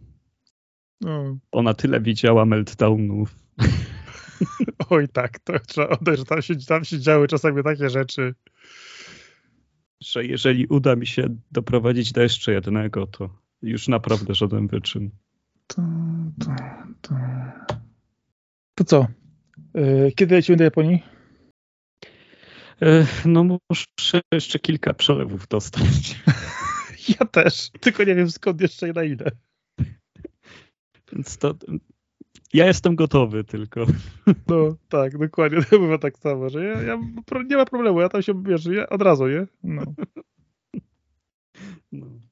[1.01, 1.37] No.
[1.51, 3.35] ona tyle widziała meltdownów.
[4.89, 8.35] Oj tak, to trzeba oddać, że tam się, tam się działy czasami takie rzeczy.
[10.03, 13.29] Że jeżeli uda mi się doprowadzić do jeszcze jednego, to
[13.61, 15.09] już naprawdę żaden wyczyn.
[15.67, 15.81] To,
[16.39, 16.55] to,
[17.01, 17.15] to.
[18.75, 19.07] To co?
[19.73, 21.03] Yy, Kiedy lecimy do Japonii?
[22.81, 25.85] E, No muszę jeszcze kilka przelewów dostać.
[27.19, 29.31] Ja też, tylko nie wiem skąd jeszcze i na ile.
[31.11, 31.55] Więc to
[32.53, 33.85] ja jestem gotowy tylko.
[34.47, 36.99] No tak, dokładnie, to bywa tak samo, że ja, ja
[37.49, 39.47] nie ma problemu, ja tam się, wiesz, ja od razu, nie?
[39.63, 39.83] No.
[41.91, 42.26] No.